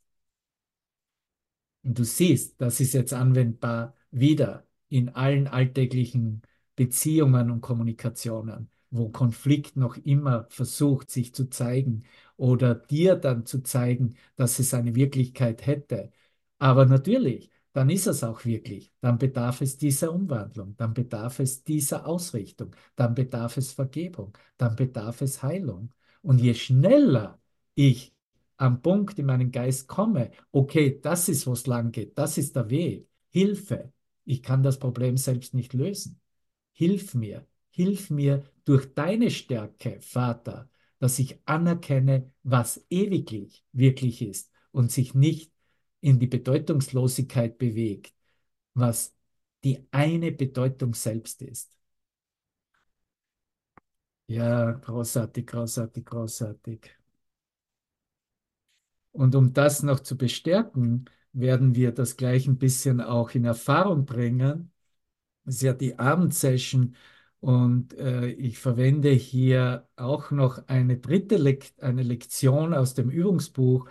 Und 1.82 1.98
du 1.98 2.04
siehst, 2.04 2.60
das 2.60 2.80
ist 2.80 2.92
jetzt 2.92 3.14
anwendbar 3.14 3.94
wieder 4.10 4.67
in 4.88 5.10
allen 5.10 5.46
alltäglichen 5.46 6.42
Beziehungen 6.76 7.50
und 7.50 7.60
Kommunikationen, 7.60 8.70
wo 8.90 9.08
Konflikt 9.10 9.76
noch 9.76 9.96
immer 9.96 10.46
versucht, 10.50 11.10
sich 11.10 11.34
zu 11.34 11.50
zeigen 11.50 12.04
oder 12.36 12.74
dir 12.74 13.16
dann 13.16 13.46
zu 13.46 13.62
zeigen, 13.62 14.16
dass 14.36 14.58
es 14.58 14.74
eine 14.74 14.94
Wirklichkeit 14.94 15.66
hätte. 15.66 16.10
Aber 16.58 16.86
natürlich, 16.86 17.50
dann 17.72 17.90
ist 17.90 18.06
es 18.06 18.24
auch 18.24 18.44
wirklich. 18.44 18.92
Dann 19.00 19.18
bedarf 19.18 19.60
es 19.60 19.76
dieser 19.76 20.12
Umwandlung, 20.12 20.74
dann 20.76 20.94
bedarf 20.94 21.38
es 21.40 21.62
dieser 21.64 22.06
Ausrichtung, 22.06 22.74
dann 22.96 23.14
bedarf 23.14 23.56
es 23.56 23.72
Vergebung, 23.72 24.36
dann 24.56 24.74
bedarf 24.76 25.20
es 25.20 25.42
Heilung. 25.42 25.92
Und 26.22 26.38
je 26.40 26.54
schneller 26.54 27.40
ich 27.74 28.14
am 28.56 28.82
Punkt 28.82 29.18
in 29.18 29.26
meinen 29.26 29.52
Geist 29.52 29.86
komme, 29.86 30.30
okay, 30.50 30.98
das 31.00 31.28
ist, 31.28 31.46
wo 31.46 31.52
es 31.52 31.66
lang 31.66 31.92
geht, 31.92 32.18
das 32.18 32.38
ist 32.38 32.56
der 32.56 32.68
Weg, 32.70 33.08
Hilfe, 33.30 33.92
ich 34.28 34.42
kann 34.42 34.62
das 34.62 34.78
Problem 34.78 35.16
selbst 35.16 35.54
nicht 35.54 35.72
lösen. 35.72 36.20
Hilf 36.72 37.14
mir, 37.14 37.46
hilf 37.70 38.10
mir 38.10 38.44
durch 38.64 38.92
deine 38.94 39.30
Stärke, 39.30 40.00
Vater, 40.02 40.68
dass 40.98 41.18
ich 41.18 41.40
anerkenne, 41.46 42.30
was 42.42 42.84
ewiglich 42.90 43.64
wirklich 43.72 44.20
ist 44.22 44.50
und 44.70 44.92
sich 44.92 45.14
nicht 45.14 45.52
in 46.00 46.18
die 46.18 46.26
Bedeutungslosigkeit 46.26 47.56
bewegt, 47.58 48.14
was 48.74 49.16
die 49.64 49.86
eine 49.92 50.30
Bedeutung 50.30 50.94
selbst 50.94 51.40
ist. 51.42 51.78
Ja, 54.26 54.72
großartig, 54.72 55.46
großartig, 55.46 56.04
großartig. 56.04 56.90
Und 59.12 59.34
um 59.34 59.52
das 59.52 59.82
noch 59.82 60.00
zu 60.00 60.16
bestärken, 60.16 61.06
werden 61.32 61.74
wir 61.74 61.92
das 61.92 62.16
gleich 62.16 62.46
ein 62.46 62.58
bisschen 62.58 63.00
auch 63.00 63.30
in 63.32 63.44
Erfahrung 63.44 64.04
bringen. 64.06 64.72
Das 65.44 65.56
ist 65.56 65.62
ja 65.62 65.72
die 65.74 65.98
Abendsession 65.98 66.96
und 67.40 67.94
äh, 67.94 68.28
ich 68.30 68.58
verwende 68.58 69.10
hier 69.10 69.88
auch 69.96 70.30
noch 70.30 70.66
eine 70.68 70.98
dritte 70.98 71.36
Lekt 71.36 71.80
eine 71.82 72.02
Lektion 72.02 72.74
aus 72.74 72.94
dem 72.94 73.10
Übungsbuch, 73.10 73.88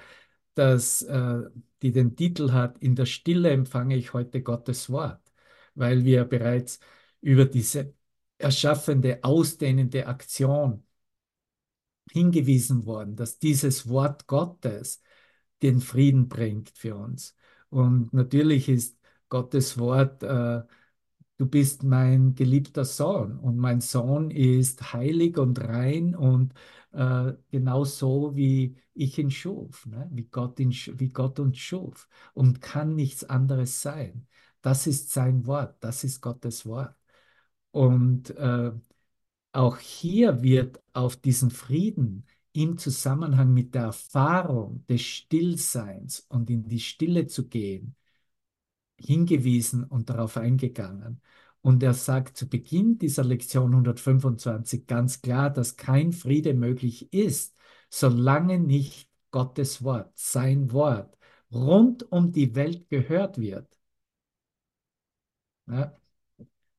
das, 0.56 1.02
äh, 1.04 1.42
die 1.82 1.92
den 1.92 2.16
Titel 2.16 2.52
hat, 2.52 2.78
In 2.80 2.96
der 2.96 3.06
Stille 3.06 3.52
empfange 3.52 3.96
ich 3.98 4.14
heute 4.14 4.42
Gottes 4.42 4.90
Wort, 4.90 5.22
weil 5.76 6.04
wir 6.06 6.26
bereits 6.26 6.80
über 7.22 7.46
diese 7.46 7.94
erschaffende, 8.38 9.20
ausdehnende 9.24 10.08
Aktion 10.08 10.84
hingewiesen 12.12 12.86
worden, 12.86 13.16
dass 13.16 13.40
dieses 13.40 13.88
Wort 13.90 14.28
Gottes 14.28 15.02
den 15.62 15.82
Frieden 15.82 16.28
bringt 16.30 16.70
für 16.70 16.96
uns. 16.96 17.36
Und 17.70 18.14
natürlich 18.14 18.70
ist 18.70 18.98
Gottes 19.30 19.78
Wort, 19.78 20.24
äh, 20.24 20.64
du 21.38 21.46
bist 21.48 21.84
mein 21.84 22.36
geliebter 22.36 22.86
Sohn 22.86 23.38
und 23.40 23.58
mein 23.58 23.82
Sohn 23.82 24.32
ist 24.32 24.94
heilig 24.94 25.38
und 25.38 25.60
rein 25.60 26.16
und 26.16 26.54
äh, 26.94 27.34
genau 27.52 27.84
so, 27.86 28.36
wie 28.36 28.76
ich 28.94 29.18
ihn 29.20 29.32
schuf, 29.32 29.86
ne? 29.86 30.10
wie, 30.12 30.26
Gott 30.26 30.60
ihn, 30.60 30.72
wie 30.72 31.10
Gott 31.10 31.40
uns 31.40 31.58
schuf 31.58 32.08
und 32.34 32.62
kann 32.62 32.96
nichts 32.96 33.24
anderes 33.24 33.82
sein. 33.82 34.28
Das 34.62 34.88
ist 34.88 35.12
sein 35.12 35.46
Wort, 35.46 35.78
das 35.84 36.04
ist 36.04 36.22
Gottes 36.22 36.66
Wort. 36.66 36.96
Und 37.72 38.32
äh, 38.38 38.72
auch 39.52 39.78
hier 39.78 40.42
wird 40.44 40.82
auf 40.94 41.18
diesen 41.18 41.52
Frieden 41.52 42.26
im 42.58 42.78
Zusammenhang 42.80 43.54
mit 43.54 43.76
der 43.76 43.84
Erfahrung 43.84 44.84
des 44.88 45.02
Stillseins 45.02 46.26
und 46.30 46.50
in 46.50 46.68
die 46.68 46.80
Stille 46.80 47.28
zu 47.28 47.48
gehen, 47.48 47.96
hingewiesen 49.00 49.84
und 49.84 50.10
darauf 50.10 50.38
eingegangen. 50.38 51.22
Und 51.62 51.84
er 51.84 51.94
sagt 51.94 52.36
zu 52.38 52.50
Beginn 52.50 52.98
dieser 52.98 53.24
Lektion 53.24 53.72
125 53.74 54.88
ganz 54.88 55.22
klar, 55.22 55.50
dass 55.52 55.76
kein 55.78 56.12
Friede 56.14 56.54
möglich 56.56 57.14
ist, 57.14 57.56
solange 57.90 58.60
nicht 58.60 59.10
Gottes 59.32 59.84
Wort, 59.84 60.12
sein 60.16 60.72
Wort, 60.72 61.16
rund 61.52 62.12
um 62.12 62.32
die 62.32 62.56
Welt 62.56 62.90
gehört 62.90 63.38
wird. 63.40 63.68
Ja, 65.68 65.94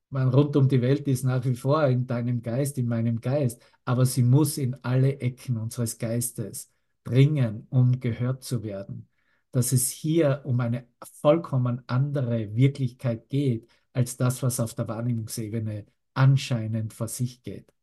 man, 0.09 0.29
rund 0.29 0.55
um 0.55 0.67
die 0.67 0.81
Welt 0.81 1.07
ist 1.07 1.23
nach 1.23 1.43
wie 1.45 1.55
vor 1.55 1.85
in 1.87 2.07
deinem 2.07 2.41
Geist, 2.41 2.77
in 2.77 2.87
meinem 2.87 3.21
Geist, 3.21 3.61
aber 3.85 4.05
sie 4.05 4.23
muss 4.23 4.57
in 4.57 4.75
alle 4.83 5.19
Ecken 5.19 5.57
unseres 5.57 5.97
Geistes 5.97 6.71
dringen, 7.03 7.67
um 7.69 7.99
gehört 7.99 8.43
zu 8.43 8.63
werden. 8.63 9.07
Dass 9.51 9.71
es 9.71 9.89
hier 9.89 10.41
um 10.45 10.59
eine 10.59 10.87
vollkommen 11.21 11.81
andere 11.87 12.55
Wirklichkeit 12.55 13.29
geht, 13.29 13.69
als 13.93 14.17
das, 14.17 14.43
was 14.43 14.59
auf 14.59 14.75
der 14.75 14.87
Wahrnehmungsebene 14.87 15.85
anscheinend 16.13 16.93
vor 16.93 17.07
sich 17.07 17.41
geht. 17.41 17.73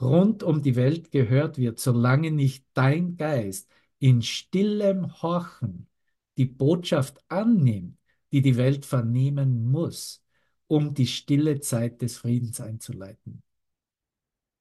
Rund 0.00 0.42
um 0.42 0.62
die 0.62 0.76
Welt 0.76 1.10
gehört 1.10 1.58
wird, 1.58 1.80
solange 1.80 2.30
nicht 2.30 2.66
dein 2.74 3.16
Geist 3.16 3.70
in 3.98 4.22
stillem 4.22 5.22
Horchen 5.22 5.88
die 6.36 6.44
Botschaft 6.44 7.18
annimmt, 7.28 7.98
die 8.32 8.42
die 8.42 8.56
Welt 8.56 8.84
vernehmen 8.84 9.70
muss 9.70 10.25
um 10.68 10.94
die 10.94 11.06
stille 11.06 11.60
Zeit 11.60 12.02
des 12.02 12.18
Friedens 12.18 12.60
einzuleiten. 12.60 13.42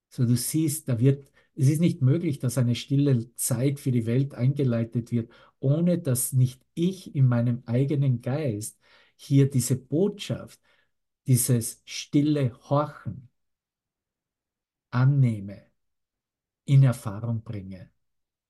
So 0.10 0.26
du 0.26 0.36
siehst, 0.36 0.88
da 0.88 1.00
wird, 1.00 1.32
es 1.56 1.68
ist 1.70 1.82
nicht 1.82 2.02
möglich, 2.02 2.40
dass 2.40 2.58
eine 2.58 2.76
stille 2.76 3.34
Zeit 3.36 3.80
für 3.80 3.92
die 3.92 4.06
Welt 4.06 4.34
eingeleitet 4.34 5.12
wird, 5.12 5.32
ohne 5.60 6.00
dass 6.00 6.34
nicht 6.34 6.62
ich 6.74 7.16
in 7.16 7.28
meinem 7.28 7.64
eigenen 7.66 8.22
Geist 8.22 8.80
hier 9.18 9.50
diese 9.50 9.76
Botschaft, 9.76 10.60
dieses 11.28 11.82
stille 11.86 12.58
Horchen 12.70 13.30
annehme, 14.92 15.66
in 16.66 16.84
Erfahrung 16.84 17.44
bringe 17.44 17.92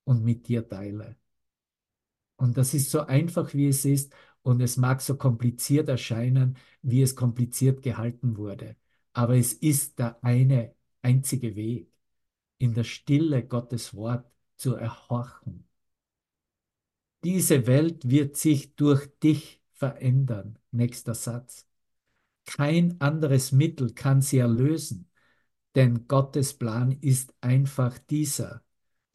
und 0.05 0.23
mit 0.23 0.47
dir 0.47 0.67
teile. 0.67 1.17
Und 2.37 2.57
das 2.57 2.73
ist 2.73 2.91
so 2.91 3.01
einfach, 3.01 3.53
wie 3.53 3.67
es 3.67 3.85
ist. 3.85 4.13
Und 4.45 4.61
es 4.61 4.77
mag 4.77 5.01
so 5.01 5.17
kompliziert 5.17 5.89
erscheinen, 5.89 6.55
wie 6.83 7.01
es 7.01 7.15
kompliziert 7.15 7.81
gehalten 7.81 8.37
wurde. 8.37 8.75
Aber 9.11 9.35
es 9.35 9.53
ist 9.53 9.97
der 9.97 10.23
eine 10.23 10.75
einzige 11.01 11.55
Weg, 11.55 11.91
in 12.59 12.75
der 12.75 12.83
Stille 12.83 13.43
Gottes 13.43 13.95
Wort 13.95 14.29
zu 14.55 14.75
erhorchen. 14.75 15.67
Diese 17.23 17.65
Welt 17.65 18.07
wird 18.07 18.37
sich 18.37 18.75
durch 18.75 19.07
dich 19.19 19.63
verändern. 19.73 20.59
Nächster 20.69 21.15
Satz. 21.15 21.65
Kein 22.45 23.01
anderes 23.01 23.51
Mittel 23.51 23.95
kann 23.95 24.21
sie 24.21 24.37
erlösen, 24.37 25.09
denn 25.73 26.07
Gottes 26.07 26.53
Plan 26.53 26.91
ist 26.91 27.33
einfach 27.41 27.97
dieser. 27.97 28.63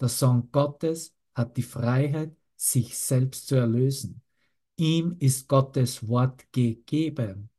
Der 0.00 0.08
Sohn 0.08 0.50
Gottes 0.50 1.14
hat 1.34 1.56
die 1.56 1.62
Freiheit, 1.62 2.36
sich 2.56 2.98
selbst 2.98 3.46
zu 3.46 3.54
erlösen. 3.54 4.22
Ihm 4.80 5.16
ist 5.18 5.46
Gottes 5.46 6.08
Wort 6.08 6.50
gegeben, 6.52 7.50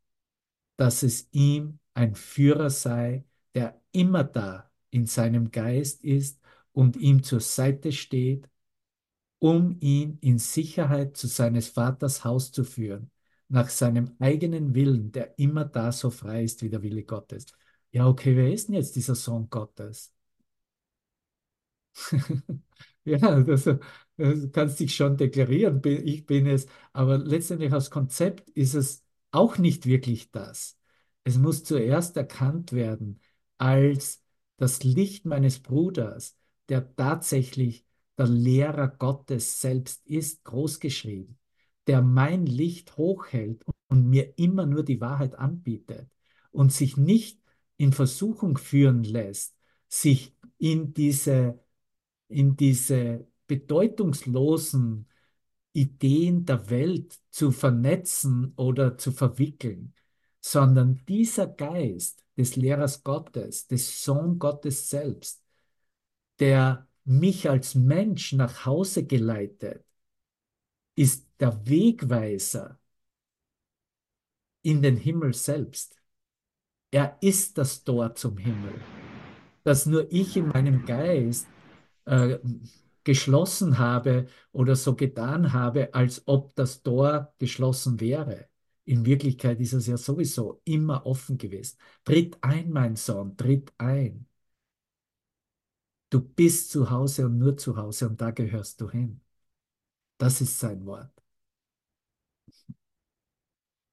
dass 0.76 1.04
es 1.04 1.30
ihm 1.32 1.78
ein 1.94 2.16
Führer 2.16 2.72
sei, 2.72 3.26
der 3.54 3.80
immer 3.92 4.24
da 4.24 4.72
in 4.90 5.06
seinem 5.06 5.52
Geist 5.52 6.04
ist 6.04 6.42
und 6.72 6.98
ihm 6.98 7.22
zur 7.22 7.40
Seite 7.40 7.92
steht, 7.92 8.50
um 9.38 9.78
ihn 9.82 10.18
in 10.22 10.40
Sicherheit 10.40 11.16
zu 11.16 11.28
seines 11.28 11.68
Vaters 11.70 12.24
Haus 12.26 12.52
zu 12.52 12.64
führen, 12.64 13.12
nach 13.50 13.70
seinem 13.70 14.16
eigenen 14.18 14.74
Willen, 14.74 15.12
der 15.12 15.38
immer 15.38 15.66
da 15.66 15.92
so 15.92 16.10
frei 16.10 16.44
ist 16.46 16.64
wie 16.64 16.70
der 16.72 16.82
Wille 16.82 17.04
Gottes. 17.04 17.46
Ja, 17.92 18.08
okay, 18.08 18.36
wer 18.36 18.52
ist 18.52 18.68
denn 18.68 18.76
jetzt 18.76 18.96
dieser 18.96 19.14
Sohn 19.14 19.48
Gottes? 19.52 20.12
Ja, 23.04 23.42
das, 23.42 23.64
das 24.18 24.52
kannst 24.52 24.80
dich 24.80 24.96
schon 24.96 25.18
deklarieren, 25.18 25.82
ich 25.84 26.26
bin 26.28 26.46
es, 26.46 26.68
aber 26.94 27.18
letztendlich 27.18 27.74
als 27.74 27.90
Konzept 27.90 28.50
ist 28.52 28.76
es 28.76 29.04
auch 29.32 29.58
nicht 29.58 29.86
wirklich 29.88 30.30
das. 30.32 30.78
Es 31.24 31.38
muss 31.38 31.64
zuerst 31.64 32.16
erkannt 32.18 32.74
werden 32.74 33.20
als 33.58 34.24
das 34.58 34.84
Licht 34.84 35.26
meines 35.26 35.60
Bruders, 35.62 36.38
der 36.70 36.96
tatsächlich 36.96 37.86
der 38.18 38.28
Lehrer 38.28 38.88
Gottes 38.88 39.62
selbst 39.62 40.06
ist, 40.06 40.44
großgeschrieben, 40.44 41.40
der 41.88 42.02
mein 42.02 42.46
Licht 42.46 42.98
hochhält 42.98 43.64
und 43.88 44.08
mir 44.10 44.38
immer 44.38 44.66
nur 44.66 44.84
die 44.84 45.02
Wahrheit 45.02 45.36
anbietet 45.36 46.08
und 46.52 46.72
sich 46.72 46.98
nicht 46.98 47.40
in 47.78 47.94
Versuchung 47.94 48.58
führen 48.58 49.04
lässt, 49.04 49.56
sich 49.90 50.36
in 50.58 50.94
diese 50.94 51.60
in 52.32 52.56
diese 52.56 53.28
bedeutungslosen 53.48 55.08
Ideen 55.74 56.46
der 56.46 56.70
Welt 56.70 57.20
zu 57.30 57.52
vernetzen 57.52 58.54
oder 58.56 58.98
zu 58.98 59.12
verwickeln, 59.12 59.94
sondern 60.42 61.04
dieser 61.08 61.48
Geist 61.48 62.26
des 62.38 62.56
Lehrers 62.56 63.04
Gottes, 63.04 63.68
des 63.68 64.04
Sohn 64.04 64.40
Gottes 64.40 64.90
selbst, 64.90 65.44
der 66.40 66.88
mich 67.04 67.50
als 67.50 67.76
Mensch 67.76 68.34
nach 68.34 68.66
Hause 68.66 69.06
geleitet, 69.06 69.86
ist 70.96 71.28
der 71.40 71.66
Wegweiser 71.68 72.80
in 74.62 74.82
den 74.82 74.98
Himmel 74.98 75.34
selbst. 75.34 76.00
Er 76.92 77.18
ist 77.22 77.58
das 77.58 77.84
Tor 77.84 78.16
zum 78.16 78.38
Himmel, 78.38 78.74
das 79.64 79.86
nur 79.86 80.12
ich 80.12 80.36
in 80.36 80.50
meinem 80.50 80.86
Geist 80.86 81.48
äh, 82.12 82.40
geschlossen 83.04 83.80
habe 83.80 84.28
oder 84.52 84.76
so 84.76 84.96
getan 84.96 85.54
habe, 85.54 85.94
als 85.94 86.24
ob 86.28 86.56
das 86.56 86.84
Tor 86.84 87.34
geschlossen 87.40 88.00
wäre. 88.00 88.48
In 88.86 89.06
Wirklichkeit 89.06 89.60
ist 89.60 89.74
es 89.74 89.88
ja 89.88 89.98
sowieso 89.98 90.62
immer 90.66 91.06
offen 91.06 91.38
gewesen. 91.38 91.78
Tritt 92.04 92.38
ein, 92.42 92.72
mein 92.72 92.96
Sohn, 92.96 93.38
tritt 93.38 93.74
ein. 93.78 94.28
Du 96.12 96.20
bist 96.22 96.70
zu 96.72 96.90
Hause 96.92 97.26
und 97.26 97.38
nur 97.40 97.58
zu 97.58 97.76
Hause 97.78 98.08
und 98.10 98.22
da 98.22 98.30
gehörst 98.32 98.80
du 98.82 98.90
hin. 98.92 99.22
Das 100.20 100.42
ist 100.42 100.60
sein 100.60 100.86
Wort. 100.86 101.12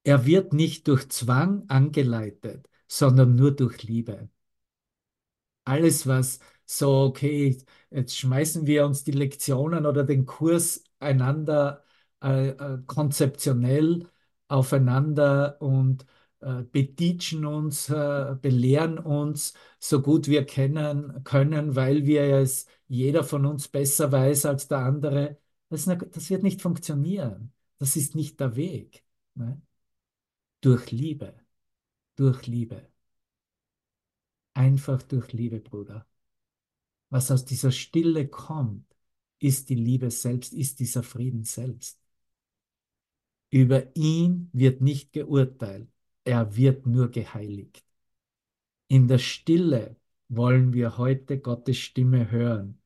Er 0.03 0.27
wird 0.27 0.53
nicht 0.55 0.89
durch 0.89 1.09
Zwang 1.09 1.63
angeleitet, 1.69 2.69
sondern 2.89 3.37
nur 3.37 3.53
durch 3.55 3.85
Liebe. 3.85 4.29
Alles, 5.65 6.07
was 6.07 6.41
so, 6.71 7.03
okay, 7.05 7.59
jetzt 7.91 8.17
schmeißen 8.19 8.67
wir 8.67 8.85
uns 8.87 9.05
die 9.05 9.13
Lektionen 9.13 9.87
oder 9.87 10.05
den 10.05 10.27
Kurs 10.27 10.85
einander 11.01 11.83
äh, 12.23 12.49
äh, 12.51 12.79
konzeptionell 12.87 14.07
aufeinander 14.49 15.61
und 15.61 16.07
äh, 16.41 16.63
beteachen 16.63 17.45
uns, 17.47 17.89
äh, 17.89 18.37
belehren 18.41 18.99
uns 18.99 19.55
so 19.81 20.03
gut 20.03 20.27
wir 20.29 20.45
kennen, 20.47 21.23
können, 21.25 21.75
weil 21.77 22.07
wir 22.07 22.23
es 22.39 22.67
jeder 22.89 23.25
von 23.25 23.47
uns 23.47 23.69
besser 23.69 24.13
weiß 24.13 24.47
als 24.47 24.69
der 24.69 24.79
andere. 24.79 25.39
Das, 25.71 25.85
das 25.87 26.31
wird 26.31 26.43
nicht 26.43 26.63
funktionieren. 26.63 27.53
Das 27.79 27.97
ist 27.97 28.15
nicht 28.15 28.41
der 28.41 28.57
Weg. 28.57 29.05
Ne? 29.35 29.61
Durch 30.61 30.93
Liebe. 30.93 31.35
Durch 32.17 32.47
Liebe. 32.49 32.89
Einfach 34.53 35.03
durch 35.05 35.33
Liebe, 35.33 35.59
Bruder. 35.59 36.07
Was 37.11 37.31
aus 37.31 37.45
dieser 37.45 37.73
Stille 37.73 38.29
kommt, 38.29 38.85
ist 39.39 39.71
die 39.71 39.75
Liebe 39.75 40.11
selbst, 40.11 40.53
ist 40.53 40.81
dieser 40.81 41.03
Frieden 41.03 41.45
selbst. 41.45 41.99
Über 43.51 43.95
ihn 43.97 44.51
wird 44.53 44.83
nicht 44.83 45.13
geurteilt, 45.13 45.89
er 46.25 46.57
wird 46.57 46.87
nur 46.87 47.11
geheiligt. 47.11 47.83
In 48.89 49.09
der 49.09 49.19
Stille 49.19 49.97
wollen 50.29 50.73
wir 50.73 50.99
heute 50.99 51.39
Gottes 51.41 51.79
Stimme 51.79 52.31
hören, 52.31 52.81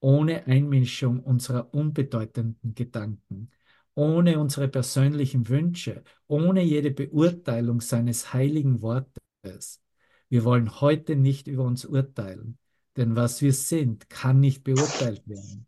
ohne 0.00 0.46
Einmischung 0.46 1.20
unserer 1.22 1.72
unbedeutenden 1.72 2.74
Gedanken, 2.74 3.50
ohne 3.94 4.38
unsere 4.38 4.68
persönlichen 4.68 5.48
Wünsche, 5.48 6.02
ohne 6.26 6.62
jede 6.62 6.90
Beurteilung 6.90 7.80
seines 7.80 8.32
heiligen 8.32 8.80
Wortes. 8.82 9.82
Wir 10.28 10.44
wollen 10.44 10.80
heute 10.80 11.16
nicht 11.16 11.46
über 11.48 11.64
uns 11.64 11.84
urteilen, 11.84 12.58
denn 12.98 13.14
was 13.16 13.40
wir 13.42 13.52
sind, 13.52 14.10
kann 14.10 14.40
nicht 14.40 14.64
beurteilt 14.64 15.26
werden. 15.28 15.66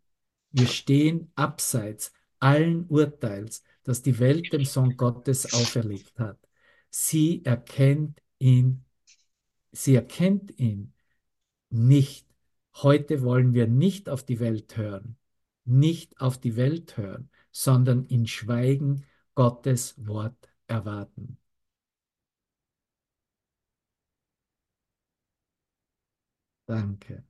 Wir 0.51 0.66
stehen 0.66 1.31
abseits 1.37 2.12
allen 2.41 2.87
Urteils, 2.89 3.62
das 3.85 4.03
die 4.03 4.18
Welt 4.18 4.53
dem 4.53 4.64
Sohn 4.64 4.97
Gottes 4.97 5.55
auferlegt 5.55 6.18
hat. 6.18 6.39
Sie 6.91 7.45
erkennt 7.45 8.20
ihn, 8.41 8.85
sie 9.70 9.95
erkennt 9.95 10.59
ihn 10.59 10.93
nicht. 11.70 12.26
Heute 12.83 13.22
wollen 13.22 13.55
wir 13.55 13.68
nicht 13.68 14.09
auf 14.09 14.24
die 14.24 14.41
Welt 14.41 14.76
hören, 14.76 15.16
nicht 15.64 16.20
auf 16.20 16.39
die 16.39 16.57
Welt 16.57 16.97
hören, 16.97 17.31
sondern 17.53 18.07
in 18.07 18.26
Schweigen 18.26 19.05
Gottes 19.37 19.95
Wort 20.05 20.51
erwarten. 20.66 21.39
Danke. 26.71 27.25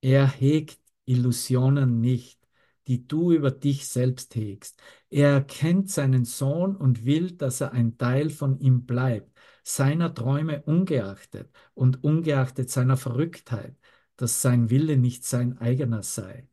Er 0.00 0.26
hegt 0.28 0.78
Illusionen 1.06 2.00
nicht, 2.00 2.38
die 2.86 3.06
du 3.08 3.32
über 3.32 3.50
dich 3.50 3.88
selbst 3.88 4.34
hegst. 4.36 4.80
Er 5.10 5.30
erkennt 5.30 5.90
seinen 5.90 6.24
Sohn 6.24 6.76
und 6.76 7.04
will, 7.06 7.32
dass 7.32 7.60
er 7.60 7.72
ein 7.72 7.96
Teil 7.98 8.30
von 8.30 8.58
ihm 8.60 8.84
bleibt, 8.86 9.36
seiner 9.64 10.14
Träume 10.14 10.62
ungeachtet 10.62 11.50
und 11.74 12.04
ungeachtet 12.04 12.70
seiner 12.70 12.96
Verrücktheit, 12.98 13.76
dass 14.16 14.42
sein 14.42 14.68
Wille 14.70 14.96
nicht 14.98 15.24
sein 15.24 15.58
eigener 15.58 16.02
sei. 16.02 16.48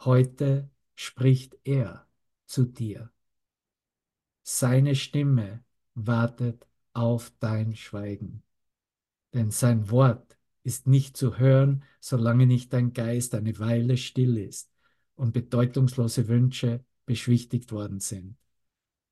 Heute 0.00 0.70
spricht 0.94 1.54
er 1.64 2.08
zu 2.46 2.64
dir. 2.64 3.10
Seine 4.44 4.94
Stimme 4.94 5.62
wartet 5.96 6.66
auf 6.92 7.32
dein 7.40 7.74
Schweigen. 7.74 8.42
Denn 9.34 9.50
sein 9.50 9.90
Wort 9.90 10.38
ist 10.62 10.86
nicht 10.86 11.16
zu 11.16 11.38
hören, 11.38 11.84
solange 12.00 12.46
nicht 12.46 12.72
dein 12.72 12.92
Geist 12.92 13.34
eine 13.34 13.58
Weile 13.58 13.96
still 13.96 14.36
ist 14.36 14.70
und 15.14 15.32
bedeutungslose 15.32 16.28
Wünsche 16.28 16.84
beschwichtigt 17.06 17.72
worden 17.72 18.00
sind. 18.00 18.36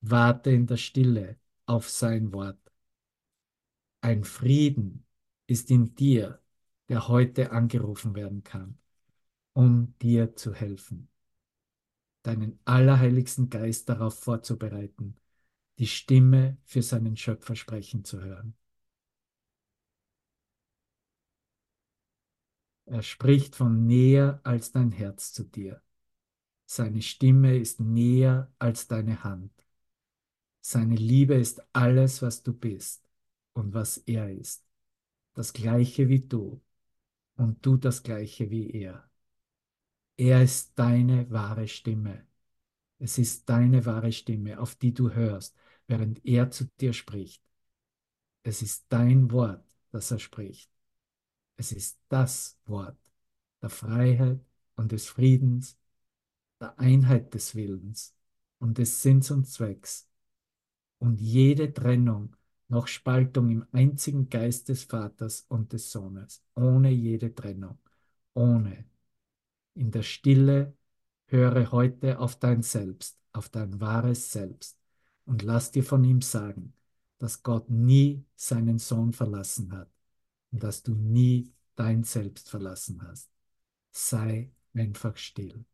Warte 0.01 0.51
in 0.51 0.67
der 0.67 0.77
Stille 0.77 1.39
auf 1.67 1.89
sein 1.89 2.33
Wort. 2.33 2.61
Ein 4.01 4.25
Frieden 4.25 5.07
ist 5.47 5.71
in 5.71 5.95
dir, 5.95 6.41
der 6.89 7.09
heute 7.09 7.53
angerufen 7.53 8.15
werden 8.15 8.43
kann, 8.45 8.79
um 9.55 9.95
dir 10.03 10.37
zu 10.37 10.53
helfen, 10.53 11.09
deinen 12.23 12.59
allerheiligsten 12.67 13.49
Geist 13.49 13.89
darauf 13.89 14.19
vorzubereiten, 14.19 15.17
die 15.79 15.87
Stimme 15.87 16.59
für 16.65 16.83
seinen 16.83 17.17
Schöpfer 17.17 17.57
sprechen 17.57 18.05
zu 18.05 18.21
hören. 18.21 18.55
Er 22.87 23.03
spricht 23.03 23.57
von 23.57 23.87
näher 23.87 24.41
als 24.45 24.71
dein 24.73 24.93
Herz 24.93 25.33
zu 25.33 25.45
dir. 25.45 25.83
Seine 26.67 27.03
Stimme 27.03 27.57
ist 27.57 27.81
näher 27.81 28.53
als 28.59 28.89
deine 28.89 29.25
Hand. 29.25 29.53
Seine 30.61 30.97
Liebe 30.97 31.35
ist 31.35 31.63
alles, 31.75 32.23
was 32.23 32.43
du 32.43 32.53
bist 32.53 33.09
und 33.53 33.75
was 33.75 33.99
er 33.99 34.31
ist. 34.33 34.67
Das 35.35 35.53
gleiche 35.53 36.09
wie 36.09 36.21
du 36.21 36.61
und 37.37 37.65
du 37.67 37.77
das 37.77 38.03
gleiche 38.03 38.51
wie 38.51 38.71
er. 38.71 39.11
Er 40.17 40.43
ist 40.43 40.79
deine 40.79 41.31
wahre 41.31 41.69
Stimme. 41.69 42.27
Es 43.05 43.19
ist 43.19 43.51
deine 43.51 43.85
wahre 43.85 44.13
Stimme, 44.13 44.59
auf 44.59 44.77
die 44.77 44.95
du 44.95 45.11
hörst, 45.11 45.55
während 45.87 46.25
er 46.25 46.51
zu 46.51 46.65
dir 46.81 46.95
spricht. 46.95 47.43
Es 48.45 48.63
ist 48.63 48.87
dein 48.89 49.31
Wort, 49.31 49.63
das 49.91 50.11
er 50.11 50.19
spricht. 50.19 50.71
Es 51.59 51.71
ist 51.73 52.01
das 52.09 52.59
Wort 52.65 52.97
der 53.61 53.69
Freiheit 53.69 54.41
und 54.77 54.91
des 54.91 55.07
Friedens, 55.07 55.79
der 56.59 56.79
Einheit 56.79 57.35
des 57.35 57.55
Willens 57.55 58.17
und 58.59 58.79
des 58.79 59.03
Sinns 59.03 59.31
und 59.31 59.47
Zwecks. 59.47 60.09
Und 60.97 61.21
jede 61.21 61.75
Trennung 61.75 62.35
noch 62.69 62.87
Spaltung 62.87 63.51
im 63.51 63.67
einzigen 63.73 64.31
Geist 64.31 64.71
des 64.71 64.85
Vaters 64.85 65.45
und 65.51 65.75
des 65.75 65.93
Sohnes, 65.93 66.43
ohne 66.55 66.89
jede 66.89 67.35
Trennung, 67.35 67.79
ohne. 68.33 68.87
In 69.75 69.91
der 69.91 70.03
Stille 70.03 70.75
höre 71.27 71.73
heute 71.73 72.19
auf 72.19 72.37
dein 72.39 72.63
Selbst, 72.63 73.19
auf 73.33 73.49
dein 73.49 73.81
wahres 73.81 74.33
Selbst 74.33 74.79
und 75.25 75.43
lass 75.43 75.71
dir 75.71 75.85
von 75.85 76.05
ihm 76.05 76.21
sagen, 76.23 76.75
dass 77.19 77.43
Gott 77.43 77.71
nie 77.71 78.25
seinen 78.37 78.79
Sohn 78.79 79.13
verlassen 79.13 79.73
hat 79.73 79.91
und 80.53 80.63
dass 80.63 80.83
du 80.83 80.95
nie 80.95 81.53
dein 81.77 82.05
Selbst 82.05 82.51
verlassen 82.51 83.03
hast. 83.03 83.31
Sei 83.91 84.53
einfach 84.75 85.17
still. 85.17 85.65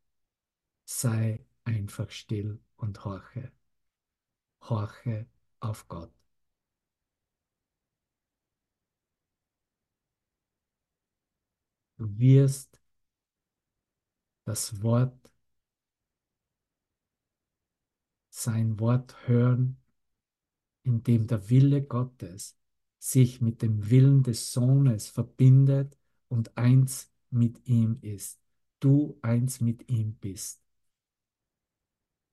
Sei 0.84 1.44
einfach 1.64 2.10
still 2.10 2.60
und 2.76 3.04
horche. 3.04 3.52
Horche 4.62 5.26
auf 5.60 5.88
Gott. 5.88 6.12
Du 11.98 12.18
wirst 12.18 12.80
das 14.44 14.82
Wort, 14.82 15.19
sein 18.42 18.80
Wort 18.80 19.28
hören, 19.28 19.76
in 20.82 21.02
dem 21.02 21.26
der 21.26 21.50
Wille 21.50 21.82
Gottes 21.82 22.58
sich 22.98 23.40
mit 23.40 23.62
dem 23.62 23.90
Willen 23.90 24.22
des 24.22 24.52
Sohnes 24.52 25.08
verbindet 25.08 25.98
und 26.28 26.56
eins 26.56 27.12
mit 27.30 27.66
ihm 27.66 27.98
ist. 28.02 28.40
Du 28.78 29.18
eins 29.22 29.60
mit 29.60 29.90
ihm 29.90 30.14
bist. 30.14 30.62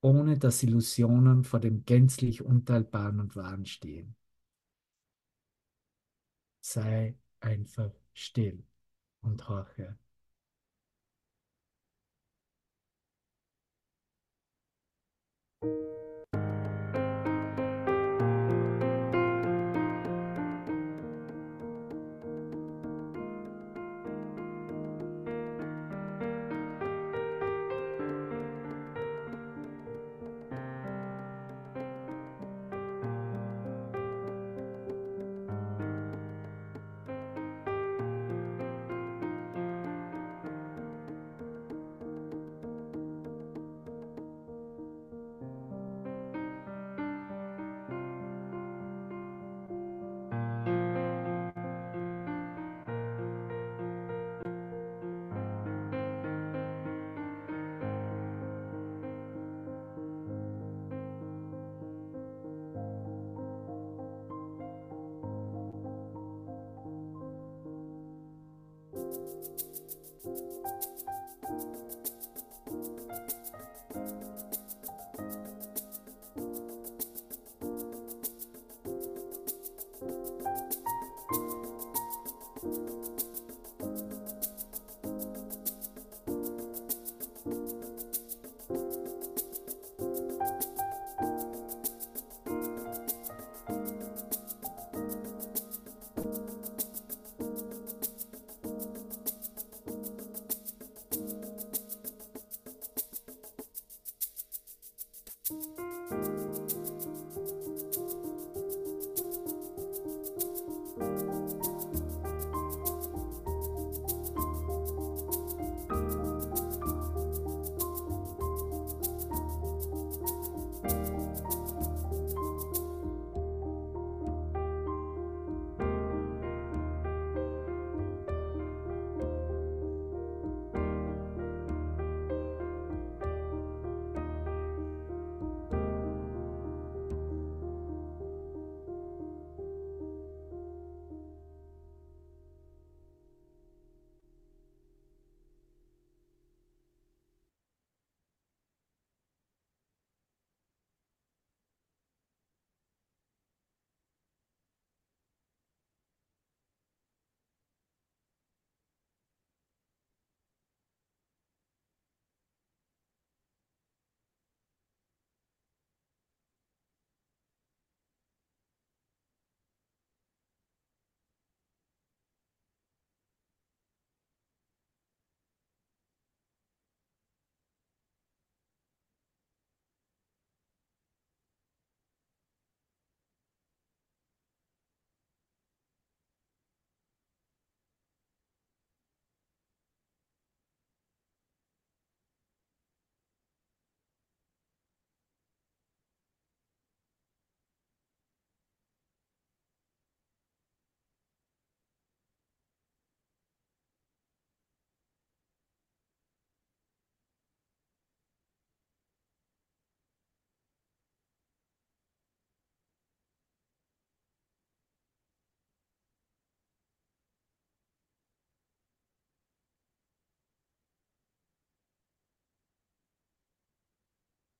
Ohne 0.00 0.38
dass 0.38 0.62
Illusionen 0.62 1.44
vor 1.44 1.60
dem 1.60 1.84
gänzlich 1.84 2.42
Unteilbaren 2.42 3.20
und 3.20 3.36
Wahren 3.36 3.66
stehen. 3.66 4.14
Sei 6.60 7.16
einfach 7.40 7.92
still 8.12 8.64
und 9.20 9.48
horche. 9.48 9.98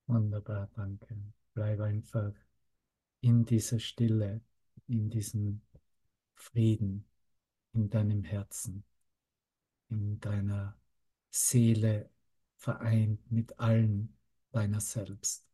Wunderbar, 0.09 0.67
danke. 0.75 1.15
Bleib 1.53 1.81
einfach 1.81 2.33
in 3.21 3.45
dieser 3.45 3.77
Stille, 3.79 4.41
in 4.87 5.07
diesem 5.11 5.61
Frieden, 6.33 7.05
in 7.73 7.91
deinem 7.91 8.23
Herzen, 8.23 8.83
in 9.89 10.19
deiner 10.19 10.75
Seele 11.29 12.09
vereint 12.55 13.31
mit 13.31 13.59
allen 13.59 14.17
deiner 14.51 14.79
selbst. 14.79 15.47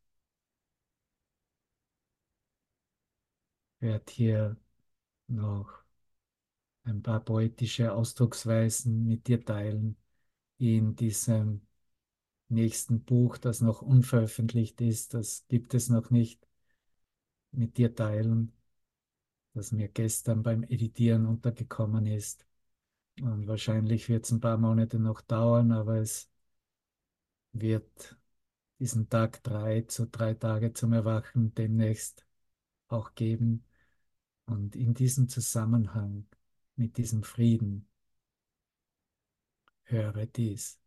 Ich 3.76 3.82
werde 3.82 4.14
hier 4.14 4.58
noch 5.28 5.84
ein 6.86 7.04
paar 7.04 7.20
poetische 7.20 7.92
Ausdrucksweisen 7.92 9.06
mit 9.06 9.28
dir 9.28 9.44
teilen, 9.44 9.98
in 10.60 10.96
diesem 10.96 11.68
nächsten 12.50 13.04
Buch, 13.04 13.38
das 13.38 13.62
noch 13.62 13.82
unveröffentlicht 13.82 14.82
ist, 14.82 15.14
das 15.14 15.46
gibt 15.48 15.74
es 15.74 15.90
noch 15.90 16.10
nicht, 16.12 16.48
mit 17.52 17.78
dir 17.78 17.96
teilen, 17.96 18.52
das 19.54 19.72
mir 19.72 19.88
gestern 19.88 20.44
beim 20.44 20.64
Editieren 20.64 21.26
untergekommen 21.26 22.06
ist. 22.06 22.46
Und 23.22 23.48
wahrscheinlich 23.48 24.10
wird 24.10 24.26
es 24.26 24.32
ein 24.32 24.42
paar 24.42 24.58
Monate 24.58 25.00
noch 25.00 25.22
dauern, 25.22 25.72
aber 25.72 25.98
es 25.98 26.30
wird 27.54 28.18
diesen 28.80 29.10
Tag 29.10 29.42
drei 29.44 29.82
zu 29.84 30.08
drei 30.08 30.34
Tage 30.34 30.74
zum 30.74 30.94
Erwachen 30.94 31.54
demnächst 31.56 32.26
auch 32.88 33.16
geben. 33.16 33.66
Und 34.46 34.76
in 34.76 34.94
diesem 34.94 35.30
Zusammenhang 35.30 36.28
mit 36.76 36.98
diesem 36.98 37.24
Frieden 37.24 37.88
höre 39.84 40.26
dies. 40.26 40.80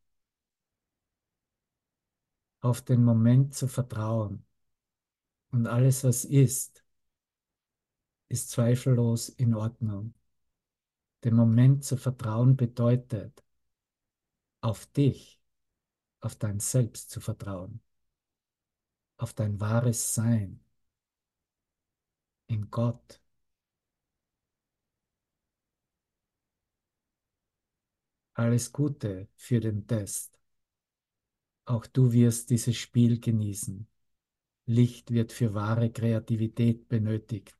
Auf 2.60 2.82
den 2.82 3.04
Moment 3.04 3.54
zu 3.54 3.68
vertrauen 3.68 4.44
und 5.50 5.66
alles, 5.66 6.04
was 6.04 6.24
ist, 6.24 6.84
ist 8.28 8.50
zweifellos 8.50 9.28
in 9.28 9.54
Ordnung. 9.54 10.14
Dem 11.24 11.34
Moment 11.34 11.84
zu 11.84 11.96
vertrauen 11.96 12.56
bedeutet, 12.56 13.42
auf 14.60 14.86
dich, 14.86 15.40
auf 16.20 16.36
dein 16.36 16.60
Selbst 16.60 17.10
zu 17.10 17.20
vertrauen, 17.20 17.80
auf 19.16 19.34
dein 19.34 19.60
wahres 19.60 20.14
Sein, 20.14 20.60
in 22.48 22.70
Gott. 22.70 23.20
Alles 28.34 28.72
Gute 28.72 29.28
für 29.36 29.60
den 29.60 29.86
Test. 29.86 30.37
Auch 31.68 31.86
du 31.86 32.12
wirst 32.12 32.48
dieses 32.48 32.78
Spiel 32.78 33.20
genießen. 33.20 33.86
Licht 34.64 35.10
wird 35.10 35.32
für 35.32 35.52
wahre 35.52 35.92
Kreativität 35.92 36.88
benötigt. 36.88 37.58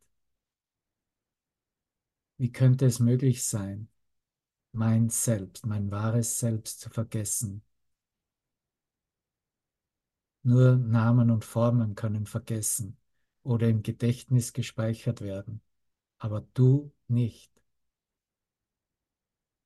Wie 2.39 2.51
könnte 2.51 2.87
es 2.87 3.01
möglich 3.01 3.45
sein, 3.45 3.91
mein 4.73 5.11
Selbst, 5.11 5.67
mein 5.67 5.91
wahres 5.91 6.39
Selbst 6.39 6.81
zu 6.81 6.89
vergessen? 6.89 7.63
Nur 10.43 10.77
Namen 10.77 11.31
und 11.31 11.45
Formen 11.45 11.95
können 11.95 12.25
vergessen 12.25 12.97
oder 13.43 13.69
im 13.69 13.83
Gedächtnis 13.83 14.55
gespeichert 14.55 15.21
werden, 15.21 15.61
aber 16.17 16.41
du 16.55 16.95
nicht. 17.09 17.53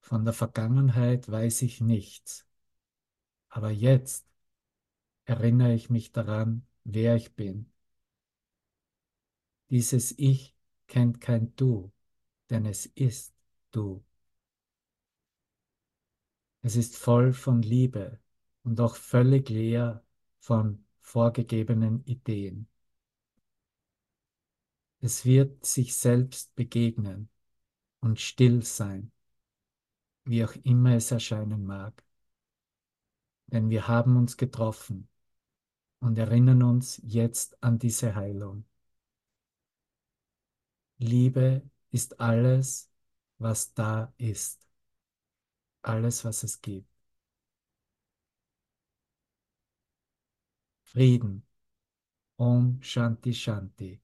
Von 0.01 0.24
der 0.24 0.34
Vergangenheit 0.34 1.30
weiß 1.30 1.62
ich 1.62 1.80
nichts, 1.80 2.45
aber 3.49 3.70
jetzt 3.70 4.32
erinnere 5.25 5.75
ich 5.75 5.91
mich 5.91 6.12
daran, 6.12 6.66
wer 6.85 7.16
ich 7.16 7.35
bin. 7.35 7.70
Dieses 9.70 10.14
Ich 10.18 10.55
kennt 10.87 11.20
kein 11.20 11.55
Du, 11.57 11.93
denn 12.51 12.66
es 12.66 12.87
ist 12.87 13.35
Du. 13.70 14.05
Es 16.62 16.77
ist 16.77 16.97
voll 16.97 17.33
von 17.33 17.62
Liebe 17.62 18.20
und 18.62 18.81
auch 18.81 18.97
völlig 18.97 19.49
leer 19.49 20.05
von 20.39 20.85
vorgegebenen 21.01 22.05
Ideen. 22.05 22.68
Es 25.01 25.25
wird 25.25 25.66
sich 25.66 25.97
selbst 25.97 26.55
begegnen 26.55 27.29
und 28.01 28.20
still 28.20 28.62
sein, 28.62 29.11
wie 30.25 30.45
auch 30.45 30.55
immer 30.62 30.95
es 30.95 31.11
erscheinen 31.11 31.64
mag. 31.64 32.05
Denn 33.47 33.70
wir 33.70 33.89
haben 33.89 34.16
uns 34.16 34.37
getroffen 34.37 35.09
und 36.03 36.18
erinnern 36.18 36.62
uns 36.62 37.00
jetzt 37.05 37.62
an 37.62 37.78
diese 37.78 38.14
Heilung. 38.14 38.64
Liebe 40.98 41.62
ist 41.90 42.18
alles, 42.20 42.90
was 43.38 43.74
da 43.74 44.12
ist, 44.18 44.66
alles, 45.82 46.24
was 46.24 46.42
es 46.42 46.61
gibt. 46.61 46.88
Frieden. 50.84 51.42
Om 52.38 52.78
Shanti 52.82 53.32
Shanti. 53.34 54.00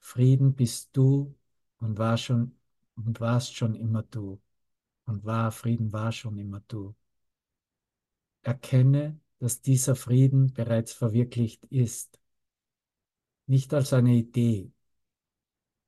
Frieden 0.00 0.54
bist 0.54 0.90
du 0.96 1.34
und 1.80 1.98
war 1.98 2.16
schon 2.18 2.56
und 2.96 3.20
warst 3.20 3.56
schon 3.56 3.74
immer 3.74 4.02
du. 4.04 4.40
Und 5.06 5.24
war, 5.24 5.52
Frieden 5.52 5.92
war 5.92 6.12
schon 6.12 6.38
immer 6.38 6.60
du. 6.68 6.94
Erkenne, 8.42 9.18
dass 9.40 9.62
dieser 9.62 9.96
Frieden 9.96 10.52
bereits 10.52 10.92
verwirklicht 10.92 11.64
ist. 11.66 12.20
Nicht 13.46 13.74
als 13.74 13.92
eine 13.92 14.14
Idee, 14.14 14.70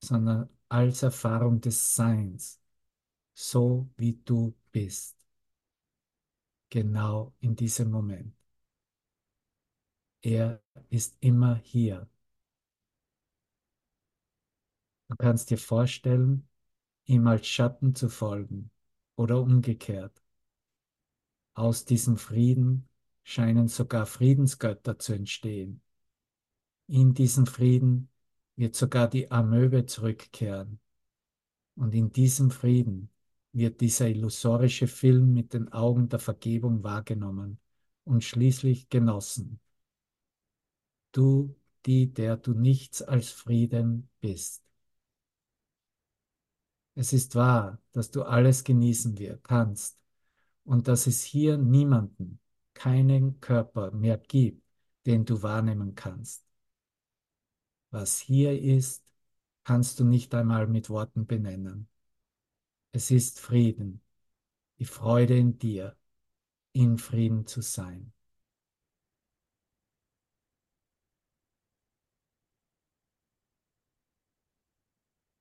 sondern 0.03 0.49
als 0.69 1.03
Erfahrung 1.03 1.61
des 1.61 1.95
Seins, 1.95 2.61
so 3.35 3.91
wie 3.97 4.15
du 4.25 4.55
bist. 4.73 5.17
Genau 6.71 7.35
in 7.41 7.55
diesem 7.55 7.91
Moment. 7.91 8.35
Er 10.23 10.63
ist 10.89 11.17
immer 11.21 11.57
hier. 11.57 12.09
Du 15.09 15.17
kannst 15.17 15.51
dir 15.51 15.59
vorstellen, 15.59 16.49
ihm 17.05 17.27
als 17.27 17.47
Schatten 17.47 17.95
zu 17.95 18.09
folgen 18.09 18.71
oder 19.17 19.41
umgekehrt. 19.41 20.23
Aus 21.55 21.85
diesem 21.85 22.17
Frieden 22.17 22.89
scheinen 23.23 23.69
sogar 23.69 24.07
Friedensgötter 24.07 24.99
zu 24.99 25.13
entstehen. 25.13 25.83
In 26.87 27.15
diesem 27.15 27.47
Frieden 27.47 28.09
wird 28.57 28.75
sogar 28.75 29.09
die 29.09 29.31
Amöbe 29.31 29.87
zurückkehren. 29.87 30.81
Und 31.75 31.95
in 31.95 32.13
diesem 32.13 32.51
Frieden 32.51 33.11
wird 33.53 33.81
dieser 33.81 34.09
illusorische 34.09 34.87
Film 34.87 35.33
mit 35.33 35.55
den 35.55 35.73
Augen 35.73 36.09
der 36.09 36.19
Vergebung 36.19 36.83
wahrgenommen 36.83 37.59
und 38.05 38.25
schließlich 38.25 38.89
genossen. 38.89 39.61
Du, 41.13 41.55
die, 41.87 42.13
der 42.13 42.37
du 42.37 42.53
nichts 42.53 43.03
als 43.03 43.31
Frieden 43.31 44.09
bist. 44.21 44.63
Es 46.95 47.13
ist 47.13 47.35
wahr, 47.35 47.81
dass 47.93 48.11
du 48.11 48.23
alles 48.23 48.65
genießen 48.65 49.19
wird, 49.19 49.43
kannst 49.45 49.99
und 50.65 50.89
dass 50.89 51.07
es 51.07 51.23
hier 51.23 51.57
niemanden, 51.57 52.39
keinen 52.83 53.41
Körper 53.41 53.93
mehr 53.93 54.19
gibt, 54.19 54.61
den 55.07 55.25
du 55.25 55.41
wahrnehmen 55.43 55.95
kannst. 55.95 56.45
Was 57.91 58.19
hier 58.19 58.61
ist, 58.61 59.05
kannst 59.65 60.01
du 60.01 60.05
nicht 60.05 60.35
einmal 60.35 60.67
mit 60.67 60.91
Worten 60.91 61.25
benennen. 61.27 61.89
Es 62.91 63.13
ist 63.13 63.39
Frieden, 63.39 64.03
die 64.81 64.85
Freude 64.85 65.39
in 65.39 65.59
dir, 65.59 65.97
in 66.73 66.99
Frieden 66.99 67.47
zu 67.47 67.63
sein. 67.63 68.13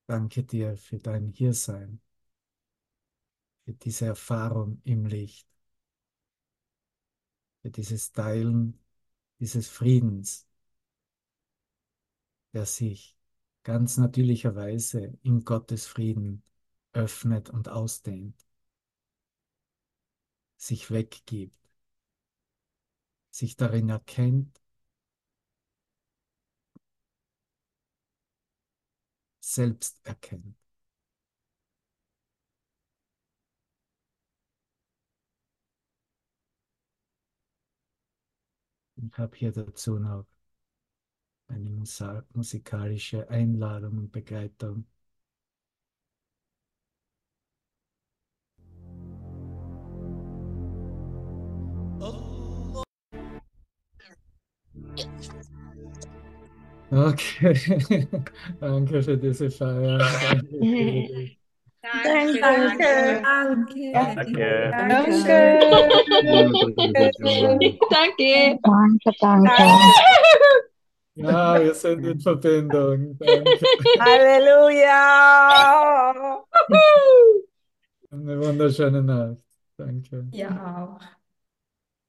Danke 0.06 0.44
dir 0.44 0.76
für 0.76 0.98
dein 0.98 1.26
Hiersein, 1.26 2.00
für 3.64 3.72
diese 3.72 4.06
Erfahrung 4.06 4.80
im 4.84 5.06
Licht, 5.06 5.51
für 7.62 7.70
dieses 7.70 8.12
Teilen 8.12 8.78
dieses 9.40 9.68
Friedens, 9.68 10.46
der 12.52 12.66
sich 12.66 13.16
ganz 13.62 13.96
natürlicherweise 13.96 15.18
in 15.22 15.44
Gottes 15.44 15.86
Frieden 15.86 16.42
öffnet 16.92 17.50
und 17.50 17.68
ausdehnt, 17.68 18.36
sich 20.56 20.90
weggibt, 20.90 21.56
sich 23.30 23.56
darin 23.56 23.88
erkennt 23.88 24.60
selbst 29.40 30.00
erkennt. 30.04 30.61
Ich 39.04 39.18
habe 39.18 39.36
hier 39.36 39.52
dazu 39.52 39.98
noch 39.98 40.26
eine 41.48 41.84
musikalische 42.34 43.28
Einladung 43.28 43.98
und 43.98 44.12
Begleitung. 44.12 44.86
Okay, 56.92 58.06
danke 58.60 59.02
für 59.02 59.16
diese 59.16 59.50
Feier. 59.50 59.98
Danke 61.92 62.32
für 62.34 62.40
Danke. 62.40 63.92
Danke. 63.92 63.92
Danke. 63.92 64.70
Danke. 67.90 68.58
Danke, 68.62 69.10
danke. 69.20 69.52
Ja, 71.14 71.60
wir 71.62 71.74
sind 71.74 72.04
in 72.06 72.20
Verbindung. 72.20 73.18
Danke. 73.18 73.60
Halleluja. 74.00 75.04
Eine 78.10 78.40
wunderschöne 78.40 79.02
Nacht. 79.02 79.44
Danke. 79.76 80.28
Ja 80.32 80.88
auch. 80.88 81.00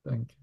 Danke. 0.04 0.43